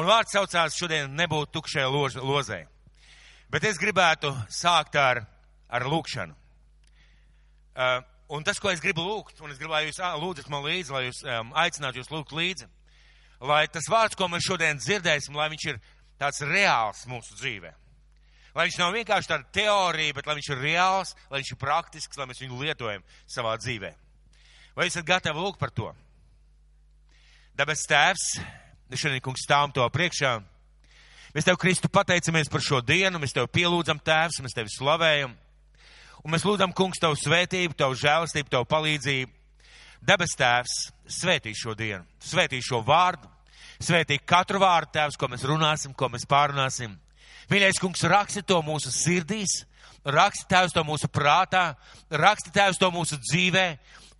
Un 0.00 0.06
vārds 0.08 0.32
saucās 0.32 0.76
šodien 0.80 1.10
nebūt 1.12 1.50
tukšai 1.52 1.82
lož, 1.92 2.14
lozē. 2.24 2.62
Bet 3.52 3.66
es 3.68 3.76
gribētu 3.76 4.30
sākt 4.48 4.94
ar, 4.96 5.26
ar 5.68 5.84
lūkšanu. 5.84 6.32
Uh, 7.76 7.98
un 8.32 8.46
tas, 8.46 8.56
ko 8.62 8.70
es 8.72 8.80
gribu 8.80 9.04
lūgt, 9.04 9.42
un 9.44 9.52
es 9.52 9.58
gribu, 9.60 9.74
lai 9.74 9.82
jūs 9.84 10.00
lūdzat 10.22 10.48
man 10.52 10.64
līdzi, 10.64 10.94
lai 10.94 11.02
jūs 11.04 11.20
um, 11.26 11.50
aicinātu 11.58 12.00
jūs 12.00 12.08
lūgt 12.14 12.32
līdzi, 12.32 12.68
lai 13.50 13.66
tas 13.68 13.90
vārds, 13.92 14.16
ko 14.16 14.30
mēs 14.32 14.46
šodien 14.48 14.80
dzirdēsim, 14.80 15.36
lai 15.36 15.50
viņš 15.52 15.66
ir 15.68 15.82
tāds 16.20 16.40
reāls 16.48 17.04
mūsu 17.10 17.36
dzīvē. 17.36 17.74
Lai 18.56 18.66
viņš 18.70 18.78
nav 18.80 18.96
vienkārši 18.96 19.30
tāda 19.34 19.52
teorija, 19.54 20.16
bet 20.16 20.30
lai 20.30 20.38
viņš 20.40 20.50
ir 20.54 20.64
reāls, 20.64 21.12
lai 21.28 21.42
viņš 21.42 21.52
ir 21.52 21.60
praktisks, 21.60 22.16
lai 22.16 22.30
mēs 22.30 22.40
viņu 22.40 22.62
lietojam 22.64 23.04
savā 23.28 23.52
dzīvē. 23.60 23.92
Vai 24.80 24.88
esat 24.88 25.04
gatavi 25.06 25.44
lūgt 25.44 25.60
par 25.60 25.76
to? 25.76 25.92
Dabas 27.58 27.84
tēvs, 27.90 28.26
šodien 28.98 29.22
kungs 29.22 29.44
stāvam 29.46 29.70
to 29.74 29.84
priekšā. 29.92 30.38
Mēs 31.34 31.46
tev, 31.46 31.58
Kristu, 31.62 31.86
pateicamies 31.92 32.48
par 32.50 32.62
šo 32.64 32.80
dienu, 32.82 33.20
mēs 33.22 33.36
tev 33.36 33.46
pielūdzam 33.54 34.00
tēvs, 34.02 34.40
mēs 34.42 34.56
tevi 34.56 34.72
slavējam. 34.74 35.36
Un 36.24 36.34
mēs 36.34 36.44
lūdzam, 36.44 36.72
kungs, 36.76 36.98
tavu 37.00 37.14
svētību, 37.16 37.76
tavu 37.78 37.94
žēlastību, 38.00 38.50
tavu 38.50 38.66
palīdzību. 38.68 39.30
Debes 40.10 40.34
tēvs, 40.36 40.74
svētī 41.20 41.52
šo 41.54 41.76
dienu, 41.78 42.02
svētī 42.24 42.58
šo 42.64 42.80
vārdu, 42.82 43.28
svētī 43.78 44.18
katru 44.18 44.58
vārdu 44.62 44.94
tēvs, 44.96 45.18
ko 45.20 45.28
mēs 45.30 45.44
runāsim, 45.46 45.94
ko 45.94 46.08
mēs 46.10 46.26
pārunāsim. 46.28 46.96
Mīļais 47.50 47.80
kungs, 47.82 48.02
raksti 48.08 48.42
to 48.48 48.58
mūsu 48.64 48.90
sirdīs, 48.94 49.60
raksti 50.04 50.48
tēvs 50.50 50.74
to 50.74 50.84
mūsu 50.88 51.08
prātā, 51.12 51.74
raksti 52.10 52.52
tēvs 52.54 52.80
to 52.80 52.90
mūsu 52.94 53.20
dzīvē 53.20 53.66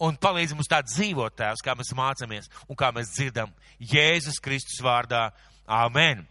un 0.00 0.16
palīdzi 0.20 0.56
mums 0.56 0.70
tā 0.70 0.80
dzīvot 0.86 1.36
tēvs, 1.36 1.62
kā 1.64 1.74
mēs 1.76 1.92
mācāmies 1.96 2.50
un 2.68 2.78
kā 2.78 2.90
mēs 2.94 3.12
dzirdam 3.14 3.52
Jēzus 3.78 4.40
Kristus 4.42 4.80
vārdā. 4.84 5.28
Āmen! 5.70 6.24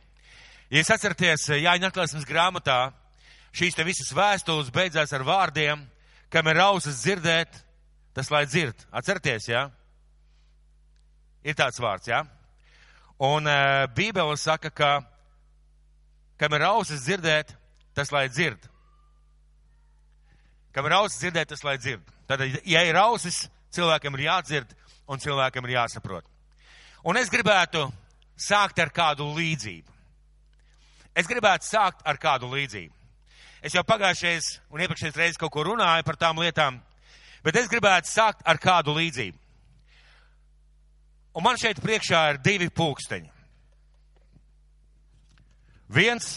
Ja 0.70 0.82
es 0.82 0.90
atceraties 0.92 1.48
Jāņa 1.56 1.90
atklāsmes 1.90 2.28
grāmatā, 2.28 2.92
šīs 3.56 3.78
te 3.78 3.86
visas 3.88 4.12
vēstules 4.14 4.74
beidzās 4.74 5.14
ar 5.16 5.24
vārdiem, 5.26 5.86
kam 6.30 6.50
ir 6.52 6.60
ausis 6.62 7.00
dzirdēt, 7.06 7.62
tas 8.14 8.30
lai 8.34 8.44
dzird. 8.50 8.84
Atcerieties, 8.92 9.48
jā? 9.50 9.64
Ja? 9.64 9.70
Ir 11.48 11.56
tāds 11.58 11.80
vārds, 11.80 12.10
jā? 12.12 12.20
Ja? 12.20 12.36
Un 13.20 13.48
uh, 13.48 13.88
Bībele 13.96 14.38
saka, 14.40 14.70
ka 14.72 14.92
kam 16.40 16.54
ir 16.56 16.64
ausis 16.70 17.04
dzirdēt, 17.04 17.52
tas 17.96 18.14
lai 18.16 18.30
dzird. 18.32 18.64
Kam 20.72 20.88
ir 20.88 20.96
ausis 20.96 21.20
dzirdēt, 21.20 21.50
tas 21.52 21.66
lai 21.68 21.76
dzird. 21.82 22.14
Tad, 22.30 22.46
ja 22.64 22.84
ir 22.88 22.96
ausis, 23.02 23.50
cilvēkam 23.76 24.18
ir 24.18 24.26
jādzird 24.28 24.76
un 25.10 25.22
cilvēkam 25.22 25.66
ir 25.66 25.76
jāsaprot. 25.78 26.26
Un 27.08 27.18
es 27.18 27.32
gribētu 27.32 27.86
sākt 28.40 28.80
ar 28.80 28.92
kādu 28.94 29.30
līdzību. 29.36 29.98
Es 31.16 31.28
gribētu 31.28 31.68
sākt 31.68 32.06
ar 32.08 32.20
kādu 32.22 32.50
līdzību. 32.52 32.94
Es 33.66 33.76
jau 33.76 33.84
pagājušais 33.84 34.54
un 34.72 34.84
iepriekšējais 34.84 35.18
reizes 35.20 35.40
kaut 35.40 35.52
ko 35.52 35.66
runāju 35.68 36.06
par 36.08 36.16
tām 36.20 36.40
lietām, 36.40 36.78
bet 37.44 37.58
es 37.60 37.68
gribētu 37.72 38.08
sākt 38.08 38.46
ar 38.48 38.60
kādu 38.62 38.96
līdzību. 38.96 39.38
Un 41.36 41.46
man 41.46 41.60
šeit 41.60 41.82
priekšā 41.84 42.22
ir 42.34 42.40
divi 42.44 42.70
pulksteņi. 42.72 43.30
Viens 45.90 46.32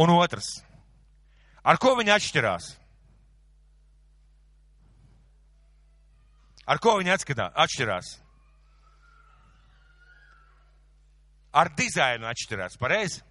un 0.00 0.12
otrs. 0.16 0.48
Ar 1.62 1.78
ko 1.80 1.94
viņi 1.98 2.14
atšķirās? 2.14 2.79
Ar 6.70 6.78
ko 6.82 6.94
viņi 7.00 7.14
atskatā, 7.14 7.48
atšķirās? 7.64 8.12
Ar 11.60 11.72
dizainu 11.74 12.28
atšķirās, 12.30 12.78
pareizi? 12.78 13.24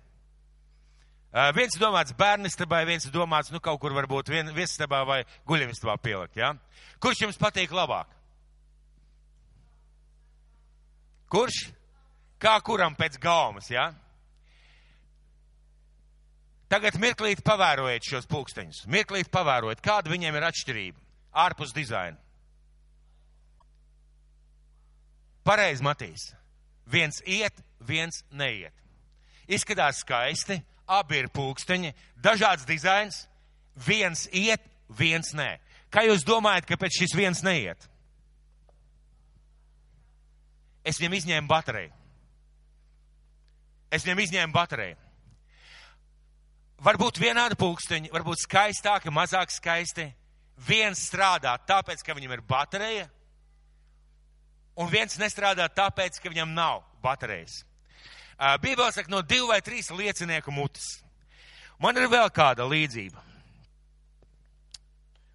Uh, 1.30 1.52
viens 1.54 1.76
ir 1.78 1.84
domāts 1.84 2.16
bērnistabai, 2.18 2.82
viens 2.90 3.06
ir 3.06 3.14
domāts, 3.14 3.52
nu, 3.54 3.62
kaut 3.64 3.78
kur 3.80 3.94
varbūt 3.96 4.32
vien, 4.34 4.50
viesistabā 4.56 5.04
vai 5.06 5.20
guļamistabā 5.48 5.96
pielikt, 6.02 6.40
jā? 6.42 6.50
Ja? 6.56 6.86
Kurš 7.00 7.22
jums 7.28 7.40
patīk 7.40 7.72
labāk? 7.72 8.10
Kurš? 11.30 11.68
Kā 12.42 12.56
kuram 12.66 12.96
pēc 12.98 13.20
gaumas, 13.22 13.70
jā? 13.70 13.88
Ja? 13.92 14.10
Tagad 16.70 17.00
mirklīt 17.02 17.40
pavērojiet 17.42 18.06
šos 18.06 18.28
pulksteņus. 18.30 18.84
Mirklīt 18.94 19.32
pavērojiet, 19.34 19.80
kāda 19.82 20.12
viņiem 20.12 20.36
ir 20.38 20.46
atšķirība 20.52 21.00
ārpus 21.46 21.74
dizaina. 21.74 22.18
Pareizi, 25.50 25.82
Matīs. 25.82 26.28
Viens 26.86 27.24
iet, 27.26 27.56
viens 27.82 28.22
neiet. 28.30 28.74
Izskatās 29.50 30.04
skaisti, 30.04 30.60
abi 30.86 31.24
ir 31.24 31.30
pulksteņi, 31.34 31.96
dažāds 32.22 32.68
dizains, 32.70 33.24
viens 33.88 34.28
iet, 34.30 34.62
viens 34.94 35.34
nē. 35.34 35.56
Kā 35.90 36.06
jūs 36.06 36.26
domājat, 36.26 36.68
kāpēc 36.70 37.02
šis 37.02 37.16
viens 37.18 37.42
neiet? 37.46 37.88
Es 40.86 41.02
viņam 41.02 41.18
izņēmu 41.18 41.50
bateriju. 41.50 41.94
Es 43.90 44.06
viņam 44.06 44.22
izņēmu 44.22 44.54
bateriju. 44.54 44.98
Varbūt 46.86 47.18
vienādi 47.20 47.58
pulksteņi, 47.60 48.14
varbūt 48.14 48.46
skaistāki, 48.46 49.12
mazāk 49.12 49.50
skaisti. 49.52 50.06
Viens 50.68 51.02
strādā 51.10 51.56
tāpēc, 51.68 52.04
ka 52.06 52.14
viņam 52.16 52.38
ir 52.38 52.46
baterija, 52.46 53.10
un 54.80 54.88
viens 54.88 55.20
nestrādā 55.20 55.68
tāpēc, 55.76 56.22
ka 56.22 56.32
viņam 56.32 56.56
nav 56.56 56.84
baterijas. 57.04 57.64
Bībelē 58.64 58.94
saka 58.96 59.12
no 59.12 59.22
divu 59.22 59.50
vai 59.52 59.60
trīs 59.62 59.92
liecinieku 59.92 60.54
mutes. 60.56 61.02
Man 61.80 61.98
ir 62.00 62.08
vēl 62.12 62.30
kāda 62.32 62.68
līdzība. 62.68 63.24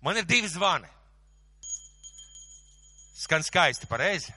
Man 0.05 0.21
ir 0.21 0.27
divi 0.29 0.49
zvani. 0.49 0.89
Skan 3.15 3.45
skaisti, 3.45 3.89
pareizi? 3.89 4.33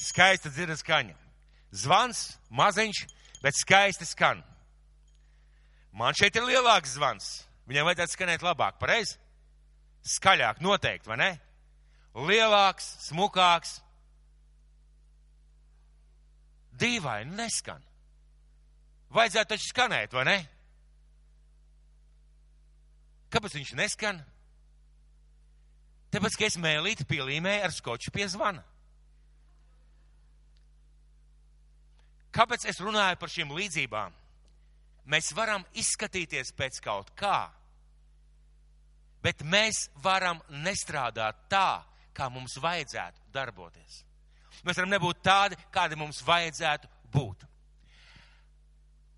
Skaista 0.00 0.50
dzirda 0.50 0.78
skaņa. 0.78 1.14
Zvans, 1.76 2.22
maziņš, 2.50 3.04
bet 3.42 3.58
skaisti 3.58 4.08
skan. 4.08 4.40
Man 5.92 6.16
šeit 6.18 6.38
ir 6.38 6.46
lielāks 6.46 6.96
zvans. 6.96 7.28
Viņam 7.70 7.86
vajadzētu 7.90 8.16
skanēt 8.16 8.46
labāk, 8.46 8.78
pareizi? 8.80 9.18
Skaļāk, 10.16 10.62
noteikti, 10.64 11.10
vai 11.10 11.18
ne? 11.20 11.30
Lielāks, 12.14 12.86
smukāks. 13.08 13.78
Dīvaini 16.80 17.36
neskan. 17.36 17.82
Vajadzētu 19.12 19.52
taču 19.52 19.68
skanēt, 19.68 20.14
vai 20.14 20.24
ne? 20.28 20.38
Kāpēc 23.30 23.56
viņš 23.58 23.72
neskan? 23.78 24.20
Tāpēc, 26.10 26.36
ka 26.38 26.46
es 26.48 26.58
mēlīti 26.58 27.06
pielīmēju 27.06 27.66
ar 27.66 27.74
skoču 27.74 28.10
pie 28.14 28.26
zvana. 28.30 28.64
Kāpēc 32.34 32.66
es 32.70 32.80
runāju 32.82 33.18
par 33.18 33.30
šīm 33.30 33.52
līdzībām? 33.54 34.14
Mēs 35.10 35.32
varam 35.34 35.64
izskatīties 35.78 36.52
pēc 36.54 36.78
kaut 36.84 37.10
kā, 37.18 37.50
bet 39.22 39.42
mēs 39.42 39.88
varam 40.02 40.38
nestrādāt 40.62 41.38
tā, 41.50 41.82
kā 42.14 42.28
mums 42.32 42.56
vajadzētu 42.60 43.30
darboties. 43.34 44.02
Mēs 44.64 44.76
varam 44.76 44.92
nebūt 44.92 45.22
tādi, 45.24 45.58
kādi 45.72 45.96
mums 45.98 46.20
vajadzētu 46.26 46.90
būt. 47.14 47.46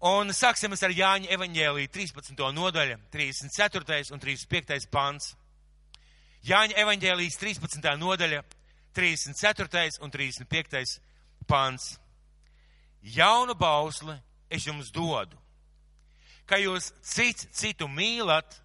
Un 0.02 0.32
sāksim 0.34 0.74
ar 0.74 0.94
Jāņa 0.94 1.30
evaņģēlī 1.36 1.86
13. 1.94 2.34
nodaļa, 2.54 2.98
34. 3.14 4.10
un 4.14 4.22
35. 4.22 4.88
pants. 4.90 5.32
Jāņa 6.42 6.74
evaņģēlīs 6.82 7.38
13. 7.38 7.86
nodaļa, 8.02 8.42
34. 8.98 10.02
un 10.02 10.10
35. 10.10 10.98
pants. 11.46 11.92
Jaunu 13.02 13.54
bausli 13.58 14.14
es 14.50 14.66
jums 14.66 14.90
dodu, 14.94 15.38
ka 16.46 16.58
jūs 16.58 16.92
cits 17.02 17.48
citu 17.54 17.88
mīlat, 17.90 18.58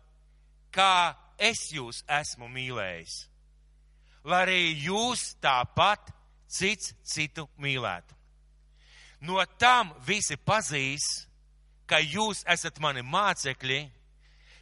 kā 0.74 1.16
es 1.38 1.70
jūs 1.74 2.04
esmu 2.06 2.50
mīlējis 2.50 3.24
lai 4.28 4.44
arī 4.44 4.62
jūs 4.84 5.38
tāpat 5.42 6.12
cits 6.52 6.94
citu 7.08 7.48
mīlētu. 7.64 8.16
No 9.24 9.40
tam 9.58 9.94
visi 10.06 10.38
pazīs, 10.38 11.06
ka 11.88 12.00
jūs 12.04 12.44
esat 12.46 12.78
mani 12.84 13.02
mācekļi, 13.02 13.80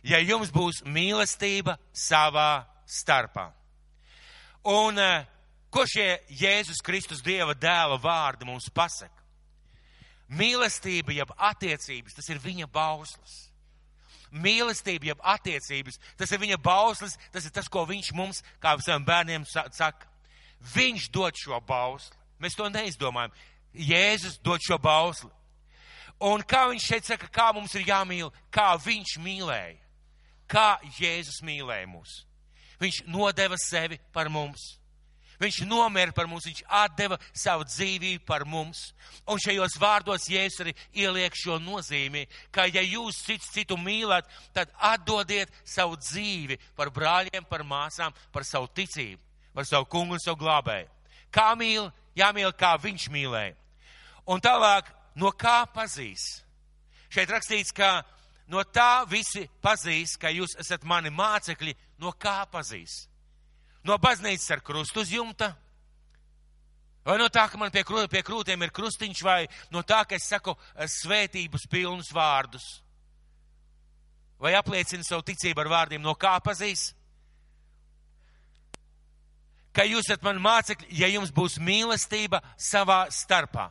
ja 0.06 0.22
jums 0.22 0.54
būs 0.54 0.84
mīlestība 0.86 1.76
savā 1.92 2.66
starpā. 2.86 3.50
Un 4.70 5.02
eh, 5.02 5.26
ko 5.74 5.84
šie 5.90 6.22
Jēzus 6.30 6.82
Kristus 6.86 7.26
Dieva 7.26 7.58
dēla 7.58 7.98
vārdi 8.02 8.48
mums 8.48 8.70
pasaka? 8.70 9.26
Mīlestība, 10.30 11.14
jeb 11.14 11.34
attiecības, 11.38 12.16
tas 12.18 12.30
ir 12.34 12.40
viņa 12.42 12.70
bauslis 12.74 13.44
mīlestība, 14.36 15.12
jeb 15.12 15.24
attiecības. 15.24 16.00
Tas 16.20 16.32
ir 16.32 16.42
viņa 16.42 16.60
bauslis, 16.62 17.18
tas 17.34 17.46
ir 17.48 17.54
tas, 17.56 17.70
ko 17.72 17.86
viņš 17.88 18.12
mums, 18.18 18.44
kā 18.64 18.76
saviem 18.84 19.08
bērniem, 19.08 19.48
saka. 19.48 20.10
Viņš 20.76 21.10
dod 21.14 21.38
šo 21.38 21.60
bausli. 21.62 22.16
Mēs 22.42 22.58
to 22.58 22.68
neizdomājam. 22.72 23.34
Jēzus 23.76 24.40
dod 24.44 24.64
šo 24.64 24.80
bausli. 24.82 25.30
Un 26.24 26.44
kā 26.48 26.66
viņš 26.72 26.86
šeit 26.88 27.10
saka, 27.10 27.28
kā 27.32 27.50
mums 27.54 27.76
ir 27.76 27.88
jāmīl, 27.90 28.32
kā 28.54 28.72
viņš 28.80 29.18
mīlēja, 29.20 29.76
kā 30.48 30.78
Jēzus 31.00 31.42
mīlēja 31.44 31.90
mūs. 31.92 32.22
Viņš 32.80 33.04
nodeva 33.12 33.60
sevi 33.60 34.00
par 34.16 34.30
mums. 34.32 34.76
Viņš 35.46 35.60
nomira 35.70 36.14
par 36.16 36.26
mums, 36.26 36.48
viņš 36.50 36.64
atdeva 36.74 37.20
savu 37.30 37.68
dzīvību 37.70 38.24
par 38.26 38.48
mums. 38.50 38.88
Un 39.30 39.38
šajos 39.42 39.78
vārdos 39.82 40.26
Jēzus 40.32 40.64
arī 40.64 40.74
ieliek 40.98 41.38
šo 41.38 41.60
nozīmi, 41.62 42.24
ka 42.52 42.66
ja 42.66 42.82
jūs 42.82 43.22
cits 43.28 43.52
citu 43.54 43.78
mīlat, 43.78 44.26
tad 44.56 44.74
atdodiet 44.82 45.54
savu 45.62 46.00
dzīvi 46.02 46.58
par 46.76 46.90
brāļiem, 46.96 47.46
par 47.50 47.62
māsām, 47.68 48.16
par 48.34 48.48
savu 48.48 48.72
ticību, 48.74 49.22
par 49.54 49.70
savu 49.70 49.86
kungu 49.92 50.18
un 50.18 50.24
savu 50.24 50.42
glābēju. 50.42 50.90
Kā 51.30 51.52
mīl, 51.60 51.92
jāmīl, 52.18 52.50
kā 52.58 52.74
viņš 52.82 53.10
mīlēja. 53.14 53.54
Un 54.34 54.42
tālāk, 54.42 54.90
no 55.14 55.30
kā 55.38 55.62
pazīs? 55.70 56.42
Šeit 57.14 57.30
rakstīts, 57.30 57.76
ka 57.76 58.00
no 58.50 58.64
tā 58.66 59.06
visi 59.10 59.46
pazīs, 59.62 60.18
ka 60.18 60.34
jūs 60.34 60.58
esat 60.64 60.84
mani 60.90 61.14
mācekļi, 61.14 61.76
no 62.02 62.16
kā 62.18 62.42
pazīs? 62.50 63.04
No 63.86 63.98
baznīcas 64.02 64.56
ar 64.56 64.64
krustu 64.66 65.04
uz 65.04 65.14
jumta, 65.14 65.52
vai 67.06 67.20
no 67.22 67.30
tā, 67.30 67.46
ka 67.50 67.60
man 67.62 67.72
pie, 67.74 67.86
krū, 67.86 68.08
pie 68.10 68.24
krūtiem 68.26 68.66
ir 68.66 68.74
krustiņš, 68.74 69.24
vai 69.26 69.46
no 69.74 69.86
tā, 69.86 70.02
ka 70.10 70.18
es 70.18 70.28
saku 70.30 70.56
eh, 70.58 70.90
svētības 70.90 71.68
pilnus 71.70 72.12
vārdus, 72.16 72.66
vai 74.42 74.56
apliecinu 74.58 75.06
savu 75.06 75.26
ticību 75.26 75.64
ar 75.64 75.72
vārdiem, 75.72 76.04
no 76.04 76.16
kā 76.18 76.36
pazīs? 76.44 76.92
Ka 79.76 79.84
jūs 79.84 80.08
esat 80.08 80.24
man 80.24 80.40
mācekļi, 80.40 80.88
ja 80.96 81.10
jums 81.12 81.34
būs 81.36 81.58
mīlestība 81.60 82.40
savā 82.56 83.06
starpā. 83.12 83.70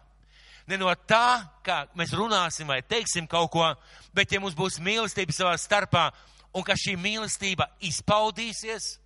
Ne 0.68 0.76
no 0.80 0.90
tā, 1.08 1.44
kā 1.64 1.84
mēs 1.96 2.12
runāsim 2.16 2.68
vai 2.68 2.82
teiksim 2.84 3.26
kaut 3.28 3.50
ko, 3.52 3.64
bet 4.16 4.32
ja 4.32 4.40
mums 4.40 4.56
būs 4.56 4.78
mīlestība 4.84 5.32
savā 5.32 5.56
starpā 5.60 6.10
un 6.56 6.64
ka 6.64 6.76
šī 6.76 6.94
mīlestība 7.00 7.66
izpaudīsies, 7.84 8.98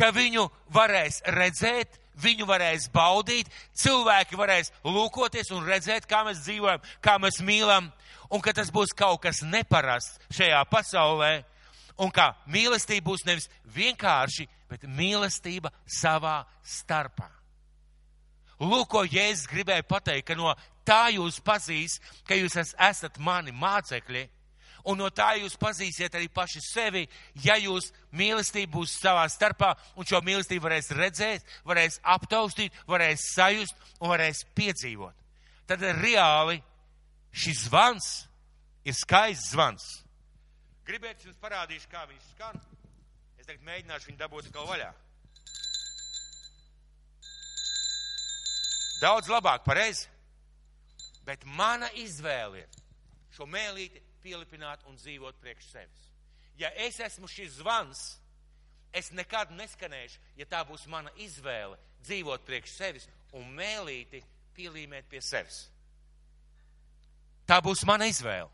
ka 0.00 0.08
viņu 0.16 0.46
varēs 0.72 1.20
redzēt, 1.36 1.98
viņu 2.20 2.46
varēs 2.48 2.88
baudīt, 2.92 3.50
cilvēki 3.76 4.38
varēs 4.40 4.72
lūkoties 4.84 5.52
un 5.56 5.66
redzēt, 5.68 6.08
kā 6.08 6.22
mēs 6.26 6.40
dzīvojam, 6.46 6.80
kā 7.04 7.18
mēs 7.20 7.40
mīlam, 7.44 7.90
un 8.32 8.40
ka 8.44 8.54
tas 8.56 8.72
būs 8.72 8.94
kaut 8.96 9.20
kas 9.26 9.42
neparasts 9.44 10.18
šajā 10.36 10.62
pasaulē, 10.72 11.32
un 12.00 12.12
ka 12.14 12.32
mīlestība 12.48 13.10
būs 13.10 13.26
nevis 13.28 13.50
vienkārši, 13.74 14.48
bet 14.70 14.88
mīlestība 14.88 15.72
savā 15.84 16.40
starpā. 16.64 17.28
Lūk, 18.60 18.90
ko 18.92 19.04
Jēzus 19.08 19.48
gribēja 19.48 19.84
pateikt, 19.88 20.26
ka 20.28 20.36
no 20.36 20.52
tā 20.84 21.08
jūs 21.14 21.40
pazīs, 21.44 21.96
ka 22.28 22.36
jūs 22.36 22.58
esat 22.60 23.16
mani 23.18 23.54
mācekļi 23.56 24.26
un 24.84 25.00
no 25.00 25.10
tā 25.10 25.32
jūs 25.40 25.56
pazīsiet 25.60 26.14
arī 26.16 26.28
paši 26.32 26.62
sevi, 26.64 27.04
ja 27.44 27.56
jūs 27.60 27.90
mīlestība 28.16 28.78
būs 28.78 28.96
savā 29.00 29.26
starpā, 29.30 29.74
un 29.96 30.08
šo 30.08 30.22
mīlestību 30.24 30.66
varēs 30.68 30.90
redzēt, 30.96 31.46
varēs 31.68 32.00
aptaustīt, 32.16 32.76
varēs 32.88 33.30
sajust 33.34 33.76
un 34.00 34.12
varēs 34.12 34.44
piedzīvot. 34.56 35.16
Tad 35.70 35.84
reāli 36.00 36.60
šis 37.32 37.66
zvans 37.68 38.10
ir 38.84 38.96
skaists 38.96 39.52
zvans. 39.54 39.86
Gribētu 40.88 41.28
jums 41.28 41.38
parādīšu, 41.42 41.86
kā 41.92 42.02
viņš 42.08 42.32
skan. 42.34 42.58
Es 43.38 43.46
tagad 43.46 43.62
mēģināšu 43.68 44.10
viņu 44.10 44.18
dabūt 44.18 44.48
atkal 44.50 44.66
vaļā. 44.66 44.90
Daudz 49.00 49.30
labāk, 49.32 49.62
pareizi. 49.64 50.08
Bet 51.24 51.44
mana 51.46 51.88
izvēle 52.00 52.64
ir 52.64 52.80
šo 53.36 53.46
mēlīti 53.46 54.02
pielipināt 54.22 54.84
un 54.88 54.98
dzīvot 54.98 55.38
priekš 55.40 55.70
sevis. 55.72 56.08
Ja 56.60 56.70
es 56.76 57.00
esmu 57.00 57.28
šis 57.30 57.58
zvans, 57.60 58.00
es 58.92 59.10
nekad 59.16 59.52
neskanēšu, 59.56 60.20
ja 60.36 60.46
tā 60.46 60.60
būs 60.68 60.86
mana 60.90 61.12
izvēle 61.16 61.78
dzīvot 62.04 62.44
priekš 62.46 62.74
sevis 62.76 63.08
un 63.36 63.46
mēlīti 63.56 64.22
pielīmēt 64.56 65.08
pie 65.10 65.20
sevis. 65.24 65.68
Tā 67.46 67.60
būs 67.64 67.84
mana 67.86 68.06
izvēle. 68.10 68.50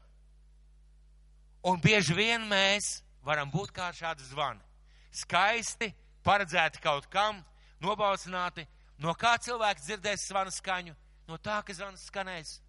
Un 1.66 1.80
bieži 1.82 2.14
vien 2.14 2.46
mēs 2.48 3.00
varam 3.26 3.50
būt 3.50 3.72
kā 3.74 3.90
šādi 3.92 4.24
zvani. 4.28 4.62
Skaisti, 5.10 5.90
paredzēti 6.24 6.80
kaut 6.84 7.08
kam, 7.10 7.42
nobalsināti. 7.82 8.66
No 9.02 9.12
kā 9.18 9.34
cilvēks 9.42 9.88
dzirdēs 9.88 10.28
zvanu 10.30 10.52
skaņu? 10.54 10.94
No 11.26 11.38
tā, 11.42 11.58
ka 11.66 11.74
zvans 11.74 12.06
skanēs 12.06 12.60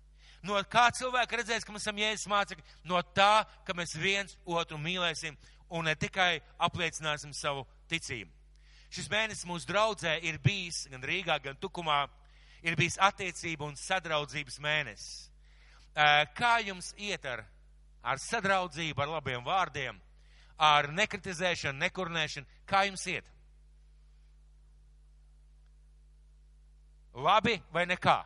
No 0.47 0.55
kā 0.71 0.87
cilvēki 0.95 1.41
redzēs, 1.41 1.65
ka 1.67 1.73
mēs 1.75 1.83
esam 1.83 1.99
Jēzus 1.99 2.29
mācekļi? 2.31 2.63
No 2.87 3.01
tā, 3.15 3.43
ka 3.67 3.75
mēs 3.75 3.97
viens 3.99 4.37
otru 4.47 4.79
mīlēsim 4.79 5.35
un 5.75 5.89
ne 5.89 5.95
tikai 5.99 6.37
apliecināsim 6.63 7.33
savu 7.35 7.65
ticību. 7.91 8.31
Šis 8.93 9.09
mēnesis 9.11 9.47
mūsu 9.49 9.67
draudzē 9.67 10.13
ir 10.23 10.39
bijis 10.39 10.85
gan 10.91 11.03
Rīgā, 11.03 11.41
gan 11.43 11.57
Tukumā, 11.59 12.05
ir 12.63 12.77
bijis 12.79 12.95
attiecību 13.03 13.67
un 13.67 13.75
sadraudzības 13.75 14.61
mēnesis. 14.63 15.27
Kā 16.37 16.53
jums 16.63 16.93
iet 16.95 17.25
ar, 17.27 17.43
ar 18.05 18.21
sadraudzību, 18.21 19.01
ar 19.03 19.11
labiem 19.17 19.43
vārdiem, 19.43 19.99
ar 20.57 20.87
nekritizēšanu, 20.93 21.81
nekurnēšanu? 21.83 22.47
Kā 22.69 22.85
jums 22.87 23.03
iet? 23.11 23.27
Labi 27.17 27.57
vai 27.73 27.87
nekā? 27.89 28.21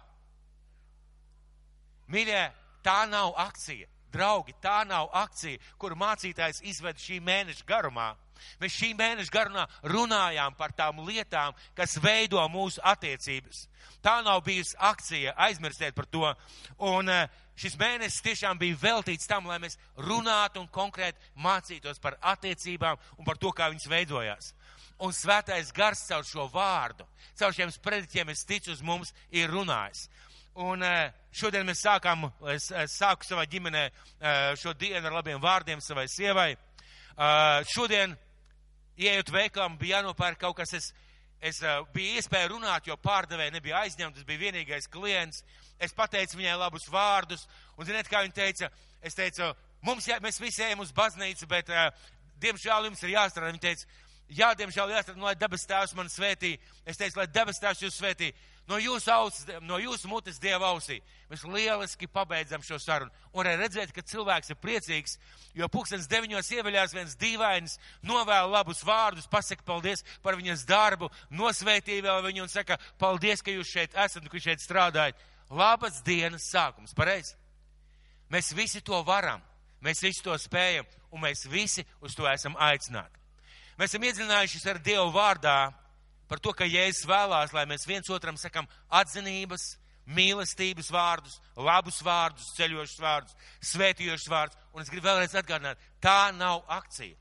Mīļie, 2.12 2.44
tā 2.84 3.06
nav 3.10 3.34
akcija. 3.40 3.88
Draugi, 4.12 4.52
tā 4.60 4.82
nav 4.84 5.08
akcija, 5.16 5.60
kur 5.80 5.96
mācītājs 5.96 6.60
izved 6.68 7.00
šī 7.00 7.22
mēneša 7.24 7.64
garumā. 7.68 8.10
Mēs 8.60 8.76
šī 8.76 8.90
mēneša 8.98 9.32
garumā 9.32 9.66
runājām 9.88 10.58
par 10.58 10.74
tām 10.76 11.00
lietām, 11.08 11.56
kas 11.78 11.96
veido 12.04 12.42
mūsu 12.52 12.82
attiecības. 12.84 13.68
Tā 14.04 14.18
nav 14.26 14.42
bijusi 14.44 14.76
akcija, 14.80 15.36
aizmirstiet 15.48 15.96
par 15.96 16.10
to. 16.12 16.26
Un 16.90 17.10
eh, 17.10 17.30
šis 17.56 17.78
mēnesis 17.80 18.24
tiešām 18.26 18.60
bija 18.60 18.80
veltīts 18.82 19.30
tam, 19.30 19.48
lai 19.48 19.62
mēs 19.64 19.78
runātu 19.96 20.60
un 20.64 20.68
konkrēti 20.74 21.32
mācītos 21.38 22.02
par 22.02 22.18
attiecībām 22.34 23.00
un 23.18 23.28
par 23.28 23.40
to, 23.40 23.54
kā 23.56 23.70
viņas 23.72 23.88
veidojās. 23.94 24.52
Un 25.02 25.16
svētais 25.16 25.72
gars 25.74 26.04
caur 26.10 26.26
šo 26.28 26.50
vārdu, 26.54 27.08
caur 27.40 27.56
šiem 27.56 27.72
sprediķiem, 27.74 28.30
es 28.34 28.44
ticu, 28.46 28.76
uz 28.76 28.84
mums 28.86 29.16
ir 29.34 29.50
runājis. 29.50 30.10
Un 30.60 30.84
eh, 30.84 31.14
šodien 31.32 31.64
mēs 31.64 31.80
sākām, 31.86 32.26
es, 32.52 32.66
es 32.76 32.98
sāku 33.00 33.24
savā 33.24 33.46
ģimenē 33.48 33.86
eh, 33.88 33.94
šo 34.60 34.74
dienu 34.76 35.08
ar 35.08 35.16
labiem 35.16 35.40
vārdiem 35.40 35.80
savai 35.80 36.04
sievai. 36.12 36.50
Eh, 36.52 37.62
šodien, 37.72 38.18
ieejot 39.00 39.32
veikalā, 39.32 39.70
bija 39.80 40.02
jānopērk 40.02 40.42
kaut 40.42 40.58
kas, 40.60 40.74
es, 40.76 40.90
es 41.40 41.62
biju 41.94 42.20
iespēja 42.20 42.52
runāt, 42.52 42.88
jo 42.88 43.00
pārdevēja 43.00 43.56
nebija 43.56 43.80
aizņemta, 43.86 44.20
tas 44.20 44.28
bija 44.28 44.44
vienīgais 44.44 44.92
klients. 44.92 45.46
Es 45.80 45.96
pateicu 45.96 46.38
viņai 46.38 46.60
labus 46.60 46.90
vārdus, 46.92 47.48
un 47.78 47.88
ziniet, 47.88 48.12
kā 48.12 48.26
viņa 48.26 48.36
teica, 48.36 48.70
es 49.02 49.16
teicu, 49.16 49.54
mums, 49.88 50.12
jā, 50.12 50.20
mēs 50.22 50.38
visi 50.44 50.66
ejam 50.68 50.84
uz 50.84 50.92
baznīcu, 50.94 51.48
bet, 51.50 51.72
diemžēl, 52.44 52.92
jums 52.92 53.02
ir 53.02 53.16
jāstrādā. 53.16 53.50
Viņa 53.56 53.64
teica, 53.64 53.88
jā, 54.28 54.52
diemžēl 54.60 54.94
jāstrādā, 54.94 55.18
nu, 55.18 55.26
lai 55.26 55.34
debes 55.40 55.66
tēvs 55.66 55.96
man 55.98 56.12
svētī. 56.12 56.58
Es 56.86 57.00
teicu, 57.00 57.24
lai 57.24 57.32
debes 57.32 57.64
tēvs 57.64 57.88
jūs 57.88 57.98
svētī 57.98 58.30
no 58.72 58.80
jūsu, 58.80 59.12
ausis, 59.12 59.50
no 59.68 59.78
jūsu 59.82 60.08
mutes 60.08 60.40
dieva 60.42 60.72
ausī. 60.72 61.02
Mēs 61.32 61.44
lieliski 61.48 62.08
pabeidzam 62.12 62.64
šo 62.64 62.80
sarunu. 62.80 63.12
Un 63.36 63.48
arī 63.48 63.60
redzēt, 63.60 63.92
ka 63.96 64.04
cilvēks 64.08 64.54
ir 64.54 64.60
priecīgs, 64.62 65.18
jo 65.58 65.68
pūkstens 65.72 66.08
deviņos 66.12 66.52
ieveļās 66.56 66.96
viens 66.96 67.18
dīvains, 67.20 67.78
novēl 68.08 68.52
labus 68.52 68.84
vārdus, 68.88 69.30
pasaka 69.32 69.66
paldies 69.68 70.06
par 70.24 70.40
viņas 70.40 70.66
darbu, 70.70 71.12
nosvētī 71.36 72.00
vēl 72.04 72.24
viņu 72.28 72.48
un 72.48 72.52
saka 72.52 72.80
paldies, 73.00 73.44
ka 73.44 73.54
jūs 73.54 73.76
šeit 73.76 73.96
esat 73.96 74.24
un 74.24 74.32
ka 74.32 74.42
šeit 74.42 74.64
strādājat. 74.64 75.20
Labas 75.52 76.00
dienas 76.08 76.48
sākums, 76.48 76.96
pareizi? 76.96 77.36
Mēs 78.32 78.54
visi 78.56 78.80
to 78.80 79.02
varam, 79.04 79.42
mēs 79.84 80.00
visi 80.04 80.24
to 80.24 80.38
spējam 80.40 80.88
un 81.12 81.26
mēs 81.26 81.44
visi 81.52 81.84
uz 82.00 82.16
to 82.16 82.28
esam 82.32 82.56
aicināti. 82.56 83.20
Mēs 83.80 83.92
esam 83.92 84.06
iedzinājušies 84.08 84.68
ar 84.72 84.80
Dievu 84.84 85.10
vārdā 85.12 85.58
par 86.32 86.40
to, 86.40 86.54
ka 86.56 86.64
Jēzus 86.64 87.04
vēlās, 87.10 87.52
lai 87.52 87.66
mēs 87.68 87.84
viens 87.84 88.08
otram 88.08 88.38
sakam 88.40 88.64
atzinības, 88.88 89.74
mīlestības 90.08 90.88
vārdus, 90.94 91.36
labus 91.60 92.00
vārdus, 92.08 92.54
ceļošus 92.56 93.02
vārdus, 93.04 93.36
svētījošus 93.74 94.32
vārdus. 94.32 94.62
Un 94.72 94.86
es 94.86 94.92
gribu 94.94 95.10
vēlreiz 95.10 95.36
atgādināt, 95.36 95.82
tā 96.00 96.32
nav 96.32 96.64
akcija. 96.72 97.18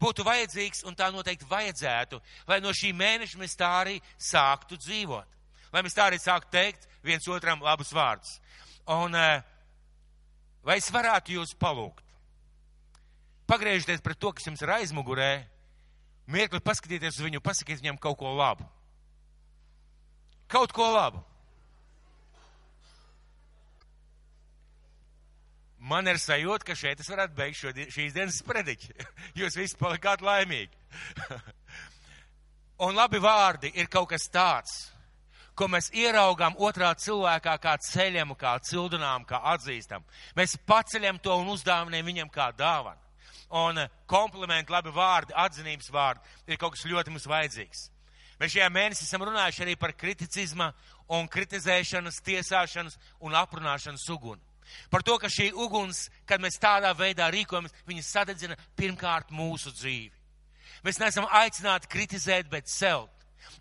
Būtu 0.00 0.24
vajadzīgs, 0.24 0.82
un 0.88 0.96
tā 0.96 1.10
noteikti 1.12 1.46
vajadzētu, 1.50 2.20
lai 2.48 2.60
no 2.64 2.72
šī 2.72 2.94
mēneša 2.96 3.40
mēs 3.40 3.56
tā 3.60 3.68
arī 3.82 3.98
sāktu 4.16 4.80
dzīvot. 4.80 5.28
Lai 5.74 5.84
mēs 5.84 5.96
tā 5.96 6.08
arī 6.08 6.18
sāktu 6.22 6.56
teikt 6.56 6.88
viens 7.04 7.28
otram 7.28 7.60
labus 7.62 7.92
vārdus. 7.92 8.38
Un 8.96 9.12
eh, 9.18 9.44
vai 10.64 10.80
es 10.80 10.88
varētu 10.92 11.36
jūs 11.36 11.52
palūgt? 11.60 12.00
Pagriežieties 13.44 14.00
pret 14.00 14.16
to, 14.16 14.32
kas 14.32 14.48
jums 14.48 14.64
ir 14.64 14.72
aizmugurē, 14.72 15.32
Mērķi 16.30 16.62
paskatieties 16.64 17.18
uz 17.18 17.26
viņu, 17.26 17.42
pasakiet 17.44 17.82
viņam 17.82 18.00
kaut 18.00 18.16
ko 18.20 18.32
labu. 18.32 18.64
Kaut 20.48 20.72
ko 20.72 20.88
labu. 20.94 21.20
Man 25.84 26.08
ir 26.08 26.16
sajūta, 26.16 26.64
ka 26.64 26.76
šeit 26.78 27.02
es 27.02 27.10
varētu 27.12 27.36
beigt 27.36 27.58
šo, 27.60 27.74
šīs 27.92 28.14
dienas 28.16 28.40
prediķi. 28.46 28.94
Jūs 29.40 29.58
visi 29.60 29.76
palikāt 29.76 30.24
laimīgi. 30.24 30.72
Un 32.84 32.96
labi 32.96 33.20
vārdi 33.20 33.70
ir 33.76 33.90
kaut 33.92 34.08
kas 34.14 34.24
tāds, 34.32 34.72
ko 35.54 35.68
mēs 35.70 35.90
ieraugām 35.94 36.56
otrā 36.56 36.88
cilvēkā 36.98 37.58
kā 37.62 37.76
ceļam, 37.84 38.32
kā 38.38 38.56
cildinām, 38.64 39.28
kā 39.28 39.42
atzīstam. 39.52 40.06
Mēs 40.34 40.56
paceļam 40.66 41.20
to 41.22 41.36
un 41.42 41.52
uzdāvinām 41.52 42.08
viņam 42.08 42.32
kā 42.32 42.48
dāvanu. 42.56 43.03
Un 43.52 43.78
komplimenti, 44.10 44.72
labi 44.72 44.92
vārdi, 44.94 45.34
atzinības 45.36 45.90
vārdi 45.92 46.52
ir 46.52 46.58
kaut 46.60 46.74
kas 46.74 46.86
ļoti 46.88 47.12
mums 47.12 47.28
vajadzīgs. 47.28 47.90
Mēs 48.40 48.54
šajā 48.54 48.70
mēnesī 48.72 49.04
esam 49.06 49.22
runājuši 49.28 49.62
arī 49.62 49.76
par 49.78 49.92
kriticizma 49.94 50.72
un 51.12 51.28
kritizēšanas, 51.30 52.22
tiesāšanas 52.24 52.98
un 53.22 53.36
aprunāšanas 53.38 54.08
uguni. 54.10 54.42
Par 54.90 55.04
to, 55.06 55.18
ka 55.20 55.28
šī 55.30 55.50
uguns, 55.52 56.08
kad 56.26 56.42
mēs 56.42 56.58
tādā 56.58 56.90
veidā 56.96 57.28
rīkojamies, 57.30 57.74
viņa 57.86 58.04
sadedzina 58.06 58.56
pirmkārt 58.78 59.30
mūsu 59.30 59.70
dzīvi. 59.76 60.12
Mēs 60.84 61.00
neesam 61.00 61.28
aicināti 61.30 61.90
kritizēt, 61.92 62.48
bet 62.50 62.68
celt. 62.68 63.10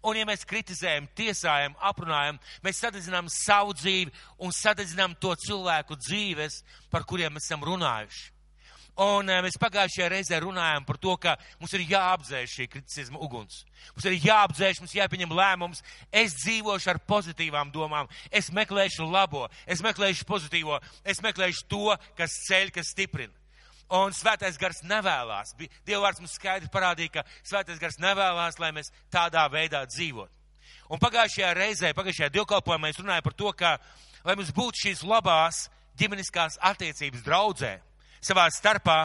Un 0.04 0.16
ja 0.16 0.25
mēs 0.28 0.46
kritizējam, 0.48 1.10
tiesājam, 1.16 1.75
aprunājam, 1.84 2.40
mēs 2.63 2.80
sadedzinām 2.80 3.28
savu 3.32 3.75
dzīvi 3.75 4.12
un 4.44 4.56
sadedzinām 4.56 5.16
to 5.20 5.34
cilvēku 5.46 5.98
dzīves, 6.00 6.62
par 6.92 7.04
kuriem 7.08 7.36
mēs 7.36 7.50
esam 7.50 7.63
runājuši. 7.68 8.32
Un 9.02 9.26
mēs 9.26 9.56
pagājušajā 9.58 10.08
reizē 10.12 10.38
runājām 10.44 10.84
par 10.86 11.00
to, 11.02 11.16
ka 11.18 11.32
mums 11.58 11.72
ir 11.74 11.82
jāapdzēš 11.90 12.52
šī 12.60 12.66
kritisma 12.70 13.18
uguns. 13.26 13.64
Mums 13.96 14.06
ir 14.06 14.20
jāapdzēš, 14.22 14.82
mums 14.84 14.94
jāpieņem 14.94 15.32
lēmums. 15.34 15.82
Es 16.14 16.36
dzīvošu 16.44 16.92
ar 16.94 17.00
pozitīvām 17.10 17.72
domām, 17.74 18.10
es 18.30 18.52
meklēšu 18.54 19.08
labo, 19.10 19.48
es 19.66 19.82
meklēšu 19.82 20.28
pozitīvo, 20.30 20.78
es 21.04 21.24
meklēšu 21.26 21.66
to, 21.74 21.96
kas 22.20 22.36
ceļ, 22.46 22.70
kas 22.76 22.92
stiprina. 22.94 23.34
Un 23.94 24.14
svētais 24.14 24.60
gars 24.62 24.84
nevēlas. 24.86 25.56
Dievvvārds 25.86 26.22
mums 26.22 26.38
skaidri 26.38 26.70
parādīja, 26.74 27.18
ka 27.18 27.24
svētais 27.42 27.82
gars 27.82 27.98
nevēlas, 28.02 28.60
lai 28.62 28.72
mēs 28.78 28.94
tādā 29.14 29.48
veidā 29.52 29.84
dzīvotu. 29.90 30.32
Un 30.94 31.02
pagājušajā 31.02 31.50
reizē, 31.58 31.92
pagājušajā 31.98 32.30
dievkalpojumā 32.34 32.88
mēs 32.88 33.02
runājām 33.02 33.26
par 33.26 33.36
to, 33.38 33.52
ka, 33.58 33.74
lai 34.26 34.38
mums 34.38 34.54
būtu 34.54 34.86
šīs 34.86 35.04
labās 35.08 35.66
ģimeniskās 35.98 36.60
attiecības 36.62 37.26
draudzē, 37.26 37.74
savā 38.25 38.48
starpā. 38.53 39.00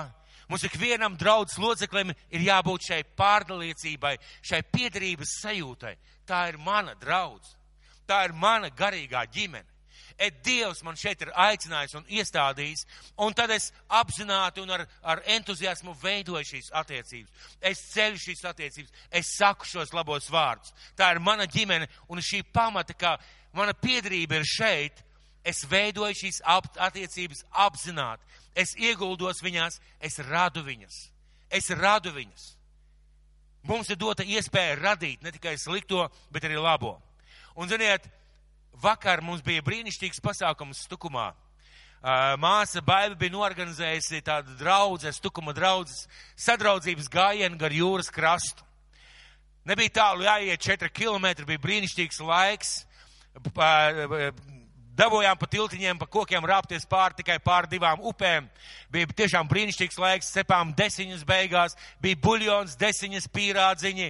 Mums 0.49 0.65
ikvienam 0.65 1.17
draudzes 1.21 1.59
loceklim 1.61 2.15
ir 2.33 2.45
jābūt 2.47 2.87
šai 2.89 3.03
pārdalīcībai, 3.19 4.15
šai 4.41 4.63
piedarības 4.73 5.35
sajūtai. 5.43 5.97
Tā 6.29 6.47
ir 6.49 6.57
mana 6.61 6.95
draudz, 7.01 7.53
tā 8.09 8.23
ir 8.29 8.33
mana 8.33 8.71
garīgā 8.73 9.27
ģimene. 9.33 9.69
Et 10.19 10.35
Dievs 10.43 10.81
man 10.83 10.97
šeit 10.99 11.21
ir 11.23 11.31
aicinājis 11.31 11.95
un 11.95 12.07
iestādījis, 12.11 12.81
un 13.23 13.35
tad 13.39 13.53
es 13.55 13.69
apzināti 13.87 14.63
un 14.65 14.73
ar, 14.75 14.83
ar 15.03 15.21
entuziasmu 15.37 15.95
veidoju 16.03 16.49
šīs 16.49 16.73
attiecības. 16.81 17.53
Es 17.63 17.85
ceļu 17.93 18.19
šīs 18.25 18.43
attiecības, 18.51 18.97
es 19.15 19.31
saku 19.39 19.69
šos 19.69 19.95
labos 19.95 20.27
vārdus. 20.33 20.75
Tā 20.99 21.13
ir 21.15 21.23
mana 21.23 21.47
ģimene, 21.47 21.87
un 22.11 22.19
šī 22.25 22.43
pamata, 22.51 22.97
kā 22.99 23.15
mana 23.55 23.77
piedarība 23.79 24.41
ir 24.41 24.49
šeit, 24.49 25.05
es 25.47 25.63
veidoju 25.71 26.19
šīs 26.19 26.43
attiecības 26.89 27.45
apzināti 27.69 28.27
es 28.59 28.75
ieguldos 28.77 29.43
viņās, 29.45 29.79
es 30.03 30.19
radu 30.27 30.65
viņas. 30.67 30.97
Es 31.49 31.71
radu 31.71 32.13
viņas. 32.13 32.55
Mums 33.69 33.91
ir 33.91 33.99
dota 34.01 34.25
iespēja 34.25 34.79
radīt 34.79 35.23
ne 35.23 35.33
tikai 35.35 35.57
slikto, 35.59 36.07
bet 36.33 36.47
arī 36.47 36.59
labo. 36.61 36.97
Un, 37.59 37.69
ziniet, 37.71 38.07
vakar 38.83 39.23
mums 39.25 39.43
bija 39.45 39.65
brīnišķīgs 39.67 40.23
pasākums 40.25 40.85
Stukumā. 40.87 41.33
Māsa 42.39 42.79
Baiba 42.85 43.17
bija 43.19 43.35
norganizējusi 43.35 44.23
tādu 44.23 44.55
draudzes, 44.61 45.19
Stukuma 45.19 45.55
draudzes, 45.57 46.07
sadraudzības 46.39 47.11
gājienu 47.11 47.59
gar 47.59 47.75
jūras 47.75 48.13
krastu. 48.15 48.63
Nebija 49.67 49.97
tālu 49.99 50.25
jāiet 50.25 50.63
4 50.63 50.93
km, 50.95 51.27
bija 51.49 51.61
brīnišķīgs 51.65 52.23
laiks 52.25 52.71
dabūjām 54.99 55.39
pa 55.39 55.47
tiltiņiem, 55.51 55.99
pa 56.01 56.09
kokiem 56.11 56.47
rāpties 56.47 56.87
pāri 56.91 57.21
tikai 57.21 57.39
pāri 57.43 57.71
divām 57.77 58.03
upēm. 58.11 58.49
Bija 58.93 59.09
tiešām 59.21 59.49
brīnišķīgs 59.51 59.99
laiks, 60.03 60.33
cepām 60.35 60.75
desiņas 60.79 61.25
beigās, 61.29 61.77
bija 62.03 62.19
buļjons, 62.25 62.77
desiņas 62.81 63.29
pīrādziņi, 63.35 64.09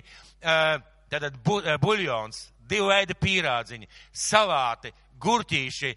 tātad 1.12 1.38
bu, 1.44 1.60
buļjons, 1.82 2.40
divu 2.68 2.90
veidu 2.92 3.16
pīrādziņi, 3.20 3.88
salāti, 4.12 4.92
gurķīši, 5.20 5.94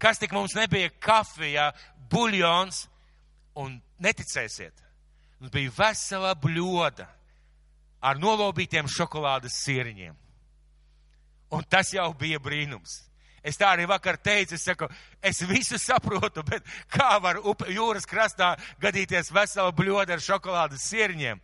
kas 0.00 0.20
tik 0.20 0.36
mums 0.36 0.56
nebija 0.58 0.92
kafija, 1.00 1.70
buļjons, 2.10 2.86
un 3.60 3.76
neticēsiet, 4.02 4.84
mums 5.40 5.52
bija 5.54 5.76
vesela 5.76 6.34
bļoda 6.38 7.08
ar 8.00 8.20
nolobītiem 8.20 8.88
šokolādes 8.88 9.60
sieriņiem. 9.64 10.16
Un 11.50 11.64
tas 11.68 11.90
jau 11.92 12.06
bija 12.14 12.38
brīnums. 12.38 13.09
Es 13.42 13.56
tā 13.56 13.70
arī 13.72 13.86
vakar 13.88 14.18
teicu, 14.20 14.54
es 14.54 14.64
saku, 14.68 14.88
es 15.24 15.40
visu 15.48 15.78
saprotu, 15.80 16.42
bet 16.44 16.66
kā 16.92 17.14
var 17.22 17.40
upe, 17.40 17.70
jūras 17.72 18.04
krastā 18.08 18.52
gadīties 18.82 19.32
vesela 19.32 19.72
bļoda 19.72 20.18
ar 20.18 20.24
šokolādes 20.24 20.84
sieriņiem? 20.90 21.40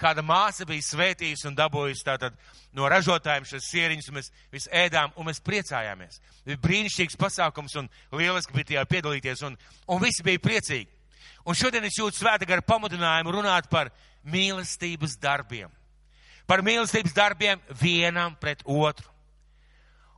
Kāda 0.00 0.24
māsa 0.26 0.64
bija 0.66 0.82
svētījusi 0.82 1.46
un 1.50 1.54
dabūjusi 1.58 2.06
tātad 2.06 2.34
no 2.74 2.88
ražotājiem 2.90 3.44
šos 3.46 3.68
sieriņus, 3.70 4.08
un 4.10 4.18
mēs 4.18 4.32
visi 4.52 4.72
ēdām, 4.74 5.12
un 5.20 5.28
mēs 5.28 5.38
priecājāmies. 5.44 6.18
Bija 6.48 6.62
brīnišķīgs 6.64 7.20
pasākums, 7.20 7.76
un 7.78 7.90
lieliski 8.16 8.56
bija 8.56 8.70
tajā 8.72 8.84
piedalīties, 8.90 9.44
un, 9.46 9.56
un 9.86 10.02
visi 10.02 10.26
bija 10.26 10.42
priecīgi. 10.42 10.90
Un 11.44 11.54
šodien 11.54 11.84
es 11.86 12.00
jūtu 12.00 12.18
svēta 12.18 12.48
gara 12.48 12.64
pamudinājumu 12.64 13.36
runāt 13.36 13.68
par 13.70 13.92
mīlestības 14.26 15.18
darbiem. 15.22 15.70
Par 16.48 16.64
mīlestības 16.64 17.14
darbiem 17.14 17.60
vienam 17.80 18.34
pret 18.40 18.64
otru. 18.64 19.13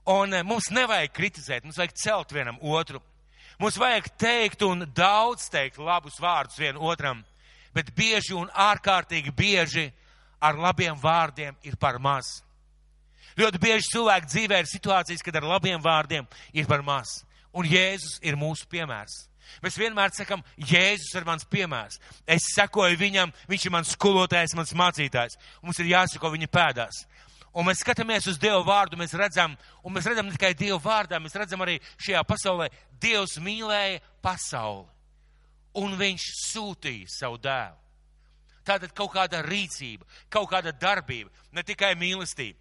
Un 0.07 0.35
eh, 0.35 0.45
mums 0.47 0.71
nevajag 0.71 1.11
kritizēt, 1.15 1.65
mums 1.67 1.79
vajag 1.81 1.95
celt 1.99 2.33
vienam 2.35 2.59
otru. 2.63 3.01
Mums 3.59 3.79
vajag 3.81 4.11
teikt 4.21 4.63
un 4.63 4.85
daudz 4.95 5.49
teikt 5.51 5.81
labus 5.83 6.21
vārdus 6.21 6.59
vienam 6.61 6.85
otram, 6.85 7.23
bet 7.75 7.95
bieži 7.97 8.37
un 8.37 8.51
ārkārtīgi 8.53 9.33
bieži 9.35 9.89
ar 10.39 10.59
labiem 10.61 10.99
vārdiem 11.01 11.57
ir 11.65 11.79
par 11.81 11.99
maz. 11.99 12.43
Ļoti 13.37 13.61
bieži 13.61 13.91
cilvēku 13.93 14.31
dzīvē 14.31 14.61
ir 14.63 14.69
situācijas, 14.71 15.25
kad 15.25 15.37
ar 15.37 15.49
labiem 15.57 15.83
vārdiem 15.83 16.29
ir 16.57 16.69
par 16.69 16.85
maz. 16.85 17.19
Un 17.57 17.67
Jēzus 17.69 18.21
ir 18.25 18.37
mūsu 18.39 18.69
piemērs. 18.71 19.27
Mēs 19.65 19.77
vienmēr 19.79 20.13
sakam, 20.15 20.43
Jēzus 20.57 21.15
ir 21.17 21.27
mans 21.27 21.47
piemērs. 21.49 21.99
Es 22.29 22.49
sekoju 22.55 22.99
viņam, 23.01 23.33
viņš 23.49 23.67
ir 23.67 23.75
mans 23.75 23.93
skolotājs, 23.97 24.57
mans 24.59 24.75
mācītājs. 24.77 25.39
Mums 25.65 25.81
ir 25.81 25.93
jāsako 25.93 26.33
viņa 26.35 26.49
pēdās. 26.53 27.05
Un 27.57 27.65
mēs 27.65 27.81
skatāmies 27.81 28.27
uz 28.29 28.37
Dievu 28.37 28.61
vārdu, 28.67 28.99
mēs 29.01 29.15
redzam, 29.17 29.55
un 29.81 29.95
mēs 29.95 30.05
redzam 30.05 30.27
ne 30.29 30.35
tikai 30.35 30.53
Dievu 30.59 30.77
vārdā, 30.85 31.17
mēs 31.23 31.37
redzam 31.41 31.63
arī 31.65 31.79
šajā 31.97 32.21
pasaulē, 32.29 32.69
Dievs 33.01 33.39
mīlēja 33.41 34.03
pasauli. 34.25 34.85
Un 35.81 35.97
viņš 35.97 36.27
sūtīja 36.43 37.09
savu 37.13 37.41
dēlu. 37.41 37.81
Tātad 38.67 38.93
kaut 38.97 39.13
kāda 39.15 39.41
rīcība, 39.47 40.05
kaut 40.33 40.51
kāda 40.51 40.73
darbība, 40.75 41.31
ne 41.55 41.65
tikai 41.65 41.95
mīlestība. 41.97 42.59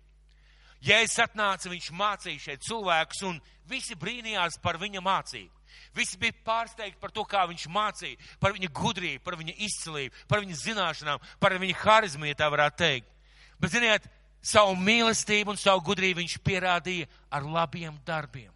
Ja 0.86 1.00
es 1.02 1.16
atnācu, 1.20 1.72
viņš 1.72 1.90
mācīja 1.98 2.44
šeit 2.44 2.64
cilvēkus, 2.68 3.24
un 3.28 3.40
visi 3.68 3.98
brīnījās 4.00 4.60
par 4.64 4.78
viņa 4.80 5.02
mācību. 5.04 5.52
Visi 5.96 6.20
bija 6.20 6.36
pārsteigti 6.46 7.02
par 7.02 7.12
to, 7.12 7.24
kā 7.28 7.44
viņš 7.50 7.66
mācīja, 7.72 8.20
par 8.40 8.54
viņa 8.56 8.70
gudrību, 8.76 9.24
par 9.26 9.36
viņa 9.40 9.56
izcilību, 9.66 10.24
par 10.30 10.44
viņa 10.44 10.60
zināšanām, 10.62 11.24
par 11.42 11.56
viņa 11.60 11.80
harizmu, 11.82 12.30
ja 12.30 12.38
tā 12.38 12.52
varētu 12.54 12.80
teikt. 12.84 13.12
Bet, 13.60 13.72
ziniet, 13.72 14.08
savu 14.46 14.76
mīlestību 14.78 15.54
un 15.54 15.60
savu 15.60 15.82
gudrību 15.90 16.22
viņš 16.22 16.38
pierādīja 16.46 17.10
ar 17.34 17.46
labiem 17.50 17.98
darbiem. 18.06 18.52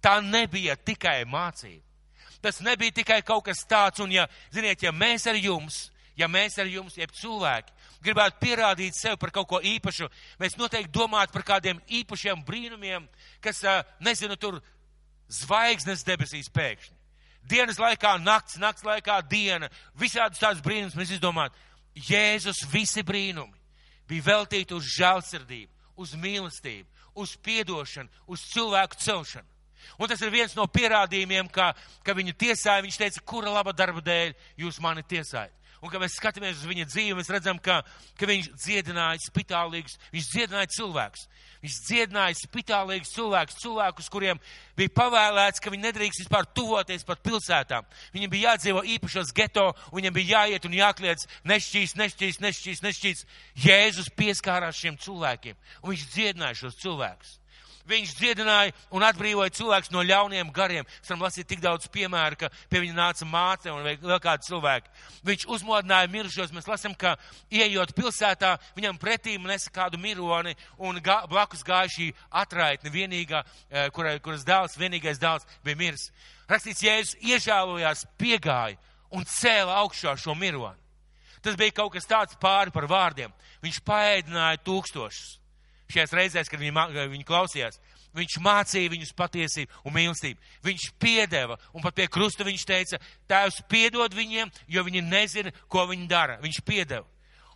Tā 0.00 0.16
nebija 0.24 0.76
tikai 0.76 1.22
mācība. 1.28 1.84
Tas 2.40 2.62
nebija 2.64 2.94
tikai 3.02 3.20
kaut 3.20 3.44
kas 3.50 3.60
tāds, 3.68 4.00
un 4.00 4.12
ja, 4.14 4.24
ziniet, 4.52 4.80
ja 4.80 4.94
mēs 4.96 5.26
ar 5.28 5.36
jums, 5.36 5.90
ja 6.16 6.28
mēs 6.28 6.56
ar 6.58 6.70
jums, 6.72 6.96
jeb 6.96 7.12
cilvēki, 7.12 7.74
gribētu 8.00 8.40
pierādīt 8.40 8.96
sev 8.96 9.18
par 9.20 9.32
kaut 9.34 9.50
ko 9.50 9.60
īpašu, 9.60 10.08
mēs 10.40 10.56
noteikti 10.56 10.94
domātu 10.94 11.36
par 11.36 11.44
kādiem 11.52 11.82
īpašiem 12.00 12.40
brīnumiem, 12.48 13.04
kas, 13.44 13.60
nezinu, 14.00 14.40
tur 14.40 14.62
zvaigznes 15.28 16.06
debesīs 16.08 16.48
pēkšņi. 16.48 16.96
Dienas 17.50 17.76
laikā, 17.80 18.16
nakts, 18.24 18.56
nakts 18.60 18.84
laikā, 18.88 19.20
diena, 19.28 19.68
visādus 20.00 20.40
tādus 20.40 20.64
brīnumus 20.64 20.96
mēs 20.96 21.12
izdomājam. 21.18 21.52
Jēzus 22.08 22.64
visi 22.72 23.04
brīnumi 23.04 23.59
bija 24.10 24.26
veltīta 24.26 24.76
uz 24.76 24.88
žēlsirdību, 24.96 25.70
uz 26.00 26.16
mīlestību, 26.18 26.88
uz 27.22 27.36
piedošanu, 27.44 28.10
uz 28.26 28.44
cilvēku 28.50 28.98
celšanu. 28.98 29.46
Un 30.00 30.08
tas 30.08 30.20
ir 30.20 30.32
viens 30.32 30.52
no 30.56 30.66
pierādījumiem, 30.68 31.48
ka, 31.52 31.70
ka 32.04 32.14
viņu 32.16 32.34
tiesāja. 32.38 32.82
Viņš 32.84 32.98
teica, 33.00 33.22
kura 33.24 33.52
laba 33.52 33.72
darba 33.76 34.02
dēļ 34.04 34.34
jūs 34.60 34.80
mani 34.82 35.04
tiesājat. 35.08 35.54
Un 35.80 35.92
kad 35.92 36.02
mēs 36.02 36.16
skatāmies 36.18 36.60
uz 36.60 36.68
viņa 36.68 36.86
dzīvi, 36.90 37.16
mēs 37.18 37.30
redzam, 37.32 37.58
ka, 37.62 37.80
ka 38.18 38.28
viņš 38.28 38.50
dziedināja 38.60 39.22
spitālīgus, 39.24 39.96
viņš 40.12 40.28
dziedināja 40.34 40.70
cilvēkus. 40.76 41.26
Viņš 41.60 41.78
dziedināja 41.88 42.36
spitālīgus 42.38 43.12
cilvēkus, 43.12 43.58
cilvēkus, 43.60 44.08
kuriem 44.12 44.40
bija 44.78 44.92
pavēlēts, 44.96 45.60
ka 45.60 45.72
viņi 45.72 45.86
nedrīkst 45.88 46.22
vispār 46.24 46.48
tuvoties 46.56 47.04
pat 47.08 47.20
pilsētām. 47.24 47.88
Viņiem 48.14 48.32
bija 48.32 48.54
jādzīvo 48.54 48.84
īpašos 48.96 49.34
geto, 49.36 49.66
viņiem 49.92 50.16
bija 50.16 50.40
jāiet 50.40 50.68
un 50.68 50.78
jākliedz 50.78 51.26
nešķīs, 51.48 51.96
nešķīs, 52.00 52.40
nešķīs, 52.46 52.84
nešķīs. 52.86 53.26
Jēzus 53.66 54.08
pieskārās 54.16 54.80
šiem 54.80 54.96
cilvēkiem, 55.00 55.60
un 55.82 55.92
viņš 55.92 56.08
dziedināja 56.14 56.62
šos 56.64 56.80
cilvēkus. 56.80 57.39
Viņš 57.88 58.12
dziedināja 58.18 58.74
un 58.94 59.04
atbrīvoja 59.06 59.52
cilvēkus 59.56 59.90
no 59.94 60.02
ļauniem 60.04 60.50
gariem. 60.52 60.84
Mēs 60.84 61.08
varam 61.10 61.24
lasīt 61.24 61.48
tik 61.48 61.62
daudz 61.64 61.88
piemēru, 61.92 62.36
ka 62.42 62.50
pie 62.68 62.82
viņa 62.84 62.96
nāca 62.96 63.26
māte 63.28 63.72
un 63.72 63.86
vēl 63.86 64.20
kādi 64.22 64.46
cilvēki. 64.50 64.92
Viņš 65.26 65.46
uzmodināja 65.56 66.10
mirušos. 66.12 66.52
Mēs 66.52 66.68
lasām, 66.68 66.94
ka 66.94 67.16
ieejot 67.50 67.94
pilsētā, 67.96 68.52
viņam 68.76 69.00
pretīm 69.00 69.48
nesa 69.48 69.72
kādu 69.72 69.98
mironi 69.98 70.54
un 70.78 71.00
gā, 71.00 71.22
blakus 71.30 71.64
gāja 71.66 71.88
šī 71.96 72.10
atraitne 72.42 72.92
vienīgā, 72.92 73.42
eh, 73.70 73.88
kurai, 73.90 74.18
kuras 74.20 74.44
dēls, 74.44 74.76
vienīgais 74.78 75.18
dēls 75.18 75.48
bija 75.64 75.76
miris. 75.80 76.10
Rakstīts, 76.50 76.84
Jēzus 76.84 77.16
iežēlojās, 77.24 78.06
piegāja 78.18 78.76
un 79.10 79.24
cēla 79.24 79.80
augšā 79.82 80.18
šo 80.18 80.36
mironi. 80.36 80.78
Tas 81.40 81.56
bija 81.56 81.72
kaut 81.72 81.94
kas 81.94 82.06
tāds 82.06 82.36
pāri 82.36 82.70
par 82.70 82.84
vārdiem. 82.86 83.32
Viņš 83.64 83.80
paēdināja 83.80 84.60
tūkstošus 84.62 85.39
šajās 85.94 86.14
reizēs, 86.16 86.50
kad 86.50 86.60
viņi, 86.60 86.72
viņi 87.12 87.26
klausījās. 87.28 87.80
Viņš 88.16 88.36
mācīja 88.42 88.90
viņus 88.90 89.14
patiesību 89.18 89.84
un 89.86 89.94
mīlestību. 89.94 90.40
Viņš 90.66 90.86
piedeva, 90.98 91.58
un 91.74 91.84
pat 91.84 91.94
pie 91.94 92.08
krusta 92.10 92.46
viņš 92.46 92.64
teica, 92.66 92.98
Tēvs, 93.30 93.60
piedod 93.70 94.14
viņiem, 94.14 94.50
jo 94.66 94.84
viņi 94.86 95.02
nezina, 95.06 95.52
ko 95.70 95.86
viņi 95.90 96.08
dara. 96.10 96.40
Viņš 96.42 96.60
piedeva. 96.66 97.06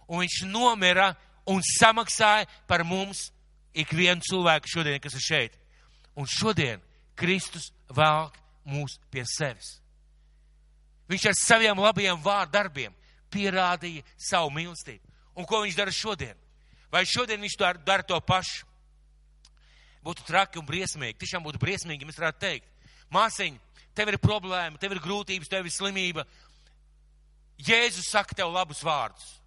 Un 0.06 0.22
viņš 0.22 0.44
nomira 0.46 1.12
un 1.50 1.62
samaksāja 1.64 2.46
par 2.70 2.84
mums 2.86 3.30
ikvienu 3.74 4.22
cilvēku 4.22 4.70
šodien, 4.70 5.00
kas 5.02 5.16
ir 5.18 5.26
šeit. 5.26 5.58
Un 6.14 6.30
šodien 6.30 6.82
Kristus 7.18 7.72
velk 7.90 8.36
mūs 8.68 9.00
pie 9.10 9.24
sevis. 9.26 9.80
Viņš 11.10 11.26
ar 11.28 11.36
saviem 11.36 11.82
labajiem 11.82 12.20
vārdarbiem 12.22 12.94
pierādīja 13.34 14.04
savu 14.16 14.52
mīlestību. 14.54 15.02
Un 15.34 15.46
ko 15.48 15.64
viņš 15.64 15.76
dara 15.76 15.92
šodien? 15.92 16.38
Vai 16.92 17.04
šodien 17.08 17.42
viņš 17.42 17.56
to 17.58 17.70
dara 17.86 18.06
to 18.06 18.18
pašu? 18.20 18.66
Būtu 20.04 20.26
traki 20.28 20.60
un 20.60 20.66
briesmīgi. 20.68 21.16
Tiešām 21.22 21.44
būtu 21.46 21.60
briesmīgi, 21.62 22.04
ja 22.04 22.08
mēs 22.08 22.18
varētu 22.20 22.42
teikt. 22.42 22.68
Māsiņ, 23.14 23.56
tev 23.96 24.10
ir 24.12 24.20
problēma, 24.20 24.80
tev 24.80 24.92
ir 24.92 25.00
grūtības, 25.04 25.48
tev 25.48 25.64
ir 25.64 25.72
slimība. 25.72 26.26
Jēzus 27.64 28.10
saka 28.10 28.36
tev 28.36 28.52
labus 28.52 28.82
vārdus. 28.84 29.38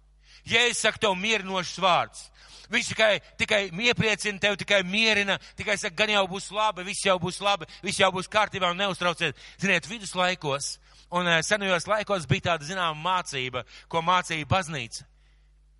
Jēzus 0.48 0.82
saka 0.82 1.02
tev 1.04 1.14
mierinošus 1.20 1.78
vārdus. 1.84 2.24
Viņš 2.68 2.88
tikai, 2.90 3.12
tikai 3.40 3.60
iepriecina 3.86 4.42
tevi, 4.42 4.58
tikai 4.60 4.82
mierina, 4.84 5.38
tikai 5.56 5.78
saka, 5.80 5.96
gan 6.02 6.10
jau 6.12 6.24
būs 6.28 6.50
labi, 6.52 6.84
viss 6.84 7.06
jau 7.06 7.16
būs 7.22 7.38
labi, 7.40 7.68
viss 7.84 8.00
jau 8.02 8.10
būs 8.12 8.28
kārtībā 8.28 8.72
un 8.72 8.82
neuztrauciet. 8.82 9.38
Ziniet, 9.60 9.88
viduslaikos 9.88 10.74
un 11.14 11.30
eh, 11.30 11.38
senajos 11.46 11.88
laikos 11.88 12.26
bija 12.28 12.50
tāda 12.50 12.68
zināma 12.68 12.98
mācība, 13.00 13.64
ko 13.88 14.02
mācīja 14.04 14.48
baznīca 14.50 15.06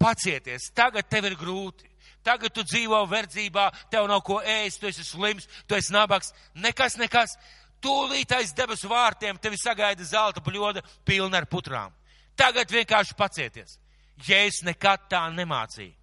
pacieties, 0.01 0.71
tagad 0.75 1.09
tev 1.11 1.29
ir 1.29 1.37
grūti. 1.39 1.87
Tagad 2.25 2.53
tu 2.53 2.65
dzīvo 2.67 2.99
verdzībā, 3.09 3.69
tev 3.93 4.09
nav 4.11 4.21
ko 4.27 4.41
ēst, 4.43 4.81
tu 4.81 4.89
esi 4.89 5.05
slims, 5.07 5.47
tu 5.69 5.77
esi 5.79 5.95
nabaks. 5.95 6.33
Nekas, 6.55 6.99
nekas. 7.01 7.37
Tūlīt 7.81 8.33
aiz 8.35 8.51
debesu 8.59 8.91
vārtiem 8.91 9.39
tevi 9.39 9.57
sagaida 9.57 10.05
zelta 10.05 10.43
bļoda 10.43 10.83
pilna 11.07 11.39
ar 11.39 11.47
putrām. 11.47 11.95
Tagad 12.37 12.71
vienkārši 12.75 13.15
pacieties. 13.19 13.79
Jēzus 14.27 14.65
nekad 14.67 15.07
tā 15.11 15.23
nemācīja. 15.31 15.95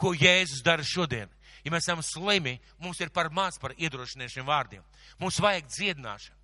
Ko 0.00 0.14
Jēzus 0.16 0.64
dara 0.64 0.84
šodien? 0.84 1.28
Ja 1.64 1.72
mēs 1.72 1.84
esam 1.84 2.00
slimi, 2.04 2.56
mums 2.80 3.00
ir 3.04 3.12
par 3.12 3.28
maz 3.28 3.58
par 3.60 3.74
iedrošināšiem 3.76 4.46
vārdiem. 4.48 4.84
Mums 5.20 5.40
vajag 5.44 5.68
dziedināšanu. 5.68 6.36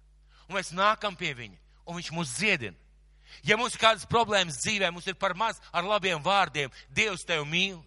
Un 0.46 0.58
mēs 0.58 0.74
nākam 0.76 1.16
pie 1.16 1.32
viņa, 1.34 1.56
un 1.88 1.96
viņš 1.96 2.10
mūs 2.12 2.34
dziedina. 2.36 2.76
Ja 3.46 3.58
mums 3.58 3.74
ir 3.76 3.82
kādas 3.82 4.06
problēmas 4.10 4.60
dzīvē, 4.62 4.90
mums 4.92 5.06
ir 5.06 5.16
par 5.18 5.34
maz 5.38 5.60
ar 5.72 5.86
labiem 5.86 6.22
vārdiem. 6.22 6.72
Dievs 6.94 7.26
tevi 7.26 7.46
mīl. 7.48 7.78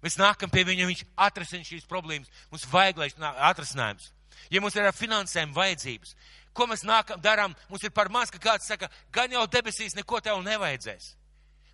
Mēs 0.00 0.16
nākam 0.16 0.50
pie 0.52 0.64
viņa, 0.64 0.88
viņš 0.88 1.04
atrasina 1.28 1.66
šīs 1.66 1.88
problēmas. 1.88 2.30
Mums 2.52 2.66
vajag, 2.70 3.02
lai 3.02 3.10
atrasinājums. 3.50 4.12
Ja 4.50 4.62
mums 4.62 4.76
ir 4.76 4.86
ar 4.88 4.96
finansēm 4.96 5.52
vajadzības, 5.54 6.14
ko 6.56 6.66
mēs 6.70 6.82
nākam, 6.86 7.20
darām, 7.22 7.54
mums 7.68 7.84
ir 7.84 7.92
par 7.94 8.08
maz, 8.12 8.32
ka 8.32 8.40
kāds 8.40 8.68
saka, 8.70 8.88
gan 9.12 9.32
jau 9.32 9.44
debesīs 9.50 9.94
neko 9.98 10.22
tev 10.24 10.40
nevajadzēs. 10.46 11.14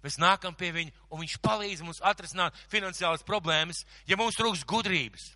Mēs 0.04 0.18
nākam 0.22 0.54
pie 0.54 0.72
viņa, 0.74 0.92
un 1.10 1.22
viņš 1.22 1.38
palīdz 1.42 1.84
mums 1.86 2.02
atrisināt 2.04 2.58
finansiālas 2.70 3.24
problēmas, 3.26 3.84
ja 4.06 4.18
mums 4.18 4.36
trūks 4.38 4.66
gudrības. 4.68 5.30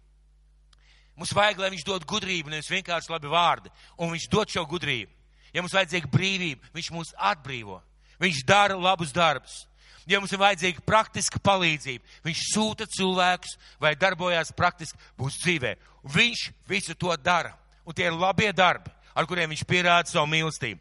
Mums 1.18 1.32
vajag, 1.36 1.58
lai 1.62 1.70
viņš 1.74 1.86
dod 1.86 2.04
gudrību, 2.08 2.52
nevis 2.52 2.70
vienkārši 2.70 3.10
labi 3.12 3.30
vārdi, 3.32 3.72
un 3.98 4.12
viņš 4.12 4.28
dod 4.32 4.52
šo 4.52 4.66
gudrību. 4.68 5.19
Ja 5.54 5.62
mums 5.62 5.74
vajadzīga 5.74 6.10
brīvība, 6.10 6.70
viņš 6.74 6.90
mūs 6.94 7.14
atbrīvo. 7.16 7.80
Viņš 8.20 8.44
dara 8.46 8.76
labus 8.78 9.12
darbus. 9.12 9.64
Ja 10.08 10.18
mums 10.20 10.32
ir 10.32 10.40
vajadzīga 10.40 10.82
praktiska 10.86 11.38
palīdzība, 11.44 12.04
viņš 12.24 12.44
sūta 12.54 12.86
cilvēkus 12.90 13.56
vai 13.80 13.94
darbojās 13.98 14.52
praktiski 14.56 14.98
mūsu 15.18 15.42
dzīvē. 15.44 15.74
Viņš 16.02 16.44
visu 16.68 16.96
to 16.98 17.14
dara. 17.20 17.52
Un 17.84 17.94
tie 17.96 18.08
ir 18.08 18.16
labie 18.16 18.50
darbi, 18.52 18.90
ar 19.14 19.26
kuriem 19.26 19.52
viņš 19.52 19.64
pierāda 19.68 20.10
savu 20.10 20.28
mīlestību. 20.30 20.80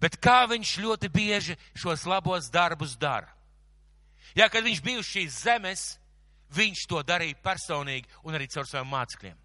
Bet 0.00 0.18
kā 0.20 0.44
viņš 0.50 0.74
ļoti 0.84 1.08
bieži 1.12 1.56
šos 1.76 2.04
labos 2.08 2.50
darbus 2.52 2.96
dara? 3.00 3.30
Jā, 4.36 4.50
kad 4.52 4.64
viņš 4.64 4.82
bija 4.84 5.00
uz 5.00 5.08
šīs 5.08 5.40
zemes, 5.46 5.84
viņš 6.52 6.84
to 6.90 7.00
darīja 7.06 7.38
personīgi 7.42 8.08
un 8.24 8.36
arī 8.36 8.48
caur 8.52 8.68
saviem 8.68 8.90
mācekļiem. 8.92 9.36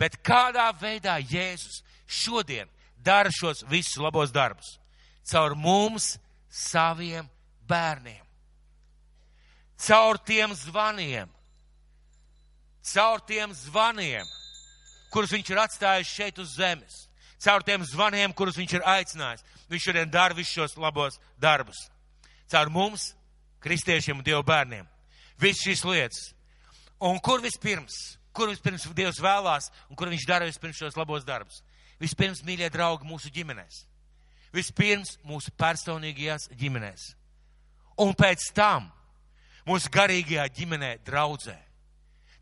Bet 0.00 0.18
kādā 0.24 0.66
veidā 0.74 1.18
Jēzus 1.20 1.82
šodien 2.08 2.68
dara 3.04 3.30
šos 3.32 3.64
visus 3.68 3.98
labos 4.00 4.32
darbus. 4.32 4.78
Caur 5.30 5.54
mums, 5.54 6.18
saviem 6.48 7.28
bērniem. 7.68 8.24
Caur 9.80 10.18
tiem 10.18 10.54
zvaniem. 10.54 11.28
Caur 12.82 13.20
tiem 13.20 13.52
zvaniem, 13.54 14.26
kurus 15.12 15.32
viņš 15.34 15.52
ir 15.52 15.60
atstājis 15.62 16.10
šeit 16.10 16.38
uz 16.40 16.56
zemes. 16.56 17.06
Caur 17.40 17.64
tiem 17.64 17.84
zvaniem, 17.84 18.32
kurus 18.36 18.58
viņš 18.60 18.76
ir 18.76 18.84
aicinājis. 18.84 19.44
Viņš 19.70 19.86
šodien 19.86 20.12
dara 20.12 20.36
visus 20.36 20.52
šos 20.52 20.76
labos 20.76 21.20
darbus. 21.40 21.88
Caur 22.50 22.68
mums, 22.72 23.12
kristiešiem 23.64 24.18
un 24.18 24.26
Dievu 24.26 24.42
bērniem. 24.44 24.88
Viss 25.40 25.64
šīs 25.64 25.84
lietas. 25.88 26.32
Un 27.00 27.20
kur 27.24 27.40
vispirms? 27.40 28.18
Kur 28.36 28.50
vispirms 28.52 28.84
Dievs 28.94 29.20
vēlās 29.22 29.70
un 29.88 29.96
kur 29.96 30.10
viņš 30.12 30.26
dara 30.28 30.48
vispirms 30.48 30.78
šos 30.82 30.98
labos 30.98 31.24
darbus? 31.24 31.62
Vispirms, 32.00 32.42
mīļie 32.46 32.70
draugi, 32.72 33.08
mūsu 33.08 33.30
ģimenēs. 33.34 33.84
Vispirms 34.56 35.18
mūsu 35.26 35.52
personīgajās 35.60 36.48
ģimenēs. 36.58 37.10
Un 38.00 38.14
pēc 38.16 38.46
tam 38.56 38.88
mūsu 39.68 39.92
garīgajā 39.92 40.46
ģimenē 40.56 40.94
draudzē. 41.06 41.58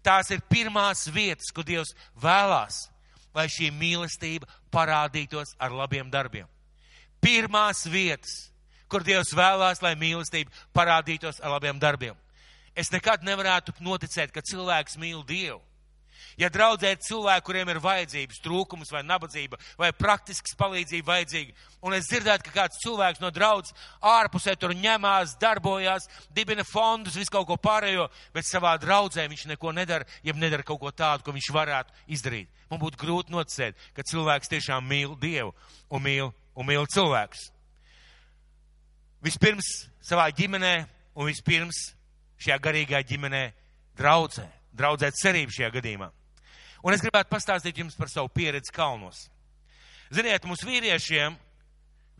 Tās 0.07 0.31
ir 0.31 0.45
pirmās 0.49 1.09
vietas, 1.13 1.51
kur 1.53 1.67
Dievs 1.67 1.91
vēlās, 2.23 2.87
lai 3.35 3.49
šī 3.51 3.73
mīlestība 3.75 4.47
parādītos 4.73 5.57
ar 5.59 5.75
labiem 5.75 6.09
darbiem. 6.11 6.47
Pirmās 7.21 7.83
vietas, 7.91 8.53
kur 8.89 9.03
Dievs 9.05 9.35
vēlās, 9.37 9.83
lai 9.83 9.97
mīlestība 9.99 10.55
parādītos 10.73 11.43
ar 11.43 11.57
labiem 11.57 11.81
darbiem. 11.83 12.15
Es 12.79 12.93
nekad 12.95 13.27
nevarētu 13.27 13.75
noticēt, 13.83 14.31
ka 14.31 14.45
cilvēks 14.47 14.97
mīl 15.03 15.25
Dievu 15.27 15.61
Ja 16.39 16.51
draudzē 16.53 16.93
ir 16.95 17.01
cilvēki, 17.03 17.45
kuriem 17.47 17.73
ir 17.73 17.81
vajadzības, 17.83 18.41
trūkums 18.45 18.93
vai 18.95 19.03
nabadzība 19.07 19.59
vai 19.79 19.91
praktisks 19.97 20.57
palīdzība 20.59 21.13
vajadzīga, 21.13 21.55
un 21.83 21.97
es 21.97 22.09
dzirdētu, 22.11 22.47
ka 22.47 22.55
kāds 22.55 22.81
cilvēks 22.85 23.23
no 23.23 23.31
draudzes 23.35 23.75
ārpusē 24.03 24.55
tur 24.59 24.75
ņemās, 24.77 25.37
darbojās, 25.43 26.09
dibina 26.35 26.65
fondus, 26.67 27.19
visu 27.19 27.35
kaut 27.35 27.49
ko 27.51 27.59
pārējo, 27.63 28.09
bet 28.35 28.49
savā 28.49 28.77
draudzē 28.81 29.27
viņš 29.29 29.47
neko 29.55 29.75
nedara, 29.77 30.07
ja 30.23 30.35
nedara 30.35 30.67
kaut 30.67 30.81
ko 30.83 30.93
tādu, 30.95 31.27
ko 31.27 31.35
viņš 31.37 31.53
varētu 31.55 32.09
izdarīt. 32.15 32.51
Man 32.71 32.81
būtu 32.83 33.01
grūti 33.01 33.33
noticēt, 33.33 33.79
ka 33.97 34.05
cilvēks 34.07 34.51
tiešām 34.53 34.85
mīl 34.85 35.17
Dievu 35.21 35.55
un 35.91 36.05
mīl, 36.05 36.33
un 36.55 36.69
mīl 36.69 36.87
cilvēkus. 36.93 37.49
Vispirms 39.25 39.69
savā 40.05 40.29
ģimenē 40.31 40.75
un 41.19 41.27
vispirms 41.27 41.81
šajā 42.39 42.59
garīgā 42.63 43.01
ģimenē 43.07 43.43
draudzē, 43.99 44.47
draudzēt 44.77 45.19
cerību 45.21 45.55
šajā 45.55 45.73
gadījumā. 45.79 46.09
Un 46.85 46.95
es 46.95 47.03
gribētu 47.03 47.33
pastāstīt 47.33 47.81
jums 47.81 47.97
par 47.99 48.11
savu 48.13 48.31
pieredzi 48.31 48.73
kalnos. 48.75 49.27
Ziniet, 50.15 50.47
mums 50.49 50.63
vīriešiem, 50.65 51.35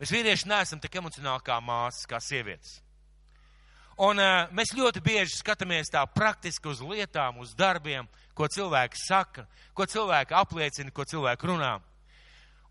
mēs 0.01 0.13
vīrieši 0.13 0.49
neesam 0.51 0.81
tik 0.81 0.99
emocionāli 0.99 1.45
kā 1.45 1.57
māsas, 1.63 2.05
kā 2.09 2.19
sievietes. 2.21 2.79
Un 3.99 4.19
uh, 4.21 4.47
mēs 4.55 4.71
ļoti 4.75 5.01
bieži 5.03 5.39
skatāmies 5.39 5.91
tā 5.91 6.05
praktiski 6.07 6.69
uz 6.71 6.79
lietām, 6.79 7.41
uz 7.43 7.51
darbiem, 7.57 8.07
ko 8.37 8.47
cilvēki 8.47 8.99
saka, 9.01 9.43
ko 9.75 9.87
cilvēki 9.89 10.37
apliecina, 10.39 10.93
ko 10.95 11.03
cilvēki 11.03 11.49
runā. 11.49 11.73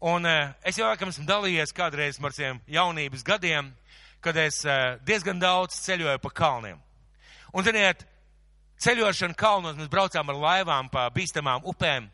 Un 0.08 0.24
uh, 0.24 0.54
es 0.64 0.78
jau 0.78 0.88
laikam 0.88 1.12
esmu 1.12 1.26
dalījies 1.28 1.74
kādreiz 1.76 2.20
ar 2.22 2.36
saviem 2.36 2.62
jaunības 2.70 3.26
gadiem, 3.26 3.74
kad 4.20 4.36
es 4.36 4.64
eh, 4.66 4.98
diezgan 5.06 5.38
daudz 5.38 5.78
ceļoju 5.84 6.18
pa 6.22 6.30
kalniem. 6.34 6.78
Un, 7.54 7.64
ziniet, 7.64 8.04
ceļošana 8.82 9.36
kalnos, 9.38 9.76
mēs 9.78 9.90
braucām 9.90 10.30
ar 10.30 10.38
laivām 10.38 10.88
pa 10.92 11.08
bīstamām 11.14 11.66
upēm, 11.68 12.08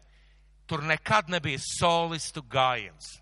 tur 0.67 0.85
nekad 0.87 1.29
nebija 1.33 1.61
solistu 1.61 2.43
gājiens. 2.43 3.19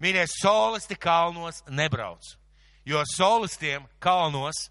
Mīļie, 0.00 0.24
solisti 0.32 0.96
kalnos 0.96 1.60
nebrauc, 1.68 2.24
jo 2.88 3.02
solistiem 3.04 3.84
kalnos 4.00 4.70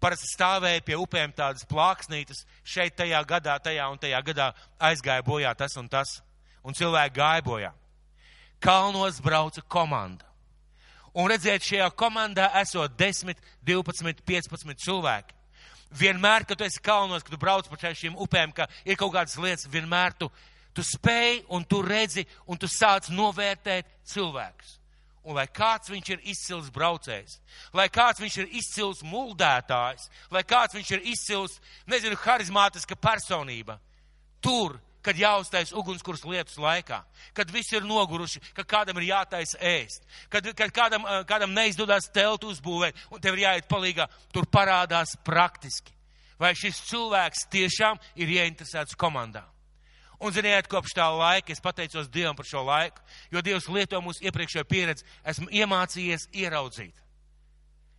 parasti 0.00 0.30
stāvēja 0.32 0.80
pie 0.84 0.96
upēm 0.96 1.34
tādas 1.36 1.66
plāksnītes, 1.68 2.46
šeit 2.64 2.96
tajā 2.96 3.20
gadā, 3.28 3.58
tajā 3.60 3.90
un 3.92 4.00
tajā 4.00 4.22
gadā 4.24 4.48
aizgāja 4.80 5.24
bojā 5.26 5.52
tas 5.54 5.76
un 5.76 5.90
tas, 5.92 6.20
un 6.64 6.76
cilvēki 6.76 7.16
gāja 7.20 7.44
bojā. 7.44 7.74
Kalnos 8.60 9.20
brauca 9.24 9.62
komanda. 9.68 10.24
Un 11.16 11.28
redziet, 11.32 11.64
šajā 11.66 11.90
komandā 11.98 12.48
esot 12.60 12.96
10, 12.96 13.36
12, 13.66 14.24
15 14.24 14.84
cilvēki. 14.84 15.36
Vienmēr, 15.90 16.44
kad 16.46 16.58
tu 16.58 16.64
esi 16.64 16.82
kalnos, 16.82 17.24
kad 17.26 17.34
tu 17.34 17.40
brauc 17.40 17.66
pa 17.66 17.90
šīm 17.90 18.14
upēm, 18.14 18.52
ka 18.54 18.68
ir 18.84 18.96
kaut 18.96 19.14
kādas 19.16 19.38
lietas, 19.40 19.66
vienmēr 19.70 20.14
tu 20.18 20.30
Tu 20.74 20.84
spēj 20.86 21.42
un 21.50 21.64
tu 21.66 21.80
redzi 21.82 22.24
un 22.46 22.58
tu 22.58 22.68
sāc 22.70 23.10
novērtēt 23.10 23.88
cilvēkus. 24.06 24.76
Un 25.26 25.36
lai 25.36 25.44
kāds 25.52 25.90
viņš 25.92 26.12
ir 26.14 26.22
izcils 26.32 26.70
braucējs, 26.72 27.36
lai 27.76 27.90
kāds 27.92 28.22
viņš 28.22 28.36
ir 28.40 28.54
izcils 28.56 29.02
muldētājs, 29.04 30.06
lai 30.32 30.42
kāds 30.48 30.78
viņš 30.78 30.92
ir 30.96 31.02
izcils, 31.12 31.58
nezinu, 31.90 32.16
harizmātiska 32.22 32.96
personība, 32.96 33.76
tur, 34.40 34.78
kad 35.02 35.18
jāuztais 35.18 35.72
ugunskurs 35.76 36.24
lietus 36.28 36.58
laikā, 36.60 37.00
kad 37.36 37.52
visi 37.52 37.76
ir 37.78 37.86
noguruši, 37.88 38.42
ka 38.56 38.64
kādam 38.68 39.00
ir 39.00 39.10
jātaisa 39.10 39.60
ēst, 39.60 40.04
kad, 40.32 40.46
kad 40.56 40.74
kādam, 40.76 41.06
kādam 41.28 41.54
neizdodas 41.56 42.10
teltu 42.12 42.50
uzbūvēt 42.52 42.98
un 43.10 43.22
tev 43.22 43.38
ir 43.38 43.46
jāiet 43.46 43.70
palīgā, 43.70 44.08
tur 44.32 44.48
parādās 44.50 45.16
praktiski. 45.24 45.96
Vai 46.40 46.54
šis 46.56 46.78
cilvēks 46.88 47.48
tiešām 47.52 47.98
ir 48.16 48.30
ieinteresēts 48.38 48.96
komandā? 48.96 49.44
Un, 50.20 50.32
ziniet, 50.36 50.68
kopš 50.68 50.92
tā 50.96 51.06
laika 51.16 51.52
es 51.52 51.62
pateicos 51.64 52.08
Dievam 52.12 52.36
par 52.36 52.48
šo 52.48 52.60
laiku, 52.64 53.00
jo 53.32 53.40
Dievs 53.44 53.68
lieto 53.72 54.00
mūsu 54.04 54.26
iepriekšējo 54.28 54.66
pieredzi. 54.68 55.06
Esmu 55.24 55.48
iemācījies 55.48 56.26
ieraudzīt, 56.42 56.96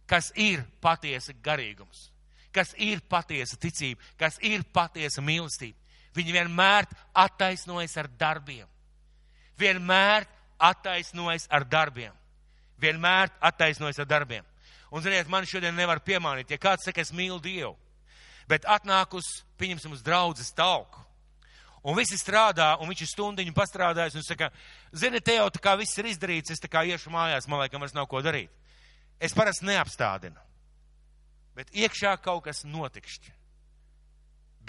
kas 0.09 0.29
ir 0.37 0.61
patiesa 0.81 1.33
garīgums, 1.41 2.11
kas 2.53 2.75
ir 2.77 3.01
patiesa 3.09 3.57
ticība, 3.57 4.01
kas 4.21 4.37
ir 4.45 4.61
patiesa 4.73 5.23
mīlestība. 5.25 5.80
Viņi 6.15 6.35
vienmēr 6.35 6.87
attaisnojas 7.15 7.95
ar 8.01 8.09
darbiem. 8.19 8.67
Vienmēr 9.59 10.27
attaisnojas 10.59 11.47
ar 11.49 11.65
darbiem. 11.67 12.15
Vienmēr 12.81 13.31
attaisnojas 13.39 14.01
ar 14.01 14.09
darbiem. 14.09 14.47
Un, 14.91 15.03
ziniet, 15.03 15.29
man 15.31 15.47
šodien 15.47 15.75
nevar 15.75 16.01
piemānīt, 16.03 16.51
ja 16.51 16.59
kāds 16.59 16.83
saka, 16.83 16.99
es 16.99 17.13
mīlu 17.15 17.39
Dievu, 17.39 17.77
bet 18.51 18.65
atnākus, 18.67 19.29
pieņemsim, 19.55 19.93
uz 19.95 20.01
draudzes 20.03 20.51
talku 20.51 20.99
Un 21.81 21.97
visi 21.97 22.17
strādā, 22.19 22.75
un 22.77 22.91
viņš 22.91 23.01
ir 23.01 23.09
stundiņu 23.09 23.53
pastrādājis, 23.57 24.15
un 24.19 24.25
saka, 24.25 24.51
zini, 24.93 25.21
te 25.21 25.33
jau 25.39 25.47
tā 25.49 25.61
kā 25.63 25.73
viss 25.79 25.97
ir 25.97 26.11
izdarīts, 26.11 26.53
es 26.53 26.61
tā 26.61 26.69
kā 26.69 26.83
iešu 26.85 27.09
mājās, 27.13 27.47
man 27.49 27.63
laikam 27.63 27.81
vairs 27.81 27.95
nav 27.97 28.05
ko 28.09 28.21
darīt. 28.21 28.53
Es 29.17 29.33
parasti 29.33 29.65
neapstādinu. 29.65 30.37
Bet 31.57 31.73
iekšā 31.73 32.13
kaut 32.21 32.45
kas 32.45 32.61
notikšķi. 32.69 33.33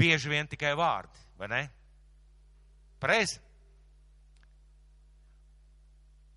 Bieži 0.01 0.33
vien 0.33 0.49
tikai 0.49 0.73
vārdi, 0.77 1.21
vai 1.43 1.51
ne? 1.51 1.63
Pareizi? 3.03 3.41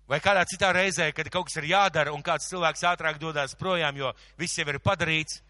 Vai 0.06 0.20
kādā 0.22 0.44
citā 0.46 0.70
reizē, 0.74 1.10
kad 1.14 1.30
kaut 1.34 1.48
kas 1.48 1.58
ir 1.58 1.70
jādara 1.72 2.14
un 2.14 2.22
kāds 2.26 2.46
cilvēks 2.50 2.84
ātrāk 2.92 3.18
dodas 3.22 3.56
projām, 3.58 3.96
jo 3.98 4.12
viss 4.38 4.58
jau 4.58 4.66
ir 4.70 4.78
padarīts, 4.82 5.40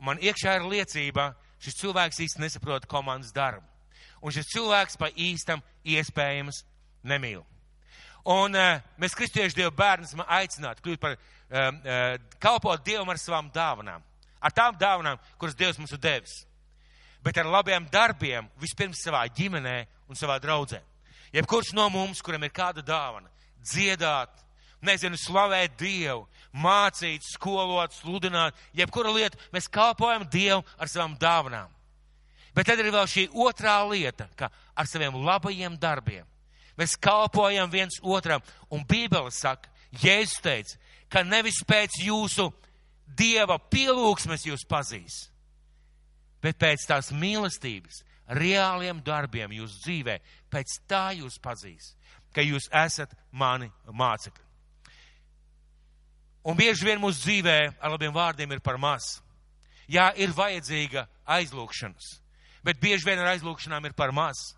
man 0.00 0.20
iekšā 0.20 0.58
ir 0.58 0.68
liecība, 0.68 1.30
šis 1.62 1.78
cilvēks 1.80 2.24
īsti 2.26 2.42
nesaprot 2.44 2.88
komandas 2.90 3.32
darbu 3.32 3.72
un 4.22 4.34
šis 4.34 4.50
cilvēks 4.54 4.98
pa 5.00 5.10
īstam 5.10 5.62
iespējams 5.82 6.62
nemīl. 7.06 7.42
Un 8.32 8.54
uh, 8.54 8.78
mēs, 9.02 9.16
kristieši 9.18 9.58
Dieva 9.58 9.72
bērni, 9.74 10.06
esam 10.06 10.22
aicināti 10.22 10.84
kļūt 10.84 11.02
par, 11.02 11.16
um, 11.18 11.80
uh, 11.82 12.14
kalpot 12.42 12.84
Dievam 12.86 13.10
ar 13.10 13.18
savām 13.18 13.50
dāvanām. 13.54 14.04
Ar 14.42 14.54
tām 14.54 14.78
dāvanām, 14.78 15.18
kuras 15.38 15.58
Dievs 15.58 15.80
mums 15.80 15.94
ir 15.94 16.02
devis. 16.02 16.36
Bet 17.22 17.38
ar 17.38 17.46
labiem 17.46 17.86
darbiem 17.90 18.48
vispirms 18.60 19.02
savā 19.04 19.22
ģimenē 19.30 19.76
un 20.10 20.18
savā 20.18 20.40
draudzē. 20.42 20.80
Jebkurš 21.32 21.72
no 21.76 21.88
mums, 21.90 22.20
kuram 22.20 22.42
ir 22.44 22.52
kāda 22.52 22.82
dāvana, 22.84 23.30
dziedāt, 23.64 24.32
nezinu, 24.84 25.16
slavēt 25.16 25.78
Dievu, 25.80 26.26
mācīt, 26.52 27.24
skolot, 27.32 27.94
sludināt, 27.96 28.58
jebkura 28.76 29.14
lieta, 29.14 29.38
mēs 29.54 29.70
kalpojam 29.72 30.26
Dievu 30.28 30.60
ar 30.76 30.90
savām 30.90 31.14
dāvanām. 31.20 31.70
Bet 32.52 32.68
tad 32.68 32.82
ir 32.82 32.90
vēl 32.92 33.08
šī 33.08 33.28
otrā 33.32 33.78
lieta, 33.88 34.26
ka 34.36 34.50
ar 34.76 34.90
saviem 34.90 35.16
labajiem 35.24 35.78
darbiem 35.80 36.26
mēs 36.78 36.96
kalpojam 37.00 37.70
viens 37.70 37.98
otram. 38.02 38.42
Un 38.72 38.84
Bībele 38.88 39.30
saka, 39.32 39.68
Jēzus 40.02 40.40
teica, 40.40 40.78
ka 41.12 41.22
nevis 41.24 41.60
pēc 41.68 42.00
jūsu 42.06 42.48
dieva 43.06 43.58
pielūgsmes 43.60 44.46
jūs 44.48 44.64
pazīs, 44.68 45.26
bet 46.42 46.58
pēc 46.60 46.86
tās 46.88 47.12
mīlestības, 47.14 48.02
reāliem 48.38 49.02
darbiem 49.04 49.52
jūsu 49.58 49.82
dzīvē, 49.84 50.16
pēc 50.50 50.78
tā 50.90 51.10
jūs 51.18 51.38
pazīs, 51.42 51.92
ka 52.34 52.44
jūs 52.44 52.68
esat 52.84 53.12
mani 53.30 53.70
mācekļi. 53.86 54.48
Un 56.42 56.58
bieži 56.58 56.88
vien 56.88 56.98
mūsu 56.98 57.22
dzīvē 57.22 57.58
ar 57.78 57.94
labiem 57.94 58.14
vārdiem 58.14 58.50
ir 58.50 58.60
par 58.60 58.80
maz. 58.82 59.20
Jā, 59.86 60.10
ir 60.18 60.34
vajadzīga 60.34 61.06
aizlūkšanas 61.38 62.22
bet 62.64 62.80
bieži 62.80 63.06
vien 63.06 63.20
ar 63.20 63.34
aizlūkšanām 63.34 63.90
ir 63.90 63.96
par 63.98 64.14
maz. 64.14 64.52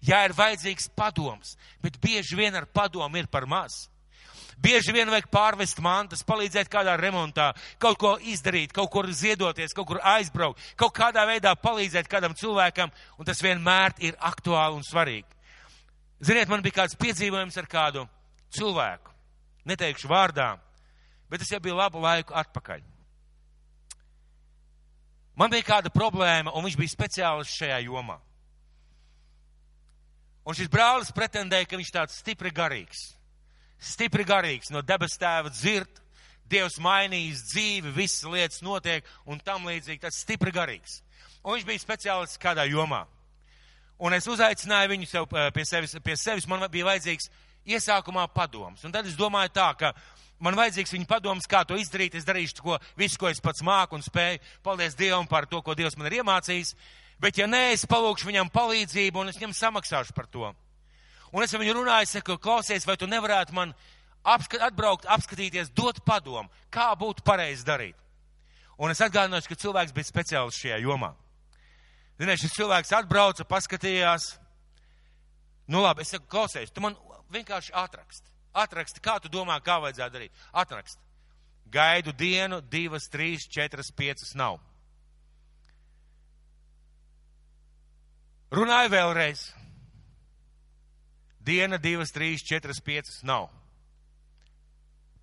Jā, 0.00 0.22
ir 0.24 0.34
vajadzīgs 0.36 0.88
padoms, 0.96 1.56
bet 1.82 1.98
bieži 2.00 2.38
vien 2.38 2.54
ar 2.56 2.66
padomu 2.72 3.20
ir 3.20 3.28
par 3.28 3.46
maz. 3.50 3.88
Bieži 4.60 4.92
vien 4.92 5.08
vajag 5.08 5.30
pārvest 5.32 5.78
mantas, 5.80 6.20
palīdzēt 6.26 6.68
kādā 6.68 6.92
remontā, 7.00 7.50
kaut 7.80 7.96
ko 8.00 8.10
izdarīt, 8.20 8.74
kaut 8.76 8.90
kur 8.92 9.08
ziedoties, 9.08 9.72
kaut 9.76 9.88
kur 9.88 10.00
aizbraukt, 10.04 10.60
kaut 10.76 10.92
kādā 10.96 11.24
veidā 11.28 11.54
palīdzēt 11.56 12.10
kādam 12.12 12.36
cilvēkam, 12.36 12.92
un 13.16 13.28
tas 13.28 13.40
vienmēr 13.40 13.96
ir 14.04 14.18
aktuāli 14.20 14.76
un 14.76 14.84
svarīgi. 14.84 15.28
Ziniet, 16.20 16.50
man 16.52 16.60
bija 16.60 16.82
kāds 16.82 16.98
piedzīvojums 17.00 17.56
ar 17.56 17.68
kādu 17.70 18.04
cilvēku. 18.52 19.14
Neteikšu 19.64 20.10
vārdā, 20.10 20.52
bet 21.32 21.40
tas 21.40 21.52
jau 21.52 21.60
bija 21.64 21.78
labu 21.78 22.02
laiku 22.04 22.36
atpakaļ. 22.36 22.84
Man 25.40 25.52
bija 25.52 25.64
kāda 25.64 25.92
problēma, 25.94 26.52
un 26.52 26.66
viņš 26.66 26.76
bija 26.76 26.92
speciālists 26.92 27.56
šajā 27.62 27.78
jomā. 27.86 28.18
Un 30.44 30.56
šis 30.56 30.68
brālis 30.68 31.12
pretendēja, 31.16 31.68
ka 31.70 31.80
viņš 31.80 31.92
tāds 31.94 32.20
stipri 32.20 32.52
garīgs. 32.52 33.06
Stipri 33.80 34.26
garīgs, 34.28 34.70
no 34.70 34.82
debes 34.84 35.16
tēva 35.20 35.52
dzird, 35.52 36.00
Dievs 36.50 36.80
mainījis 36.82 37.44
dzīvi, 37.52 37.92
visas 37.94 38.26
lietas 38.26 38.62
notiek 38.66 39.06
un 39.30 39.38
tam 39.38 39.68
līdzīgi, 39.68 40.00
tas 40.02 40.18
stipri 40.18 40.50
garīgs. 40.50 40.98
Un 41.44 41.54
viņš 41.54 41.66
bija 41.68 41.82
speciālists 41.82 42.40
kādā 42.42 42.64
jomā. 42.66 43.04
Un 44.02 44.16
es 44.16 44.26
uzaicināju 44.26 44.90
viņu 44.90 45.06
sev, 45.06 45.28
eh, 45.30 45.50
pie, 45.54 45.64
sevis, 45.64 45.94
pie 46.02 46.16
sevis, 46.16 46.48
man 46.48 46.66
bija 46.68 46.88
vajadzīgs 46.88 47.30
iesākumā 47.66 48.26
padoms. 48.34 48.84
Un 48.84 48.92
tad 48.92 49.06
es 49.06 49.14
domāju 49.14 49.52
tā, 49.54 49.68
ka 49.78 49.92
man 50.40 50.56
vajadzīgs 50.56 50.94
viņa 50.96 51.06
padoms, 51.06 51.46
kā 51.46 51.64
to 51.64 51.74
izdarīt. 51.74 52.14
Es 52.14 52.24
darīšu 52.24 52.62
ko, 52.62 52.78
visu, 52.96 53.18
ko 53.18 53.28
es 53.28 53.40
pats 53.40 53.62
māku 53.62 53.94
un 53.94 54.02
spēju. 54.02 54.40
Paldies 54.62 54.96
Dievam 54.96 55.28
par 55.28 55.46
to, 55.46 55.62
ko 55.62 55.74
Dievs 55.74 55.96
man 55.96 56.06
ir 56.06 56.22
iemācījis. 56.22 56.74
Bet, 57.20 57.36
ja 57.36 57.46
nē, 57.46 57.72
es 57.72 57.84
palūkšu 57.86 58.26
viņam 58.26 58.50
palīdzību 58.50 59.20
un 59.20 59.28
es 59.28 59.36
viņam 59.36 59.52
samaksāšu 59.52 60.16
par 60.16 60.26
to. 60.26 60.54
Un 61.30 61.44
es 61.44 61.54
ar 61.54 61.62
viņu 61.62 61.76
runāju, 61.78 62.10
saku, 62.10 62.36
klausies, 62.42 62.86
vai 62.88 62.96
tu 62.98 63.06
nevarētu 63.10 63.54
man 63.54 63.74
apskat, 64.26 64.62
atbraukt, 64.66 65.06
apskatīties, 65.06 65.70
dot 65.76 66.02
padomu, 66.06 66.50
kā 66.72 66.90
būtu 66.98 67.24
pareizi 67.26 67.66
darīt. 67.66 67.98
Un 68.80 68.90
es 68.90 69.02
atgādināšu, 69.04 69.50
ka 69.50 69.60
cilvēks 69.60 69.94
bija 69.94 70.08
speciālists 70.08 70.62
šajā 70.62 70.80
jomā. 70.82 71.12
Ziniet, 72.20 72.40
šis 72.40 72.56
cilvēks 72.56 72.94
atbrauca, 72.96 73.46
paskatījās. 73.48 74.34
Nu 75.70 75.84
labi, 75.84 76.02
es 76.02 76.10
saku, 76.12 76.26
klausies, 76.32 76.72
tu 76.74 76.82
man 76.84 76.96
vienkārši 77.32 77.74
atraksti. 77.76 78.26
Atraksti, 78.60 79.02
kā 79.04 79.20
tu 79.22 79.30
domā, 79.30 79.60
kā 79.62 79.78
vajadzētu 79.84 80.16
darīt? 80.16 80.42
Atraksti. 80.52 80.98
Gaidu 81.70 82.12
dienu, 82.18 82.58
divas, 82.66 83.06
trīs, 83.12 83.46
četras, 83.46 83.92
piecas 83.94 84.34
nav. 84.34 84.58
Runāju 88.50 88.90
vēlreiz. 88.90 89.44
Diena, 91.40 91.78
divas, 91.80 92.12
trīs, 92.12 92.44
četras, 92.44 92.82
piecas 92.84 93.22
nav. 93.24 93.48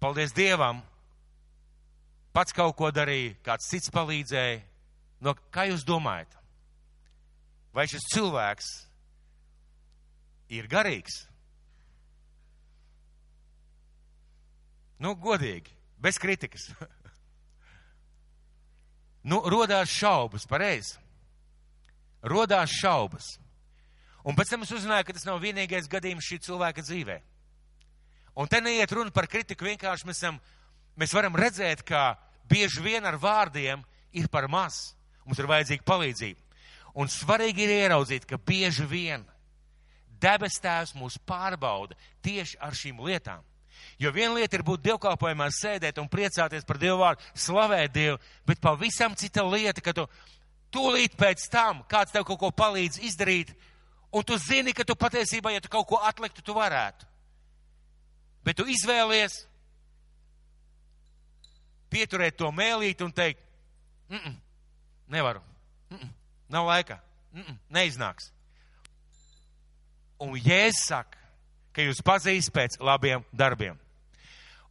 Paldies 0.02 0.34
Dievam! 0.34 0.82
Pats 2.34 2.54
kaut 2.54 2.76
ko 2.78 2.90
darīja, 2.94 3.36
kāds 3.46 3.70
cits 3.70 3.90
palīdzēja. 3.94 4.60
No, 5.26 5.34
kā 5.54 5.66
jūs 5.70 5.86
domājat? 5.86 6.36
Vai 7.74 7.88
šis 7.90 8.06
cilvēks 8.14 8.68
ir 10.54 10.70
garīgs? 10.70 11.24
Nu, 15.02 15.14
godīgi, 15.22 15.74
bez 16.02 16.22
kritikas. 16.22 16.70
Nu, 19.28 19.42
rodās 19.52 19.92
šaubas, 19.92 20.46
pareizi. 20.48 20.94
Rodās 22.24 22.72
šaubas. 22.72 23.26
Un 24.28 24.36
pēc 24.36 24.52
tam 24.52 24.66
es 24.66 24.74
uzzināju, 24.76 25.08
ka 25.08 25.16
tas 25.16 25.26
nav 25.28 25.40
vienīgais 25.40 25.88
gadījums 25.88 26.28
šī 26.28 26.42
cilvēka 26.50 26.84
dzīvē. 26.84 27.22
Un 28.38 28.50
te 28.52 28.60
neiet 28.62 28.92
runa 28.92 29.14
par 29.16 29.30
kritiku, 29.32 29.66
vienkārši 29.70 30.10
mēs, 30.10 30.20
esam, 30.20 30.42
mēs 31.00 31.14
varam 31.16 31.38
redzēt, 31.40 31.86
ka 31.88 32.18
bieži 32.50 32.84
vien 32.84 33.08
ar 33.08 33.16
vārdiem 33.18 33.86
ir 34.12 34.28
par 34.30 34.50
maz. 34.52 34.98
Mums 35.26 35.40
ir 35.40 35.48
vajadzīga 35.50 35.88
palīdzība. 35.88 36.44
Un 37.00 37.10
svarīgi 37.12 37.66
ir 37.66 37.74
ieraudzīt, 37.78 38.28
ka 38.28 38.40
bieži 38.42 38.86
vien 38.90 39.24
debes 40.22 40.58
tēvs 40.62 40.96
mūs 40.98 41.18
pārbauda 41.30 41.96
tieši 42.26 42.60
ar 42.64 42.76
šīm 42.76 43.00
lietām. 43.06 43.44
Jo 44.02 44.12
viena 44.14 44.34
lieta 44.38 44.58
ir 44.58 44.66
būt 44.66 44.84
dievkalpojumā, 44.86 45.48
sēdēt 45.54 46.00
un 46.02 46.10
priecāties 46.10 46.66
par 46.66 46.80
Dievu 46.82 46.98
vārdu, 47.02 47.24
slavēt 47.38 47.94
Dievu, 47.94 48.18
bet 48.46 48.62
pavisam 48.62 49.16
cita 49.18 49.46
lieta, 49.46 49.82
ka 49.86 49.94
tu 49.94 50.08
tūlīt 50.74 51.18
pēc 51.18 51.46
tam 51.54 51.84
kāds 51.90 52.14
tev 52.14 52.26
kaut 52.26 52.42
ko 52.42 52.52
palīdz 52.54 53.00
izdarīt, 53.06 53.54
un 54.12 54.24
tu 54.24 54.38
zini, 54.38 54.74
ka 54.74 54.84
tu 54.84 54.96
patiesībā, 54.96 55.52
ja 55.54 55.62
tu 55.62 55.70
kaut 55.70 55.88
ko 55.88 56.00
atliktu, 56.04 56.42
tu 56.42 56.56
varētu. 56.56 57.06
Bet 58.44 58.58
tu 58.58 58.66
izvēlies 58.70 59.44
pieturēt 61.92 62.38
to 62.40 62.52
mēlīt 62.52 63.02
un 63.04 63.12
teikt, 63.12 63.42
mm 64.10 64.18
-mm, 64.18 64.36
nevaru, 65.08 65.42
mm 65.90 65.98
-mm, 65.98 66.10
nav 66.50 66.66
laika, 66.66 67.00
mm 67.32 67.42
-mm, 67.42 67.58
neiznāks. 67.70 68.32
Un 70.20 70.34
Jēzus 70.34 70.88
saka, 70.88 71.18
ka 71.72 71.82
jūs 71.82 72.02
pazīst 72.02 72.52
pēc 72.52 72.80
labiem 72.80 73.26
darbiem. 73.32 73.78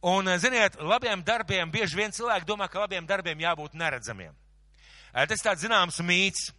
Un, 0.01 0.27
eh, 0.27 0.37
ziniet, 0.37 0.75
labiem 0.81 1.23
darbiem 1.23 1.71
bieži 1.71 1.95
vien 1.95 2.11
cilvēki 2.11 2.45
domā, 2.45 2.69
ka 2.69 2.79
labiem 2.79 3.05
darbiem 3.05 3.39
jābūt 3.39 3.73
neredzamiem. 3.73 4.33
Eh, 5.13 5.25
tas 5.25 5.41
tāds 5.41 5.63
zināms 5.63 6.01
mīts. 6.01 6.51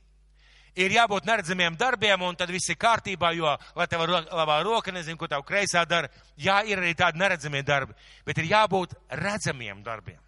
Ir 0.79 0.95
jābūt 0.95 1.27
neredzamiem 1.27 1.77
darbiem, 1.79 2.23
un 2.23 2.37
tad 2.39 2.53
viss 2.55 2.71
ir 2.71 2.79
kārtībā, 2.79 3.33
jo, 3.35 3.51
lai 3.75 3.87
tev 3.91 4.05
labā 4.07 4.61
roka, 4.63 4.95
nezinu, 4.95 5.19
ko 5.19 5.27
tev 5.31 5.43
kreisā 5.47 5.83
dara, 5.89 6.11
jā, 6.39 6.61
ir 6.71 6.79
arī 6.79 6.95
tādi 6.99 7.19
neredzamie 7.19 7.65
darbi, 7.67 7.97
bet 8.27 8.39
ir 8.39 8.51
jābūt 8.53 8.95
redzamiem 9.19 9.83
darbiem. 9.83 10.21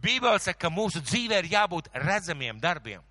Bībele 0.00 0.40
saka, 0.40 0.66
ka 0.66 0.72
mūsu 0.72 1.02
dzīvē 1.04 1.42
ir 1.42 1.50
jābūt 1.52 1.90
redzamiem 2.00 2.60
darbiem, 2.60 3.02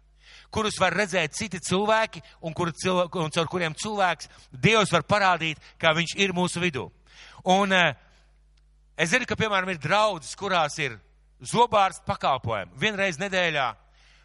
kurus 0.54 0.80
var 0.82 0.98
redzēt 0.98 1.38
citi 1.38 1.62
cilvēki 1.62 2.22
un, 2.42 2.54
kur 2.58 2.74
cilvēki, 2.74 3.22
un 3.22 3.34
caur 3.34 3.50
kuriem 3.50 3.78
cilvēks 3.78 4.30
Dievs 4.52 4.92
var 4.94 5.06
parādīt, 5.06 5.62
kā 5.78 5.94
viņš 5.94 6.18
ir 6.22 6.34
mūsu 6.34 6.62
vidū. 6.62 6.90
Un 7.50 7.74
uh, 7.74 7.94
Es 8.94 9.10
zinu, 9.10 9.26
ka, 9.26 9.36
piemēram, 9.38 9.72
ir 9.74 9.80
draudzes, 9.82 10.36
kurās 10.38 10.76
ir 10.78 11.00
zobārsts 11.50 12.04
pakalpojumi. 12.06 12.76
Vienreiz 12.78 13.18
nedēļā 13.18 13.72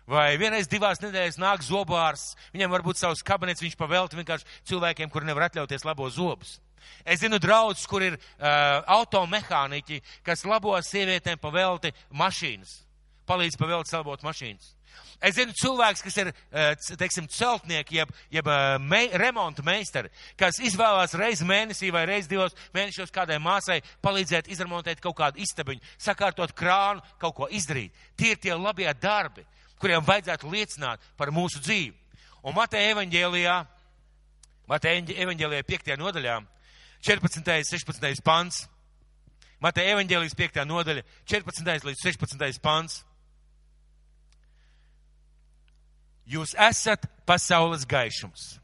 vai 0.09 0.39
vienreiz 0.41 0.69
divās 0.71 1.03
nedēļas 1.03 1.39
nāk 1.41 1.65
zobārsts. 1.67 2.37
Viņam 2.55 2.73
var 2.73 2.85
būt 2.87 3.01
savs 3.01 3.23
kabinets, 3.27 3.63
viņš 3.65 3.77
pavelti 3.79 4.19
vienkārši 4.19 4.49
cilvēkiem, 4.71 5.13
kuri 5.13 5.29
nevar 5.29 5.49
atļauties 5.49 5.87
labo 5.87 6.09
zobus. 6.11 6.59
Es 7.05 7.21
zinu 7.21 7.41
draugus, 7.43 7.85
kur 7.91 8.05
ir 8.05 8.17
uh, 8.17 8.81
automehāniķi, 8.97 10.01
kas 10.25 10.47
labo 10.49 10.77
sievietēm 10.81 11.41
pavelti 11.43 11.93
mašīnas, 12.17 12.81
palīdz 13.29 13.61
pavelti 13.61 13.93
salabot 13.93 14.25
mašīnas. 14.25 14.75
Es 15.19 15.35
zinu 15.35 15.53
cilvēks, 15.59 16.03
kas 16.07 16.17
ir, 16.23 16.29
eh, 16.55 16.77
teiksim, 16.99 17.27
celtnieki, 17.31 17.97
jeb, 17.99 18.11
jeb 18.31 18.49
eh, 18.49 18.79
me, 18.79 19.01
remonta 19.19 19.65
meistari, 19.67 20.13
kas 20.39 20.61
izvēlās 20.63 21.17
reizi 21.19 21.47
mēnesī 21.47 21.91
vai 21.95 22.05
reizi 22.07 22.31
divos 22.31 22.55
mēnešos 22.75 23.11
kādai 23.15 23.41
māsai 23.43 23.81
palīdzēt 24.05 24.51
izremontēt 24.55 25.03
kaut 25.03 25.19
kādu 25.19 25.43
istabiņu, 25.43 25.83
sakārtot 25.99 26.55
krānu, 26.55 27.03
kaut 27.19 27.35
ko 27.35 27.51
izdarīt. 27.51 27.95
Tie 28.17 28.37
ir 28.37 28.43
tie 28.43 28.55
labie 28.55 28.91
darbi, 28.95 29.43
kuriem 29.81 30.05
vajadzētu 30.05 30.51
liecināt 30.53 31.03
par 31.17 31.33
mūsu 31.35 31.63
dzīvi. 31.63 31.95
Un 32.47 32.55
Mateja 32.57 32.95
evaņģēlijā, 32.95 33.57
Mateja 34.69 35.19
evaņģēlijā 35.25 35.67
5. 35.69 35.95
nodaļā, 36.01 36.39
14. 37.05 37.53
16. 37.71 38.23
pants, 38.27 38.67
Mateja 39.59 39.97
evaņģēlijas 39.97 40.37
5. 40.39 40.65
nodaļa, 40.71 41.03
14. 41.27 41.87
līdz 41.89 42.03
16. 42.05 42.63
pants. 42.63 43.03
Jūs 46.29 46.53
esat 46.61 47.09
pasaules 47.27 47.87
gaišums. 47.89 48.59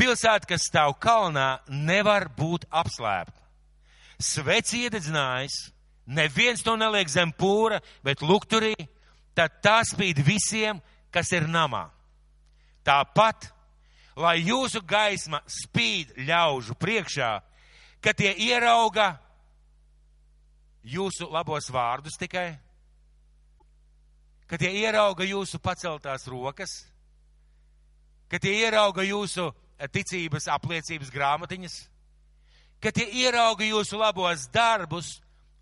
Pilsēta, 0.00 0.48
kas 0.48 0.66
stāv 0.68 0.96
kalnā, 1.00 1.60
nevar 1.68 2.28
būt 2.36 2.66
apslēpta. 2.72 3.36
Sveci 4.20 4.84
iededzinājis, 4.84 5.70
neviens 6.08 6.64
to 6.64 6.74
neliek 6.76 7.08
zem 7.08 7.32
pūra, 7.32 7.80
bet 8.04 8.24
lukturī, 8.24 8.74
tad 9.34 9.60
tā 9.64 9.80
spīd 9.86 10.22
visiem, 10.24 10.80
kas 11.10 11.32
ir 11.32 11.48
namā. 11.50 11.88
Tāpat, 12.86 13.50
lai 14.16 14.38
jūsu 14.42 14.82
gaisma 14.86 15.42
spīd 15.48 16.14
ļaužu 16.26 16.76
priekšā, 16.80 17.32
ka 18.00 18.14
tie 18.16 18.32
ierauga 18.48 19.12
jūsu 20.82 21.28
labos 21.30 21.68
vārdus 21.70 22.16
tikai, 22.20 22.54
ka 24.48 24.58
tie 24.58 24.72
ierauga 24.82 25.26
jūsu 25.28 25.60
paceltās 25.62 26.26
rokas, 26.26 26.80
ka 28.30 28.40
tie 28.42 28.56
ierauga 28.64 29.04
jūsu 29.06 29.50
eh, 29.50 29.88
ticības 29.88 30.48
apliecības 30.50 31.12
grāmatiņas, 31.14 31.76
ka 32.80 32.92
tie 32.96 33.06
ierauga 33.22 33.66
jūsu 33.68 34.00
labos 34.00 34.48
darbus 34.50 35.18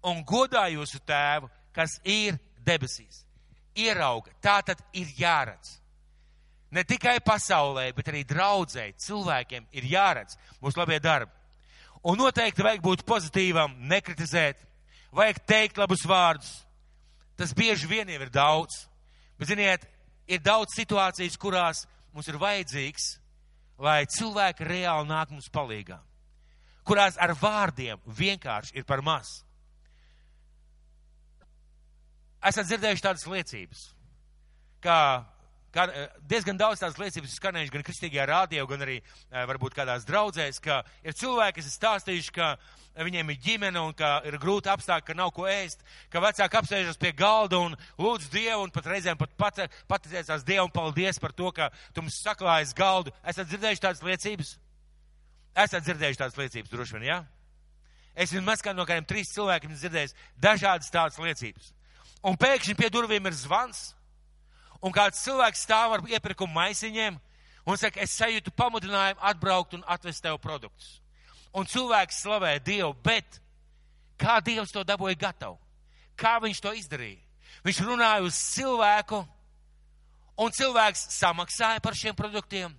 un 0.06 0.22
godā 0.24 0.68
jūsu 0.72 1.00
tēvu, 1.04 1.50
kas 1.74 1.98
ir 2.06 2.38
debesīs. 2.64 3.27
Ierauga, 3.78 4.32
tā 4.42 4.58
tad 4.66 4.82
ir 4.92 5.10
jāredz. 5.18 5.76
Ne 6.74 6.84
tikai 6.84 7.16
pasaulē, 7.24 7.88
bet 7.96 8.10
arī 8.10 8.24
draudzēji, 8.28 8.98
cilvēkiem 9.00 9.68
ir 9.72 9.86
jāredz 9.88 10.36
mūsu 10.60 10.82
labie 10.82 10.98
darbi. 11.00 11.32
Un 12.04 12.18
noteikti 12.20 12.62
vajag 12.62 12.82
būt 12.84 13.04
pozitīvam, 13.08 13.78
nekritizēt, 13.88 14.60
vajag 15.16 15.40
teikt 15.48 15.80
labus 15.80 16.04
vārdus, 16.06 16.50
Tas 17.38 17.54
bieži 17.54 17.86
vien 17.86 18.08
jau 18.10 18.18
ir 18.18 18.32
daudz. 18.34 18.74
Bet, 19.38 19.52
ziniet, 19.52 19.84
ir 20.26 20.42
daudz 20.42 20.74
situācijas, 20.74 21.38
kurās 21.38 21.84
mums 22.10 22.26
ir 22.26 22.38
vajadzīgs, 22.40 23.04
lai 23.78 24.02
cilvēki 24.10 24.66
reāli 24.66 25.06
nāk 25.06 25.30
mums 25.30 25.46
palīgā. 25.54 26.00
Kurās 26.82 27.14
ar 27.22 27.36
vārdiem 27.38 28.02
vienkārši 28.18 28.74
ir 28.80 28.88
par 28.88 29.04
maz. 29.06 29.44
Esat 32.38 32.68
dzirdējuši 32.68 33.02
tādas 33.02 33.26
liecības, 33.26 33.80
kā 34.84 34.98
kā, 35.74 35.86
diezgan 36.28 36.58
daudz 36.58 36.82
tās 36.82 36.98
liecības 37.00 37.36
skanējuši 37.38 37.72
gan 37.74 37.84
kristīgajā 37.86 38.26
rādio, 38.28 38.66
gan 38.70 38.84
arī 38.84 38.98
varbūt 39.30 39.76
kādās 39.76 40.06
draudzēs, 40.08 40.60
ka 40.64 40.82
ir 41.04 41.16
cilvēki, 41.18 41.58
kas 41.58 41.70
ir 41.70 41.74
stāstījuši, 41.76 42.34
ka 42.36 42.50
viņiem 43.04 43.32
ir 43.32 43.40
ģimene 43.44 43.82
un 43.82 43.94
ka 43.96 44.18
ir 44.26 44.38
grūti 44.42 44.70
apstākļi, 44.72 45.06
ka 45.10 45.18
nav 45.18 45.32
ko 45.36 45.46
ēst, 45.50 45.84
ka 46.12 46.22
vecāki 46.24 46.60
apsēžas 46.60 47.00
pie 47.00 47.12
galda 47.16 47.60
un 47.62 47.76
lūdz 48.00 48.30
Dievu 48.32 48.64
un 48.64 48.74
pat 48.74 48.90
reizēm 48.90 49.18
pat 49.20 49.34
pat, 49.38 49.64
pateicās 49.90 50.46
Dievu 50.46 50.66
un 50.66 50.74
paldies 50.74 51.20
par 51.22 51.34
to, 51.36 51.52
ka 51.54 51.70
tu 51.94 52.02
mums 52.02 52.20
saklājas 52.24 52.74
galdu. 52.76 53.14
Esat 53.22 53.50
dzirdējuši 53.52 53.84
tādas 53.86 54.04
liecības? 54.06 54.54
Esat 55.58 55.86
dzirdējuši 55.86 56.22
tādas 56.22 56.38
liecības, 56.38 56.70
droši 56.72 56.98
vien, 56.98 57.10
jā? 57.10 57.18
Ja? 57.20 57.34
Es 58.18 58.32
vismaz 58.34 58.62
kā 58.64 58.72
no 58.74 58.82
kādiem 58.82 59.06
trīs 59.06 59.30
cilvēkiem 59.30 59.76
dzirdējis 59.78 60.16
dažādas 60.42 60.90
tādas 60.90 61.20
liecības. 61.22 61.70
Un 62.26 62.36
pēkšņi 62.38 62.74
pie 62.78 62.90
durvīm 62.90 63.26
ir 63.30 63.36
zvans 63.38 63.92
un 64.82 64.94
kāds 64.94 65.22
cilvēks 65.22 65.64
stāv 65.66 65.94
ar 65.96 66.04
iepirkumu 66.06 66.54
maisiņiem 66.54 67.18
un 67.68 67.78
saka, 67.78 68.00
es 68.02 68.16
sajūtu 68.18 68.54
pamudinājumu 68.56 69.22
atbraukt 69.30 69.76
un 69.76 69.84
atvest 69.86 70.22
tev 70.24 70.38
produktus. 70.42 70.98
Un 71.54 71.66
cilvēks 71.68 72.22
slavē 72.24 72.58
Dievu, 72.64 72.92
bet 73.04 73.40
kā 74.20 74.38
Dievs 74.44 74.72
to 74.74 74.84
dabūja 74.86 75.18
gatavu? 75.18 75.58
Kā 76.18 76.38
viņš 76.42 76.60
to 76.62 76.74
izdarīja? 76.74 77.22
Viņš 77.66 77.80
runāja 77.86 78.24
uz 78.26 78.36
cilvēku, 78.54 79.22
un 80.38 80.54
cilvēks 80.54 81.08
samaksāja 81.18 81.82
par 81.82 81.96
šiem 81.98 82.16
produktiem. 82.18 82.74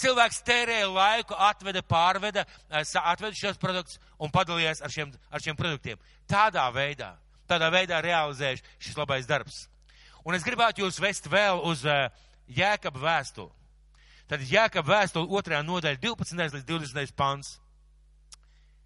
Cilvēks 0.00 0.40
tērēja 0.46 0.88
laiku, 0.88 1.36
atveda, 1.36 1.82
pārveda, 1.84 2.46
eh, 2.70 2.84
atveda 3.02 3.36
šos 3.36 3.58
produktus 3.60 3.98
un 4.18 4.30
padalījās 4.30 4.82
ar 4.82 4.90
šiem, 4.90 5.12
ar 5.30 5.40
šiem 5.40 5.56
produktiem. 5.56 5.98
Tādā 6.26 6.64
veidā, 6.72 7.12
tādā 7.52 7.68
veidā 7.72 8.00
realizējuši 8.02 8.64
šis 8.82 8.98
labais 8.98 9.28
darbs. 9.28 9.66
Un 10.24 10.36
es 10.36 10.44
gribētu 10.46 10.84
jūs 10.84 11.00
vest 11.02 11.26
vēl 11.30 11.60
uz 11.68 11.84
uh, 11.84 12.08
Jēkaba 12.48 13.00
vēstuli. 13.02 13.50
Tad 14.30 14.44
Jēkaba 14.48 14.96
vēstule 14.96 15.28
otrajā 15.28 15.62
nodaļa 15.66 16.00
12. 16.00 16.38
līdz 16.56 16.66
20. 16.68 17.14
pants. 17.16 17.56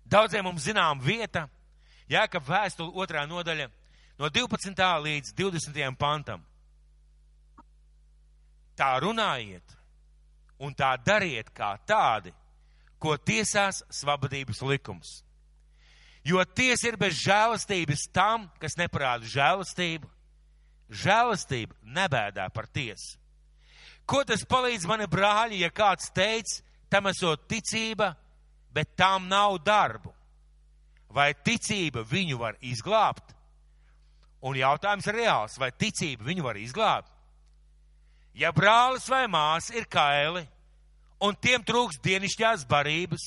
Daudziem 0.06 0.46
mums 0.46 0.64
zinām 0.66 1.00
vieta, 1.02 1.46
Jēkaba 2.10 2.46
vēstule 2.46 2.94
otrā 2.94 3.26
nodaļa 3.26 3.68
no 4.18 4.30
12. 4.30 4.82
līdz 5.06 5.34
20. 5.36 5.96
pantam. 5.98 6.44
Tā 8.76 8.90
runājiet 9.00 9.76
un 10.62 10.74
tā 10.74 10.92
dariet 11.04 11.50
kā 11.54 11.74
tādi, 11.88 12.32
ko 12.98 13.16
tiesās 13.16 13.82
svabadības 13.92 14.62
likums. 14.62 15.25
Jo 16.26 16.42
tiesa 16.44 16.90
ir 16.90 16.96
bez 16.98 17.20
žēlastības 17.22 18.08
tam, 18.14 18.48
kas 18.58 18.74
neparāda 18.80 19.28
žēlastību, 19.30 20.08
Žēlastība 20.86 21.74
nebēdā 21.82 22.46
par 22.54 22.68
tiesu. 22.70 23.18
Ko 24.06 24.22
tas 24.22 24.44
palīdz 24.46 24.86
mani 24.86 25.08
brāļi, 25.10 25.64
ja 25.64 25.70
kāds 25.74 26.12
teica, 26.14 26.62
tam 26.90 27.08
esot 27.10 27.48
ticība, 27.50 28.12
bet 28.70 28.94
tām 28.94 29.26
nav 29.26 29.58
darbu? 29.66 30.12
Vai 31.10 31.32
ticība 31.34 32.04
viņu 32.06 32.38
var 32.38 32.58
izglābt? 32.62 33.34
Un 34.46 34.54
jautājums 34.54 35.08
ir 35.10 35.18
reāls, 35.18 35.58
vai 35.58 35.72
ticība 35.74 36.28
viņu 36.28 36.44
var 36.46 36.60
izglābt? 36.60 37.10
Ja 38.36 38.52
brālis 38.54 39.08
vai 39.10 39.24
māsa 39.26 39.74
ir 39.74 39.88
kaili, 39.90 40.44
un 41.24 41.34
tiem 41.34 41.64
trūks 41.66 41.98
dienišķās 42.04 42.66
barības, 42.68 43.24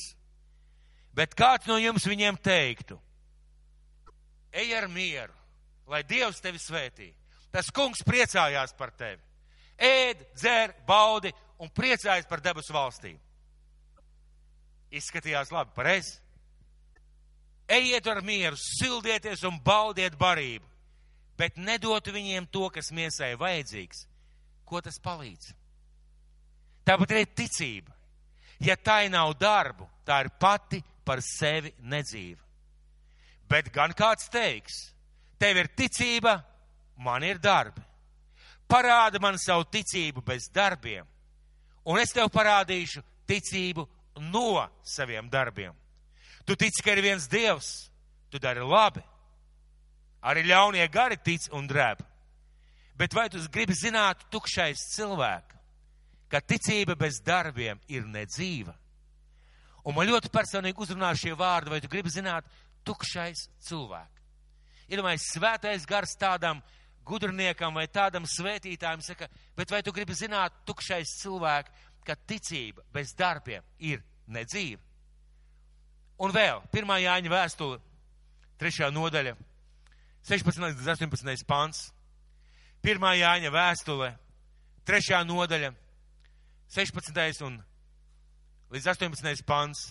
bet 1.16 1.36
kāds 1.38 1.68
no 1.70 1.78
jums 1.82 2.06
viņiem 2.08 2.38
teiktu, 2.44 3.00
ej 4.52 4.76
ar 4.78 4.88
mieru, 4.92 5.34
lai 5.90 6.04
Dievs 6.04 6.42
tevi 6.42 6.62
svētī. 6.62 7.12
Tas 7.50 7.72
kungs 7.74 8.04
priecājās 8.06 8.76
par 8.78 8.92
tevi. 8.94 9.22
Ēd, 9.80 10.22
dzer, 10.36 10.76
baudi 10.86 11.32
un 11.60 11.72
priecājas 11.74 12.28
par 12.30 12.44
debesu 12.44 12.76
valstīm. 12.76 13.18
Izskatījās 14.94 15.52
labi, 15.54 15.74
pareizi. 15.76 16.18
Ejiet 17.70 18.08
ar 18.10 18.22
mieru, 18.26 18.58
sildieties 18.58 19.44
un 19.46 19.60
baudiet 19.62 20.16
barību, 20.18 20.66
bet 21.38 21.58
nedotu 21.62 22.14
viņiem 22.14 22.48
to, 22.50 22.66
kas 22.74 22.90
miesai 22.92 23.36
vajadzīgs. 23.38 24.08
Ko 24.66 24.82
tas 24.82 24.98
palīdz? 25.02 25.54
Tāpat 26.86 27.14
arī 27.14 27.28
ticība. 27.38 27.94
Ja 28.60 28.76
tā 28.76 29.04
nav 29.10 29.36
darbu, 29.40 29.86
tā 30.06 30.24
ir 30.26 30.32
pati 30.42 30.82
par 31.10 31.24
sevi 31.26 31.72
nedzīva. 31.82 32.44
Bet 33.50 33.72
gan 33.74 33.96
kāds 33.98 34.30
teiks, 34.30 34.76
tev 35.42 35.58
ir 35.58 35.72
ticība, 35.74 36.38
man 37.02 37.26
ir 37.26 37.40
darbi. 37.42 37.82
Parāda 38.70 39.18
man 39.22 39.40
savu 39.42 39.66
ticību 39.66 40.22
bez 40.22 40.46
darbiem, 40.54 41.08
un 41.90 41.98
es 41.98 42.14
tev 42.14 42.30
parādīšu 42.30 43.02
ticību 43.26 43.88
no 44.30 44.68
saviem 44.86 45.30
darbiem. 45.32 45.74
Tu 46.46 46.56
tici, 46.56 46.84
ka 46.86 46.94
ir 46.94 47.02
viens 47.02 47.26
dievs, 47.30 47.90
tu 48.30 48.38
dari 48.42 48.62
labi. 48.62 49.02
Arī 50.22 50.44
ļaunie 50.46 50.86
gari 50.92 51.18
tic 51.24 51.48
un 51.56 51.66
drēb. 51.70 52.04
Bet 53.00 53.16
vai 53.16 53.30
tu 53.32 53.42
gribi 53.50 53.74
zināt, 53.74 54.28
tukšais 54.30 54.82
cilvēks, 54.94 55.58
ka 56.30 56.42
ticība 56.42 56.98
bez 57.00 57.22
darbiem 57.26 57.80
ir 57.88 58.06
nedzīva? 58.06 58.76
Un 59.90 59.96
man 59.98 60.06
ļoti 60.06 60.30
personīgi 60.30 60.84
uzrunā 60.84 61.10
šie 61.18 61.34
vārdi, 61.34 61.74
vai 61.74 61.80
tu 61.82 61.90
gribi 61.90 62.12
zināt, 62.14 62.46
tukšais 62.86 63.48
cilvēks. 63.66 64.28
Iedomājies, 64.90 65.32
svētais 65.34 65.86
gars 65.90 66.14
tādam 66.18 66.62
gudrniekam 67.06 67.74
vai 67.74 67.88
tādam 67.90 68.28
svētītājam 68.30 69.02
saka, 69.06 69.28
bet 69.58 69.72
vai 69.74 69.82
tu 69.86 69.94
gribi 69.94 70.14
zināt, 70.18 70.54
tukšais 70.70 71.16
cilvēks, 71.24 71.88
ka 72.06 72.16
ticība 72.30 72.86
bez 72.94 73.16
darbiem 73.18 73.66
ir 73.82 74.04
nedzīva? 74.30 74.82
Un 76.20 76.34
vēl, 76.36 76.62
pirmā 76.74 77.00
Jāņa 77.00 77.32
vēstule, 77.32 77.80
trešā 78.60 78.90
nodaļa, 78.94 79.38
16. 80.28 80.60
līdz 80.66 80.90
18. 80.94 81.46
pants. 81.48 81.88
Pirmā 82.84 83.14
Jāņa 83.18 83.52
vēstule, 83.52 84.12
trešā 84.88 85.24
nodaļa, 85.26 85.72
16. 86.76 87.42
un 87.48 87.58
līdz 88.74 88.92
18. 88.94 89.46
pants. 89.48 89.90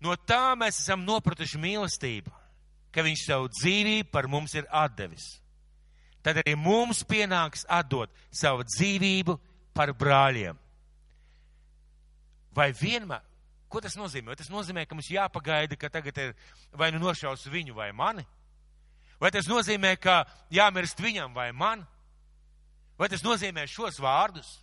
No 0.00 0.16
tā 0.16 0.56
mēs 0.56 0.80
esam 0.80 1.04
nopratuši 1.04 1.60
mīlestību, 1.60 2.32
ka 2.90 3.04
viņš 3.04 3.26
savu 3.26 3.50
dzīvību 3.52 4.08
par 4.12 4.28
mums 4.32 4.54
ir 4.56 4.68
atdevis. 4.72 5.36
Tad 6.24 6.40
arī 6.42 6.56
mums 6.56 7.02
pienāks 7.08 7.64
atdot 7.68 8.12
savu 8.32 8.64
dzīvību 8.68 9.36
par 9.76 9.92
brāļiem. 9.96 10.56
Vai 12.56 12.70
vienmēr, 12.76 13.22
ko 13.70 13.80
tas 13.80 13.94
nozīmē? 13.96 14.34
Tas 14.36 14.50
nozīmē, 14.52 14.84
ka 14.88 14.96
mums 14.96 15.08
jāpagaida, 15.12 15.78
ka 15.78 15.88
tagad 15.92 16.18
ir 16.18 16.34
vai 16.76 16.90
nu 16.92 17.00
nošaus 17.00 17.46
viņu 17.48 17.76
vai 17.76 17.92
mani? 17.96 18.26
Vai 19.20 19.30
tas 19.30 19.48
nozīmē, 19.48 19.94
ka 20.00 20.24
jāmirst 20.52 21.00
viņam 21.00 21.36
vai 21.36 21.50
man? 21.52 21.84
Vai 22.98 23.08
tas 23.08 23.22
nozīmē 23.24 23.66
šos 23.68 24.00
vārdus? 24.00 24.58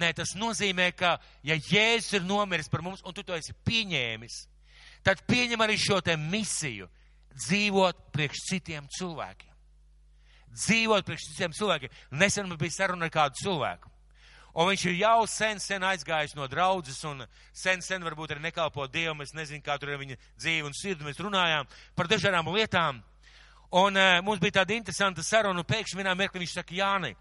Nē, 0.00 0.12
tas 0.16 0.32
nozīmē, 0.38 0.88
ka 0.96 1.18
ja 1.44 1.58
Jēzus 1.58 2.16
ir 2.16 2.24
nomiris 2.24 2.70
par 2.72 2.80
mums 2.84 3.02
un 3.04 3.12
tu 3.12 3.24
to 3.26 3.36
esi 3.36 3.52
pieņēmis, 3.66 4.38
tad 5.04 5.20
pieņem 5.28 5.60
arī 5.60 5.76
šo 5.80 6.00
te 6.00 6.16
misiju 6.16 6.88
dzīvot 7.36 8.12
priekš 8.12 8.44
citiem 8.48 8.88
cilvēkiem. 8.96 9.50
Dzīvot 10.52 11.04
priekš 11.08 11.28
citiem 11.32 11.56
cilvēkiem. 11.56 11.92
Nesen 12.10 12.48
man 12.48 12.60
bija 12.60 12.76
saruna 12.76 13.08
ar 13.08 13.12
kādu 13.12 13.40
cilvēku. 13.42 13.92
Un 14.52 14.68
viņš 14.68 14.82
ir 14.90 14.98
jau 15.00 15.24
sen, 15.28 15.60
sen 15.64 15.84
aizgājis 15.88 16.34
no 16.36 16.44
draudzes, 16.48 16.98
un 17.08 17.24
sen, 17.56 17.80
sen 17.80 18.04
varbūt 18.04 18.34
arī 18.34 18.42
nekalpo 18.44 18.84
Dievam. 18.84 19.22
Es 19.24 19.32
nezinu, 19.32 19.64
kā 19.64 19.78
tur 19.80 19.94
ir 19.94 20.00
viņa 20.00 20.18
dzīve 20.36 20.68
un 20.68 20.76
sirdi. 20.76 21.06
Mēs 21.08 21.20
runājām 21.24 21.68
par 21.96 22.08
dažādām 22.10 22.50
lietām. 22.52 23.00
Un 23.72 23.96
uh, 23.96 24.18
mums 24.20 24.42
bija 24.42 24.58
tāda 24.60 24.76
interesanta 24.76 25.24
saruna, 25.24 25.62
un 25.62 25.68
pēkšņi 25.68 25.96
vienā 25.96 26.12
mirklī 26.16 26.42
viņš 26.42 26.58
saka, 26.58 26.76
Jāni, 26.76 27.14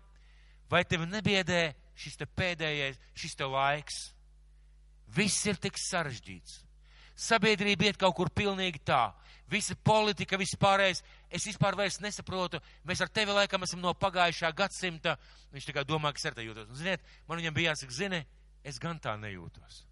vai 0.68 0.84
tevi 0.84 1.08
nebiedē 1.08 1.62
šis 2.02 2.18
te 2.20 2.26
pēdējais, 2.26 3.00
šis 3.18 3.38
te 3.38 3.48
laiks? 3.48 4.02
Viss 5.12 5.46
ir 5.46 5.60
tik 5.62 5.78
sarežģīts. 5.80 6.62
Sabiedrība 7.22 7.90
iet 7.90 8.00
kaut 8.02 8.16
kur 8.18 8.32
pilnīgi 8.34 8.82
tā. 8.88 9.12
Visa 9.52 9.76
politika, 9.76 10.40
viss 10.40 10.56
pārējais. 10.60 11.02
Es 11.30 11.46
vispār 11.46 11.76
vairs 11.76 12.00
nesaprotu. 12.02 12.62
Mēs 12.88 13.04
ar 13.04 13.12
tevi 13.12 13.36
laikam 13.36 13.66
esam 13.68 13.82
no 13.84 13.92
pagājušā 13.94 14.54
gadsimta. 14.56 15.18
Viņš 15.52 15.68
tikai 15.68 15.84
domā, 15.88 16.14
ka 16.14 16.22
es 16.22 16.30
ar 16.30 16.38
te 16.38 16.46
jūtos. 16.46 16.70
Un, 16.72 16.80
ziniet, 16.80 17.04
man 17.28 17.42
viņam 17.42 17.58
bija 17.58 17.74
jāsaka, 17.74 17.98
zini, 17.98 18.22
es 18.64 18.80
gan 18.80 19.02
tā 19.04 19.18
nejūtos. 19.20 19.84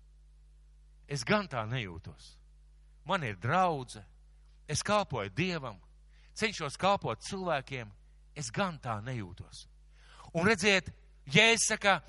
Es 1.12 1.26
gan 1.28 1.50
tā 1.52 1.66
nejūtos. 1.68 2.32
Man 3.10 3.26
ir 3.28 3.36
draudze. 3.42 4.06
Es 4.70 4.84
kalpoju 4.86 5.34
Dievam. 5.36 5.80
Cenšos 6.38 6.78
kalpot 6.80 7.20
cilvēkiem. 7.26 7.92
Es 8.38 8.54
gan 8.56 8.80
tā 8.80 9.00
nejūtos. 9.04 9.66
Un 10.38 10.48
redziet, 10.48 10.92
Jēzus 11.30 11.68
saka, 11.70 12.00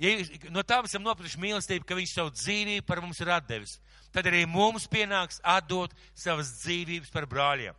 ja 0.00 0.14
no 0.54 0.62
tā 0.66 0.80
esam 0.84 1.04
nopratuši 1.04 1.40
mīlestību, 1.42 1.86
ka 1.86 1.98
viņš 1.98 2.14
savu 2.16 2.32
dzīvību 2.34 2.86
par 2.88 3.02
mums 3.04 3.20
ir 3.20 3.32
atdevis, 3.34 3.78
tad 4.14 4.28
arī 4.30 4.44
mums 4.48 4.88
pienāks 4.90 5.40
atdot 5.42 5.94
savas 6.14 6.52
dzīvības 6.62 7.12
par 7.14 7.28
brāļiem. 7.30 7.76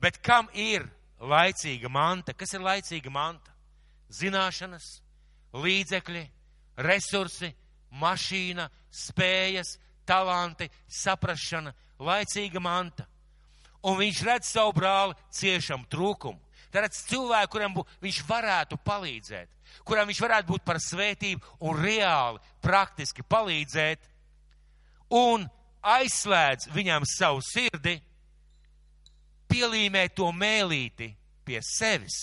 Bet 0.00 0.20
kam 0.24 0.48
ir 0.56 0.86
laicīga 1.20 1.90
manta? 1.92 2.32
Kas 2.32 2.54
ir 2.56 2.64
laicīga 2.64 3.12
manta? 3.12 3.52
Zināšanas, 4.10 4.86
līdzekļi, 5.52 6.24
resursi, 6.86 7.52
mašīna, 8.00 8.66
spējas, 8.90 9.76
talanti, 10.08 10.70
saprašana, 10.88 11.74
laicīga 12.00 12.62
manta. 12.62 13.06
Un 13.86 13.96
viņš 14.00 14.22
redz 14.26 14.50
savu 14.50 14.74
brāli 14.76 15.16
ciešam 15.32 15.86
trūkumu. 15.88 16.40
Redz 16.70 17.00
cilvēku, 17.10 17.50
kuram 17.56 17.74
bu, 17.74 17.84
viņš 18.02 18.20
varētu 18.28 18.78
palīdzēt, 18.86 19.48
kuram 19.86 20.10
viņš 20.10 20.20
varētu 20.22 20.52
būt 20.52 20.66
par 20.66 20.78
svētību 20.82 21.56
un 21.66 21.80
reāli, 21.82 22.38
praktiski 22.62 23.24
palīdzēt, 23.26 24.06
un 25.10 25.48
aizslēdz 25.82 26.70
viņam 26.74 27.06
savu 27.08 27.42
sirdi, 27.42 27.96
pielīmē 29.50 30.06
to 30.14 30.30
mēlīti 30.30 31.10
pie 31.44 31.58
sevis. 31.66 32.20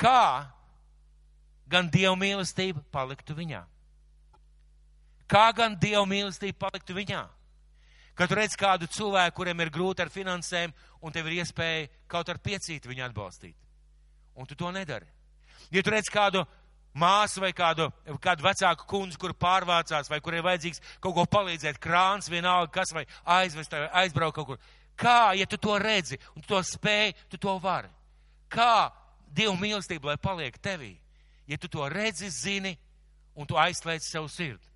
Kā 0.00 0.48
gan 1.68 1.90
dievu 1.92 2.16
mīlestība 2.18 2.80
paliktu 2.92 3.36
viņā? 3.36 3.60
Kā 5.28 5.44
gan 5.56 5.76
dievu 5.80 6.06
mīlestība 6.08 6.66
paliktu 6.66 6.96
viņā? 6.96 7.22
Kad 8.22 8.36
redz 8.38 8.54
kādu 8.54 8.86
cilvēku, 8.86 9.40
kuriem 9.40 9.64
ir 9.64 9.70
grūti 9.74 10.04
ar 10.04 10.10
finansēm, 10.14 10.70
un 11.02 11.10
tev 11.10 11.26
ir 11.26 11.40
iespēja 11.40 11.88
kaut 12.06 12.28
ar 12.30 12.38
piecīti 12.38 12.86
viņu 12.86 13.02
atbalstīt, 13.08 13.56
un 14.38 14.46
tu 14.46 14.54
to 14.54 14.70
nedari. 14.70 15.08
Ja 15.74 15.82
tu 15.82 15.90
redz 15.90 16.06
kādu 16.12 16.44
māsu 16.94 17.42
vai 17.42 17.50
kādu, 17.50 17.88
kādu 18.22 18.46
vecāku 18.46 18.86
kundzi, 18.86 19.18
kur 19.18 19.34
pārvācās, 19.34 20.06
vai 20.06 20.20
kurai 20.22 20.44
vajadzīgs 20.46 20.78
kaut 21.02 21.16
ko 21.18 21.26
palīdzēt, 21.34 21.82
krāns 21.82 22.30
vienalga, 22.30 22.70
kas 22.78 22.94
vai 22.94 23.02
aizvest, 23.40 23.74
vai 23.74 23.90
aizbraukt 24.04 24.38
kaut 24.38 24.52
kur. 24.52 24.62
Kā, 24.94 25.34
ja 25.34 25.50
tu 25.50 25.58
to 25.58 25.74
redzi 25.82 26.20
un 26.36 26.44
tu 26.44 26.54
to 26.54 26.62
spēj, 26.62 27.16
tu 27.32 27.42
to 27.42 27.58
vari? 27.58 27.90
Kā 28.46 28.92
Dieva 29.34 29.58
mīlestība, 29.58 30.12
lai 30.12 30.20
paliek 30.20 30.62
tevī? 30.62 30.92
Ja 31.50 31.58
tu 31.58 31.66
to 31.66 31.90
redzi, 31.90 32.30
zini 32.30 32.76
un 33.34 33.50
tu 33.50 33.58
aizslēdz 33.58 34.12
savu 34.12 34.30
sirdi. 34.30 34.71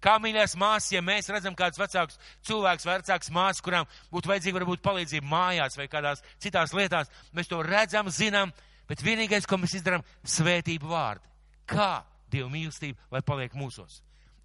Kā 0.00 0.16
mīļās 0.22 0.56
māsas, 0.56 0.92
ja 0.94 1.02
mēs 1.04 1.28
redzam 1.28 1.56
kādus 1.56 1.80
vecākus 1.80 2.20
cilvēkus, 2.48 2.86
vecākus 2.88 3.32
māsas, 3.36 3.64
kurām 3.64 3.88
būtu 4.12 4.30
vajadzīga 4.30 4.60
varbūt 4.60 4.84
palīdzība 4.84 5.28
mājās 5.28 5.76
vai 5.76 5.90
kādās 5.92 6.24
citās 6.40 6.72
lietās, 6.72 7.10
mēs 7.36 7.50
to 7.50 7.60
redzam, 7.64 8.08
zinām, 8.08 8.54
bet 8.88 9.04
vienīgais, 9.04 9.48
ko 9.48 9.60
mēs 9.60 9.76
izdarām, 9.76 10.06
svētību 10.24 10.88
vārdi. 10.88 11.28
Kā 11.68 12.00
Dieva 12.30 12.50
mīlestība, 12.50 12.98
lai 13.10 13.22
paliek 13.26 13.54
mūsos. 13.58 14.00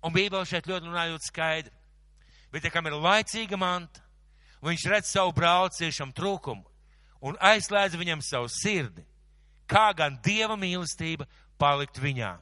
Un 0.05 0.13
Bībele 0.13 0.45
šeit 0.49 0.67
ļoti 0.69 0.89
runājot 0.89 1.27
skaidri. 1.27 1.73
Bet, 2.53 2.65
ja 2.65 2.71
kam 2.73 2.87
ir 2.89 2.97
laicīga 2.97 3.57
manta, 3.59 4.01
viņš 4.65 4.85
redz 4.89 5.11
savu 5.11 5.33
brāli 5.35 5.73
ciešam 5.75 6.13
trūkumu, 6.15 6.65
un 7.25 7.37
aizslēdz 7.41 7.97
viņam 7.99 8.23
savu 8.25 8.49
sirdi, 8.51 9.03
kā 9.69 9.89
gan 9.97 10.17
dieva 10.25 10.57
mīlestība 10.57 11.27
palikt 11.61 11.99
viņā. 12.01 12.35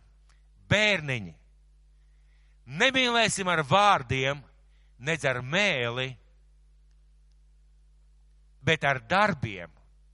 Bērniņi, 0.72 1.34
nemīlēsim 2.66 3.50
ar 3.50 3.64
vārdiem, 3.68 4.42
nedz 5.04 5.26
ar 5.28 5.42
mēli, 5.44 6.10
bet 8.64 8.84
ar 8.88 9.02
darbiem 9.08 9.72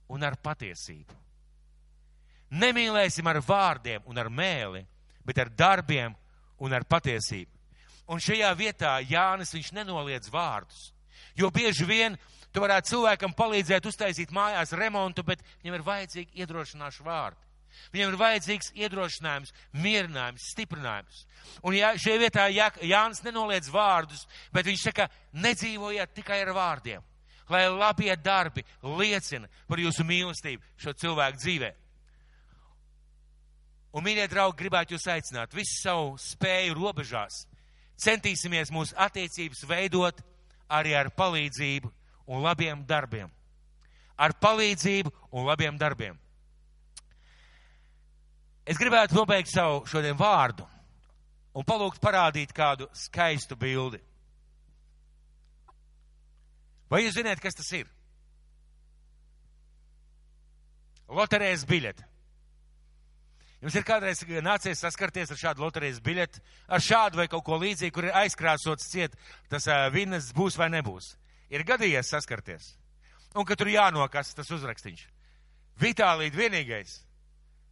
un 0.10 0.26
ar 0.26 0.38
patiesību. 0.42 1.18
Nemīlēsim 2.50 3.28
ar 3.30 3.42
vārdiem 3.46 4.08
un 4.10 4.18
ar 4.18 4.32
mēli, 4.34 4.82
bet 5.26 5.38
ar 5.38 5.52
darbiem 5.54 6.16
un 6.66 6.74
ar 6.74 6.86
patiesību. 6.90 7.52
Un 8.10 8.22
šajā 8.24 8.50
vietā 8.58 8.96
Jānis 9.06 9.54
viņš 9.54 9.70
nenoliedz 9.78 10.32
vārdus, 10.34 10.90
jo 11.38 11.52
bieži 11.54 11.86
vien 11.86 12.18
tu 12.50 12.64
varētu 12.64 12.96
cilvēkam 12.96 13.36
palīdzēt 13.38 13.86
uztaisīt 13.86 14.34
mājās 14.34 14.74
remontu, 14.74 15.22
bet 15.24 15.44
viņam 15.62 15.78
ir 15.78 15.86
vajadzīgi 15.86 16.42
iedrošināšu 16.42 17.06
vārdi. 17.06 17.49
Viņam 17.94 18.14
ir 18.14 18.20
vajadzīgs 18.20 18.72
iedrošinājums, 18.78 19.54
mierinājums, 19.74 20.46
stiprinājums. 20.54 21.26
Un 21.66 21.76
jā, 21.78 21.94
šajā 21.98 22.22
vietā 22.22 22.48
Jā, 22.54 22.70
Jānis 22.86 23.24
nenoliedz 23.26 23.70
vārdus, 23.74 24.26
bet 24.54 24.68
viņš 24.70 24.86
saka, 24.90 25.10
nedzīvojiet 25.34 26.14
tikai 26.18 26.42
ar 26.44 26.54
vārdiem, 26.56 27.04
lai 27.50 27.66
labie 27.72 28.14
darbi 28.22 28.66
liecina 28.84 29.50
par 29.68 29.82
jūsu 29.82 30.06
mīlestību 30.06 30.64
šo 30.78 30.94
cilvēku 30.94 31.42
dzīvē. 31.42 31.72
Un, 33.90 34.06
mīļie 34.06 34.28
draugi, 34.30 34.60
gribētu 34.60 34.94
jūs 34.94 35.08
aicināt 35.10 35.56
visu 35.58 35.80
savu 35.82 36.14
spēju 36.22 36.76
robežās. 36.78 37.42
Centīsimies 38.00 38.70
mūsu 38.72 38.94
attiecības 38.96 39.66
veidot 39.68 40.22
arī 40.70 40.94
ar 40.96 41.10
palīdzību 41.18 41.90
un 42.30 42.44
labiem 42.46 42.86
darbiem. 42.86 43.32
Ar 44.20 44.36
palīdzību 44.38 45.12
un 45.32 45.48
labiem 45.50 45.78
darbiem. 45.80 46.20
Es 48.70 48.78
gribētu 48.78 49.18
nobeigt 49.18 49.50
savu 49.50 49.82
šodien 49.90 50.18
vārdu 50.18 50.68
un 51.58 51.66
palūgt 51.66 52.02
parādīt 52.04 52.54
kādu 52.54 52.86
skaistu 52.94 53.58
bildi. 53.58 53.98
Vai 56.90 57.04
jūs 57.04 57.18
zināt, 57.18 57.42
kas 57.42 57.58
tas 57.58 57.70
ir? 57.78 57.90
Loterijas 61.10 61.66
biļete. 61.70 62.06
Jums 63.60 63.76
ir 63.76 63.84
kādreiz 63.84 64.22
nācies 64.46 64.80
saskarties 64.80 65.34
ar 65.34 65.40
šādu 65.42 65.66
loterijas 65.66 66.00
biļeti, 66.00 66.40
ar 66.72 66.80
šādu 66.80 67.20
vai 67.20 67.28
kaut 67.28 67.44
ko 67.44 67.58
līdzīgu, 67.60 67.92
kur 67.96 68.08
ir 68.08 68.16
aizkrāsots 68.16 68.88
ciet, 68.88 69.18
tas 69.52 69.68
vinas 69.92 70.30
būs 70.36 70.56
vai 70.58 70.70
nebūs. 70.72 71.12
Ir 71.52 71.66
gadījies 71.68 72.14
saskarties. 72.14 72.72
Un, 73.36 73.44
ka 73.46 73.58
tur 73.60 73.68
jānokas 73.74 74.32
tas 74.38 74.50
uzrakstīns. 74.54 75.04
Vitālīt 75.82 76.38
vienīgais. 76.38 77.02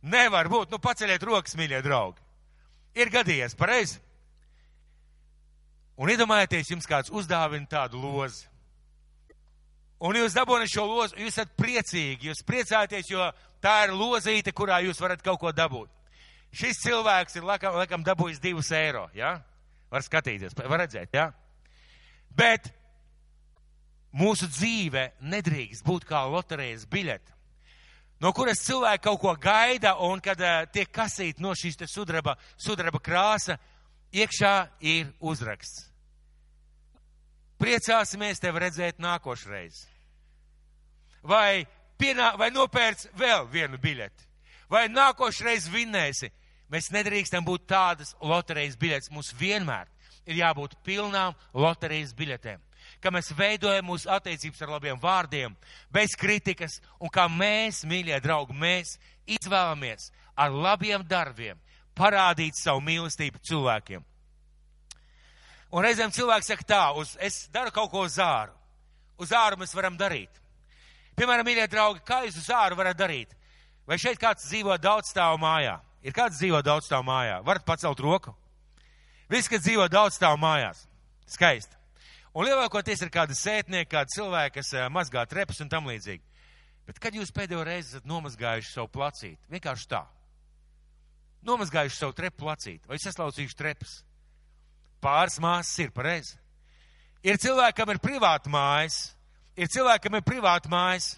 Nevar 0.02 0.50
būt, 0.52 0.72
nu 0.72 0.80
paceļiet 0.82 1.24
rokas, 1.26 1.56
mīļie 1.58 1.82
draugi. 1.86 2.22
Ir 2.98 3.10
gadījies, 3.14 3.56
pareizi? 3.58 4.00
Un 5.98 6.12
iedomājieties, 6.14 6.70
jums 6.72 6.88
kāds 6.90 7.12
uzdāvina 7.14 7.66
tādu 7.70 8.00
lozi. 8.02 8.46
Un 9.98 10.14
jūs 10.14 10.36
dabūjat 10.38 10.70
šo 10.70 10.86
lozu, 10.86 11.18
jūs 11.18 11.34
esat 11.34 11.56
priecīgi, 11.58 12.30
jūs 12.30 12.44
priecājaties, 12.46 13.10
jo 13.10 13.24
tā 13.64 13.80
ir 13.88 13.96
lozīte, 13.98 14.54
kurā 14.54 14.78
jūs 14.86 15.02
varat 15.02 15.24
kaut 15.26 15.40
ko 15.42 15.54
dabūt. 15.56 15.90
Šis 16.54 16.84
cilvēks 16.84 17.40
ir, 17.40 17.46
laikam, 17.46 17.76
laikam 17.82 18.06
dabūjis 18.06 18.42
divus 18.42 18.70
eiro? 18.74 19.08
Ja? 19.18 19.40
Var 19.90 20.06
skatīties, 20.06 20.54
var 20.58 20.84
redzēt? 20.84 21.18
Ja? 21.18 21.32
Bet 22.38 22.70
mūsu 24.14 24.50
dzīve 24.52 25.10
nedrīkst 25.22 25.86
būt 25.86 26.06
kā 26.08 26.22
loterijas 26.30 26.86
biļete, 26.90 27.37
no 28.24 28.32
kuras 28.34 28.64
cilvēki 28.66 29.04
kaut 29.04 29.20
ko 29.22 29.34
gaida, 29.42 29.96
un 30.06 30.22
kad 30.24 30.42
uh, 30.42 30.64
tiek 30.74 30.90
kasīt 30.94 31.42
no 31.44 31.54
šīs 31.58 31.80
sudraba, 31.92 32.38
sudraba 32.58 33.02
krāsa, 33.04 33.58
iekšā 34.14 34.56
ir 34.82 35.12
uzraksts. 35.20 35.88
Priecāsimies 37.58 38.40
tevi 38.40 38.62
redzēt 38.62 39.00
nākošreiz. 39.02 39.86
Vai 41.26 41.66
pienā, 41.98 42.36
vai 42.38 42.52
nopērts 42.54 43.10
vēl 43.18 43.48
vienu 43.50 43.80
biļeti, 43.82 44.28
vai 44.70 44.86
nākošreiz 44.92 45.70
vinnēsi. 45.74 46.30
Mēs 46.68 46.92
nedrīkstam 46.92 47.46
būt 47.48 47.64
tādas 47.72 48.12
loterijas 48.20 48.76
biļetes. 48.76 49.12
Mums 49.16 49.32
vienmēr 49.40 49.88
ir 50.28 50.42
jābūt 50.42 50.76
pilnām 50.84 51.36
loterijas 51.56 52.12
biļetēm. 52.18 52.60
Ka 53.08 53.12
mēs 53.16 53.30
veidojam 53.32 53.86
mūsu 53.88 54.10
attiecības 54.12 54.66
ar 54.66 54.72
labiem 54.74 54.98
vārdiem, 55.00 55.54
bez 55.96 56.12
kritikas, 56.20 56.74
un 57.00 57.08
kā 57.08 57.24
mēs, 57.32 57.86
mīļie 57.88 58.18
draugi, 58.20 58.52
mēs 58.52 58.98
izvēlamies 59.24 60.10
ar 60.36 60.52
labiem 60.52 61.06
darbiem 61.08 61.56
parādīt 61.96 62.60
savu 62.60 62.82
mīlestību 62.84 63.40
cilvēkiem. 63.48 64.04
Un 65.72 65.88
reizēm 65.88 66.12
cilvēks 66.12 66.52
saka 66.52 66.68
tā, 66.68 66.82
uz, 67.00 67.14
es 67.24 67.46
daru 67.56 67.72
kaut 67.72 67.94
ko 67.94 68.04
uz 68.10 68.18
āru. 68.20 68.52
Uz 69.24 69.32
āru 69.32 69.62
mēs 69.64 69.72
varam 69.78 69.96
darīt. 69.96 70.44
Piemēram, 71.16 71.48
mīļie 71.48 71.70
draugi, 71.72 72.04
kā 72.04 72.26
jūs 72.26 72.42
uz 72.44 72.52
āru 72.52 72.76
varat 72.76 73.00
darīt? 73.00 73.32
Vai 73.88 73.96
šeit 74.04 74.20
kāds 74.20 74.50
dzīvo 74.52 74.76
daudz 74.84 75.14
stāvu 75.14 75.40
mājā? 75.46 75.80
Ir 76.04 76.12
kāds 76.12 76.44
dzīvo 76.44 76.60
daudz 76.60 76.92
stāvu 76.92 77.08
mājā? 77.08 77.40
Varat 77.48 77.64
pacelt 77.64 78.04
roku? 78.04 78.36
Visi, 79.32 79.56
kas 79.56 79.64
dzīvo 79.64 79.88
daudz 79.96 80.20
stāvu 80.20 80.44
mājās. 80.44 80.84
Skaisti. 81.32 81.80
Un 82.38 82.46
lielākoties 82.46 83.02
ir 83.02 83.10
kādi 83.10 83.34
sētnieki, 83.34 83.90
kādi 83.90 84.14
cilvēki, 84.14 84.60
kas 84.60 84.70
uh, 84.76 84.84
mazgā 84.94 85.24
trepas 85.26 85.58
un 85.64 85.72
tam 85.72 85.88
līdzīgi. 85.90 86.22
Bet 86.86 87.00
kad 87.02 87.16
jūs 87.18 87.34
pēdējo 87.34 87.64
reizi 87.66 87.96
esat 87.96 88.06
nomazgājuši 88.08 88.70
savu 88.76 88.92
placīti? 88.94 89.40
Vienkārši 89.52 89.88
tā. 89.90 90.04
Nomazgājuši 91.48 91.98
savu 91.98 92.14
trepu 92.14 92.44
placīti 92.44 92.86
vai 92.88 93.00
saslaucījuši 93.02 93.58
trepas. 93.58 93.96
Pāris 95.02 95.40
māsas 95.42 95.82
ir 95.82 95.90
pareizi. 95.96 96.38
Ir 97.26 97.42
cilvēki, 97.42 97.80
kam 97.80 97.92
ir 97.92 98.00
privāta 98.04 98.54
mājas, 98.54 99.00
ir 99.58 99.74
cilvēkam 99.74 100.20
ir 100.20 100.26
privāta 100.26 100.70
mājas, 100.70 101.16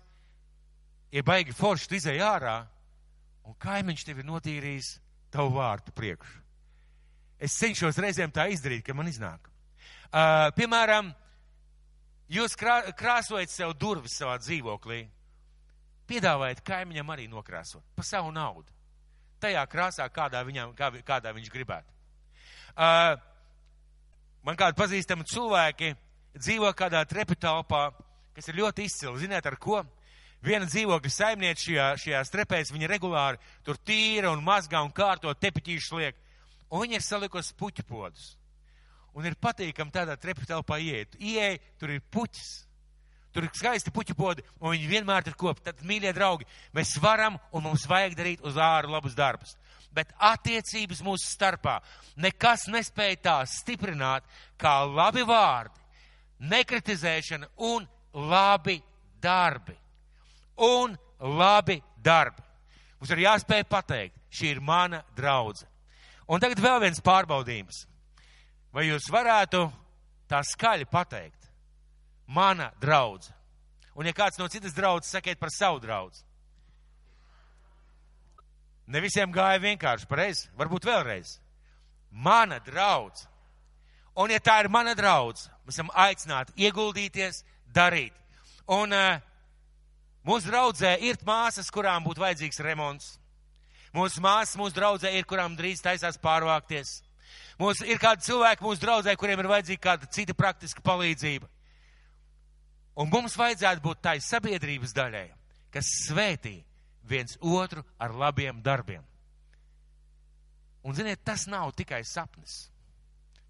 ir 1.12 1.28
baigi 1.28 1.56
forši, 1.56 1.90
tu 1.92 2.00
izēj 2.00 2.24
ārā, 2.24 2.56
un 3.44 3.60
kaimiņš 3.60 4.08
tev 4.08 4.24
ir 4.24 4.30
notīrījis 4.32 4.94
tavu 5.36 5.58
vārtu 5.60 5.92
priekšu. 6.00 6.40
Es 7.40 7.60
cenšos 7.60 8.00
reizēm 8.00 8.32
tā 8.32 8.48
izdarīt, 8.56 8.88
ka 8.88 8.96
man 8.96 9.12
iznāk. 9.12 9.49
Uh, 10.10 10.50
piemēram, 10.58 11.12
jūs 12.34 12.56
krā, 12.58 12.80
krāsojat 12.98 13.52
sev 13.54 13.76
durvis 13.78 14.16
savā 14.18 14.40
dzīvoklī, 14.42 15.04
piedāvājat 16.10 16.64
kaimiņam 16.66 17.12
arī 17.14 17.28
nokrāsot 17.30 17.84
pa 17.94 18.06
savu 18.08 18.32
naudu. 18.34 18.66
Tajā 19.40 19.62
krāsā, 19.70 20.08
kādā, 20.10 20.42
viņam, 20.48 20.74
kā, 20.76 20.90
kādā 21.06 21.34
viņš 21.36 21.52
gribētu. 21.54 21.94
Uh, 22.74 23.14
man 24.42 24.58
kādi 24.58 24.80
pazīstami 24.80 25.28
cilvēki 25.30 25.94
dzīvo 26.40 26.74
kādā 26.74 27.04
trepu 27.06 27.38
telpā, 27.38 27.92
kas 28.34 28.50
ir 28.50 28.58
ļoti 28.64 28.90
izcili. 28.90 29.22
Ziniet, 29.22 29.46
ar 29.46 29.60
ko? 29.62 29.84
Viena 30.42 30.66
dzīvokļa 30.66 31.12
saimniece 31.12 31.68
šajā, 31.68 31.88
šajā 32.00 32.26
strepēs, 32.26 32.74
viņa 32.74 32.90
regulāri 32.90 33.40
tur 33.68 33.78
tīra 33.78 34.34
un 34.34 34.42
mazgā 34.42 34.82
un 34.82 34.94
kārto 34.96 35.34
tepiķīšu 35.36 36.02
liek. 36.02 36.20
Un 36.72 36.86
viņa 36.86 36.98
ir 36.98 37.06
salikusi 37.06 37.56
puķu 37.60 37.86
podus. 37.86 38.39
Un 39.20 39.28
ir 39.28 39.36
patīkami 39.36 39.92
tādā 39.92 40.16
trepu 40.16 40.48
telpā 40.48 40.78
iet. 40.80 41.18
Ieej, 41.20 41.58
tur 41.80 41.92
ir 41.92 42.04
puķis. 42.08 42.52
Tur 43.36 43.46
ir 43.46 43.52
skaisti 43.54 43.92
puķu 43.94 44.16
podi, 44.18 44.44
un 44.58 44.74
viņi 44.74 44.88
vienmēr 44.90 45.28
ir 45.28 45.36
kopā. 45.38 45.68
Tad, 45.68 45.84
mīļie 45.86 46.14
draugi, 46.16 46.48
mēs 46.74 46.96
varam 47.04 47.36
un 47.54 47.68
mums 47.68 47.84
vajag 47.90 48.16
darīt 48.18 48.46
uz 48.48 48.58
āru 48.58 48.90
labus 48.96 49.18
darbus. 49.18 49.54
Bet 49.94 50.14
attiecības 50.24 51.02
mūsu 51.06 51.28
starpā 51.28 51.78
nekas 52.18 52.68
nespēja 52.72 53.20
tā 53.28 53.36
stiprināt, 53.50 54.26
kā 54.58 54.80
labi 54.88 55.26
vārdi, 55.28 55.76
nekritizēšana 56.40 57.52
un 57.70 57.86
labi 58.14 58.80
darbi. 59.22 59.76
Un 60.66 60.96
labi 61.20 61.82
darbi. 62.02 62.46
Mums 63.00 63.14
ir 63.14 63.26
jāspēj 63.28 63.68
pateikt, 63.70 64.16
šī 64.32 64.56
ir 64.56 64.64
mana 64.64 65.04
draudze. 65.16 65.68
Un 66.30 66.42
tagad 66.42 66.62
vēl 66.62 66.82
viens 66.86 67.02
pārbaudījums. 67.04 67.86
Vai 68.74 68.86
jūs 68.86 69.10
varētu 69.10 69.64
tā 70.30 70.42
skaļi 70.46 70.86
pateikt? 70.90 71.50
Mana 72.30 72.70
draudze. 72.82 73.34
Un 73.98 74.06
ja 74.06 74.14
kāds 74.14 74.38
no 74.40 74.48
citas 74.48 74.76
draudzes 74.78 75.12
sakiet 75.12 75.40
par 75.42 75.50
savu 75.52 75.82
draudzi. 75.82 76.22
Ne 78.90 79.02
visiem 79.02 79.34
gāja 79.34 79.60
vienkārši 79.62 80.08
pareizi, 80.10 80.48
varbūt 80.58 80.86
vēlreiz. 80.88 81.36
Mana 82.10 82.60
draudze. 82.66 83.28
Un 84.18 84.32
ja 84.34 84.40
tā 84.42 84.60
ir 84.64 84.70
mana 84.70 84.96
draudze, 84.98 85.50
mēs 85.66 85.78
esam 85.78 85.92
aicināti 85.94 86.56
ieguldīties, 86.66 87.44
darīt. 87.74 88.16
Un 88.70 88.94
uh, 88.94 89.20
mūsu 90.26 90.50
draudzē 90.50 90.96
ir 91.06 91.20
māsas, 91.26 91.70
kurām 91.74 92.06
būtu 92.06 92.24
vajadzīgs 92.24 92.62
remonts. 92.66 93.14
Mūsu 93.94 94.22
māsas, 94.22 94.58
mūsu 94.60 94.76
draudzē 94.76 95.14
ir, 95.18 95.26
kurām 95.26 95.56
drīz 95.58 95.82
taisās 95.86 96.20
pārvākties. 96.22 97.00
Mums 97.60 97.82
ir 97.84 98.00
kādi 98.00 98.24
cilvēki 98.24 98.64
mūsu 98.64 98.80
draudzē, 98.80 99.16
kuriem 99.20 99.42
ir 99.42 99.50
vajadzīga 99.52 99.84
kāda 99.84 100.08
cita 100.16 100.36
praktiska 100.38 100.84
palīdzība. 100.86 101.50
Un 103.00 103.12
mums 103.12 103.36
vajadzētu 103.40 103.84
būt 103.84 104.02
tai 104.04 104.18
sabiedrības 104.24 104.96
daļai, 104.96 105.28
kas 105.72 105.92
svētī 106.08 106.58
viens 107.08 107.36
otru 107.42 107.84
ar 108.00 108.16
labiem 108.16 108.62
darbiem. 108.64 109.04
Un, 110.84 110.96
ziniet, 110.96 111.20
tas 111.28 111.46
nav 111.52 111.74
tikai 111.76 112.02
sapnis. 112.08 112.70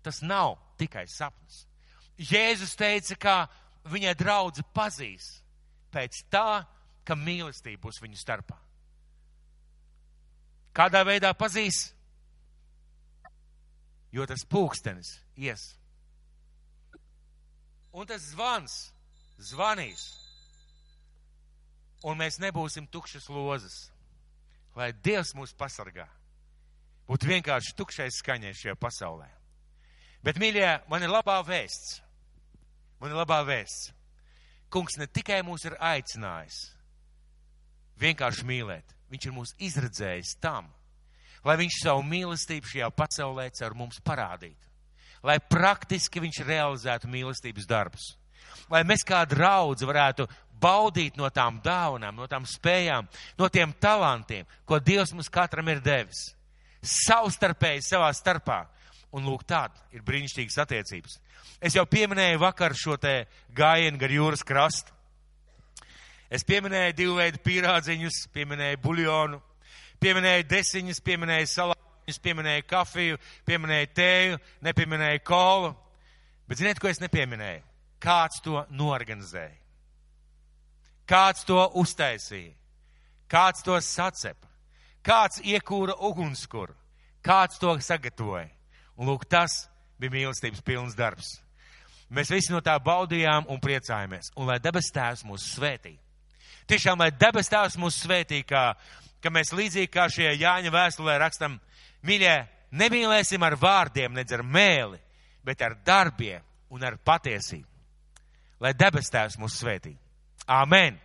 Tas 0.01 0.23
nav 0.25 0.57
tikai 0.79 1.05
sapnis. 1.09 1.65
Jēzus 2.17 2.73
teica, 2.79 3.15
ka 3.15 3.35
viņa 3.89 4.15
draudze 4.17 4.65
pazīs 4.73 5.27
pēc 5.93 6.23
tā, 6.33 6.63
ka 7.05 7.17
mīlestība 7.17 7.85
būs 7.85 8.01
viņu 8.01 8.17
starpā. 8.19 8.57
Kādā 10.75 11.01
veidā 11.05 11.31
pazīs? 11.37 11.89
Jo 14.15 14.25
tas 14.29 14.45
pūkstenis 14.49 15.17
ies. 15.37 15.73
Un 17.93 18.07
tas 18.09 18.31
zvans 18.31 18.77
zvanīs. 19.51 20.07
Un 22.05 22.17
mēs 22.19 22.39
nebūsim 22.41 22.87
tukšas 22.87 23.27
lozes. 23.33 23.89
Lai 24.77 24.91
Dievs 24.93 25.33
mūs 25.35 25.53
pasargā. 25.57 26.07
Būtu 27.09 27.29
vienkārši 27.29 27.75
tukšais 27.75 28.21
skaņai 28.21 28.53
šajā 28.55 28.75
pasaulē. 28.79 29.27
Bet, 30.23 30.37
mīļie, 30.39 30.67
man 30.91 31.03
ir 31.03 31.11
labā 31.11 31.39
vēsts. 31.47 31.99
Man 33.01 33.11
ir 33.11 33.17
labā 33.17 33.39
vēsts. 33.47 33.93
Kungs 34.69 34.99
ne 35.01 35.07
tikai 35.09 35.39
mūs 35.41 35.65
ir 35.65 35.77
aicinājis 35.81 36.59
vienkārši 37.99 38.45
mīlēt, 38.47 38.95
viņš 39.11 39.27
ir 39.27 39.35
mūs 39.35 39.55
izredzējis 39.69 40.35
tam, 40.43 40.69
lai 41.45 41.55
viņš 41.59 41.81
savu 41.83 42.03
mīlestību 42.07 42.71
šajā 42.71 42.89
pasaulē 42.95 43.49
caur 43.59 43.75
mums 43.77 44.01
parādītu. 44.05 44.67
Lai 45.23 45.39
praktiski 45.39 46.21
viņš 46.23 46.43
realizētu 46.47 47.09
mīlestības 47.11 47.67
darbus. 47.67 48.13
Lai 48.71 48.83
mēs 48.87 49.03
kā 49.07 49.25
draudzi 49.27 49.87
varētu 49.89 50.27
baudīt 50.59 51.17
no 51.17 51.29
tām 51.33 51.59
dāvanām, 51.63 52.15
no 52.15 52.27
tām 52.27 52.45
spējām, 52.47 53.07
no 53.39 53.49
tiem 53.49 53.73
talantiem, 53.81 54.47
ko 54.65 54.79
Dievs 54.79 55.13
mums 55.15 55.31
katram 55.31 55.71
ir 55.71 55.81
devis. 55.83 56.29
Savstarpēji 56.83 57.83
savā 57.87 58.11
starpā. 58.15 58.65
Un 59.15 59.25
lūk, 59.25 59.41
tāda 59.49 59.73
ir 59.95 60.03
brīnišķīgas 60.05 60.59
attiecības. 60.61 61.17
Es 61.65 61.75
jau 61.75 61.83
pieminēju 61.89 62.39
vakar 62.43 62.75
šo 62.77 62.93
te 63.01 63.23
gājienu 63.57 63.97
gar 63.99 64.11
jūras 64.13 64.45
krastu. 64.45 64.93
Es 66.29 66.45
pieminēju 66.45 66.93
divu 66.93 67.15
veidu 67.17 67.41
pīrādziņus, 67.41 68.27
pieminēju 68.35 68.79
buļļonu, 68.83 69.39
pieminēju 70.03 70.47
desiņus, 70.49 71.01
pieminēju 71.05 71.49
salātus, 71.51 72.19
pieminēju 72.23 72.65
kafiju, 72.69 73.19
pieminēju 73.47 73.89
tēju, 73.95 74.39
nepieminēju 74.65 75.23
kolu. 75.27 75.73
Bet 76.49 76.61
ziniet, 76.61 76.79
ko 76.81 76.89
es 76.89 77.01
nepieminēju? 77.03 77.65
Kāds 77.99 78.39
to 78.43 78.63
norganizēja? 78.71 79.57
Kāds 81.09 81.43
to 81.45 81.59
uztaisīja? 81.81 82.53
Kāds 83.29 83.63
to 83.65 83.75
sacepa? 83.81 84.47
Kāds 85.05 85.41
iekūra 85.45 85.95
ugunskura? 86.05 86.73
Kāds 87.25 87.59
to 87.59 87.75
sagatavoja? 87.83 88.49
Un 88.99 89.09
lūk, 89.09 89.25
tas 89.29 89.67
bija 89.99 90.13
mīlestības 90.15 90.63
pilns 90.65 90.95
darbs. 90.97 91.37
Mēs 92.09 92.31
visi 92.33 92.53
no 92.53 92.61
tā 92.65 92.73
baudījām 92.81 93.45
un 93.51 93.61
priecājāmies. 93.61 94.31
Un 94.37 94.49
lai 94.49 94.57
debes 94.61 94.89
tēvs 94.93 95.25
mūs 95.27 95.45
svētī. 95.53 95.93
Tiešām, 96.69 97.01
lai 97.01 97.11
debes 97.13 97.49
tēvs 97.49 97.77
mūs 97.81 97.99
svētī, 98.03 98.41
kā, 98.45 98.73
ka 99.23 99.31
mēs 99.33 99.53
līdzīgi 99.55 99.91
kā 99.93 100.07
šajā 100.11 100.35
Jāņa 100.39 100.71
vēstulē 100.73 101.17
rakstam, 101.21 101.59
mīļie, 102.05 102.35
nemīlēsim 102.71 103.43
ar 103.43 103.57
vārdiem, 103.59 104.13
nedz 104.15 104.35
ar 104.35 104.43
mēli, 104.43 104.99
bet 105.45 105.61
ar 105.65 105.77
darbiem 105.85 106.43
un 106.69 106.83
ar 106.85 106.97
patiesību. 106.97 107.67
Lai 108.59 108.73
debes 108.75 109.07
tēvs 109.11 109.39
mūs 109.39 109.55
svētī. 109.61 109.95
Āmen! 110.49 110.97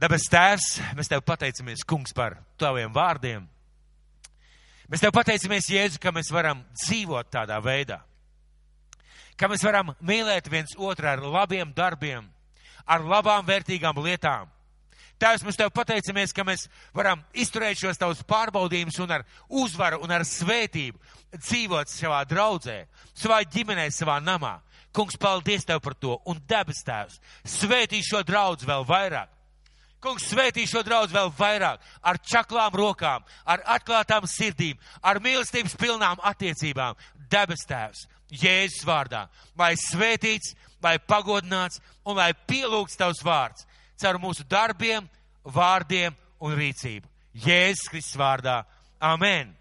Debes 0.00 0.28
tēvs, 0.32 0.78
mēs 0.96 1.10
tev 1.12 1.20
pateicamies, 1.28 1.84
kungs, 1.84 2.14
par 2.16 2.38
taviem 2.60 2.92
vārdiem. 2.92 3.44
Mēs 4.88 5.02
tev 5.02 5.12
pateicamies, 5.12 5.68
Jēzu, 5.70 6.00
ka 6.00 6.12
mēs 6.12 6.32
varam 6.32 6.62
dzīvot 6.80 7.28
tādā 7.32 7.58
veidā. 7.62 8.00
Ka 9.36 9.48
mēs 9.48 9.64
varam 9.64 9.92
mīlēt 10.04 10.48
viens 10.52 10.72
otru 10.76 11.08
ar 11.08 11.20
labiem 11.20 11.72
darbiem, 11.76 12.24
ar 12.88 13.04
labām, 13.04 13.44
vērtīgām 13.46 14.00
lietām. 14.00 14.48
Tēvs, 15.20 15.42
mēs 15.44 15.58
tev 15.60 15.68
pateicamies, 15.76 16.32
ka 16.32 16.44
mēs 16.48 16.64
varam 16.96 17.20
izturēt 17.36 17.76
šos 17.76 17.98
tavus 18.00 18.22
pārbaudījumus 18.24 18.96
un 19.04 19.10
ar 19.18 19.24
uzvaru 19.62 19.98
un 20.00 20.14
ar 20.16 20.24
svētību 20.24 20.96
dzīvot 21.36 21.92
savā 21.92 22.22
draudzē, 22.28 22.78
savā 23.12 23.42
ģimenē, 23.44 23.90
savā 23.92 24.16
namā. 24.24 24.56
Kungs, 24.96 25.18
paldies 25.20 25.68
tev 25.68 25.82
par 25.84 25.94
to 26.00 26.16
un 26.26 26.40
debes 26.48 26.80
tēvs. 26.86 27.20
Svētī 27.44 28.00
šo 28.02 28.24
draudz 28.26 28.64
vēl 28.66 28.86
vairāk. 28.88 29.28
Kungs 30.00 30.30
svētī 30.32 30.64
šo 30.64 30.80
draudz 30.86 31.12
vēl 31.12 31.28
vairāk 31.36 31.84
ar 32.00 32.18
čaklām 32.24 32.72
rokām, 32.80 33.26
ar 33.44 33.60
atklātām 33.76 34.24
sirdīm, 34.24 34.80
ar 35.04 35.20
mīlestības 35.20 35.76
pilnām 35.76 36.22
attiecībām. 36.32 36.96
Debes 37.30 37.66
tēvs, 37.68 38.06
Jēzus 38.32 38.86
vārdā, 38.88 39.26
lai 39.58 39.74
svētīts, 39.76 40.54
lai 40.82 40.96
pagodināts 41.04 41.82
un 42.08 42.16
lai 42.16 42.32
pielūgts 42.48 42.96
tavs 42.96 43.20
vārds 43.26 43.68
caur 44.00 44.18
mūsu 44.22 44.46
darbiem, 44.48 45.06
vārdiem 45.44 46.16
un 46.40 46.56
rīcību. 46.56 47.08
Jēzus 47.44 47.88
Kristus 47.92 48.18
vārdā. 48.18 48.62
Amen! 49.00 49.59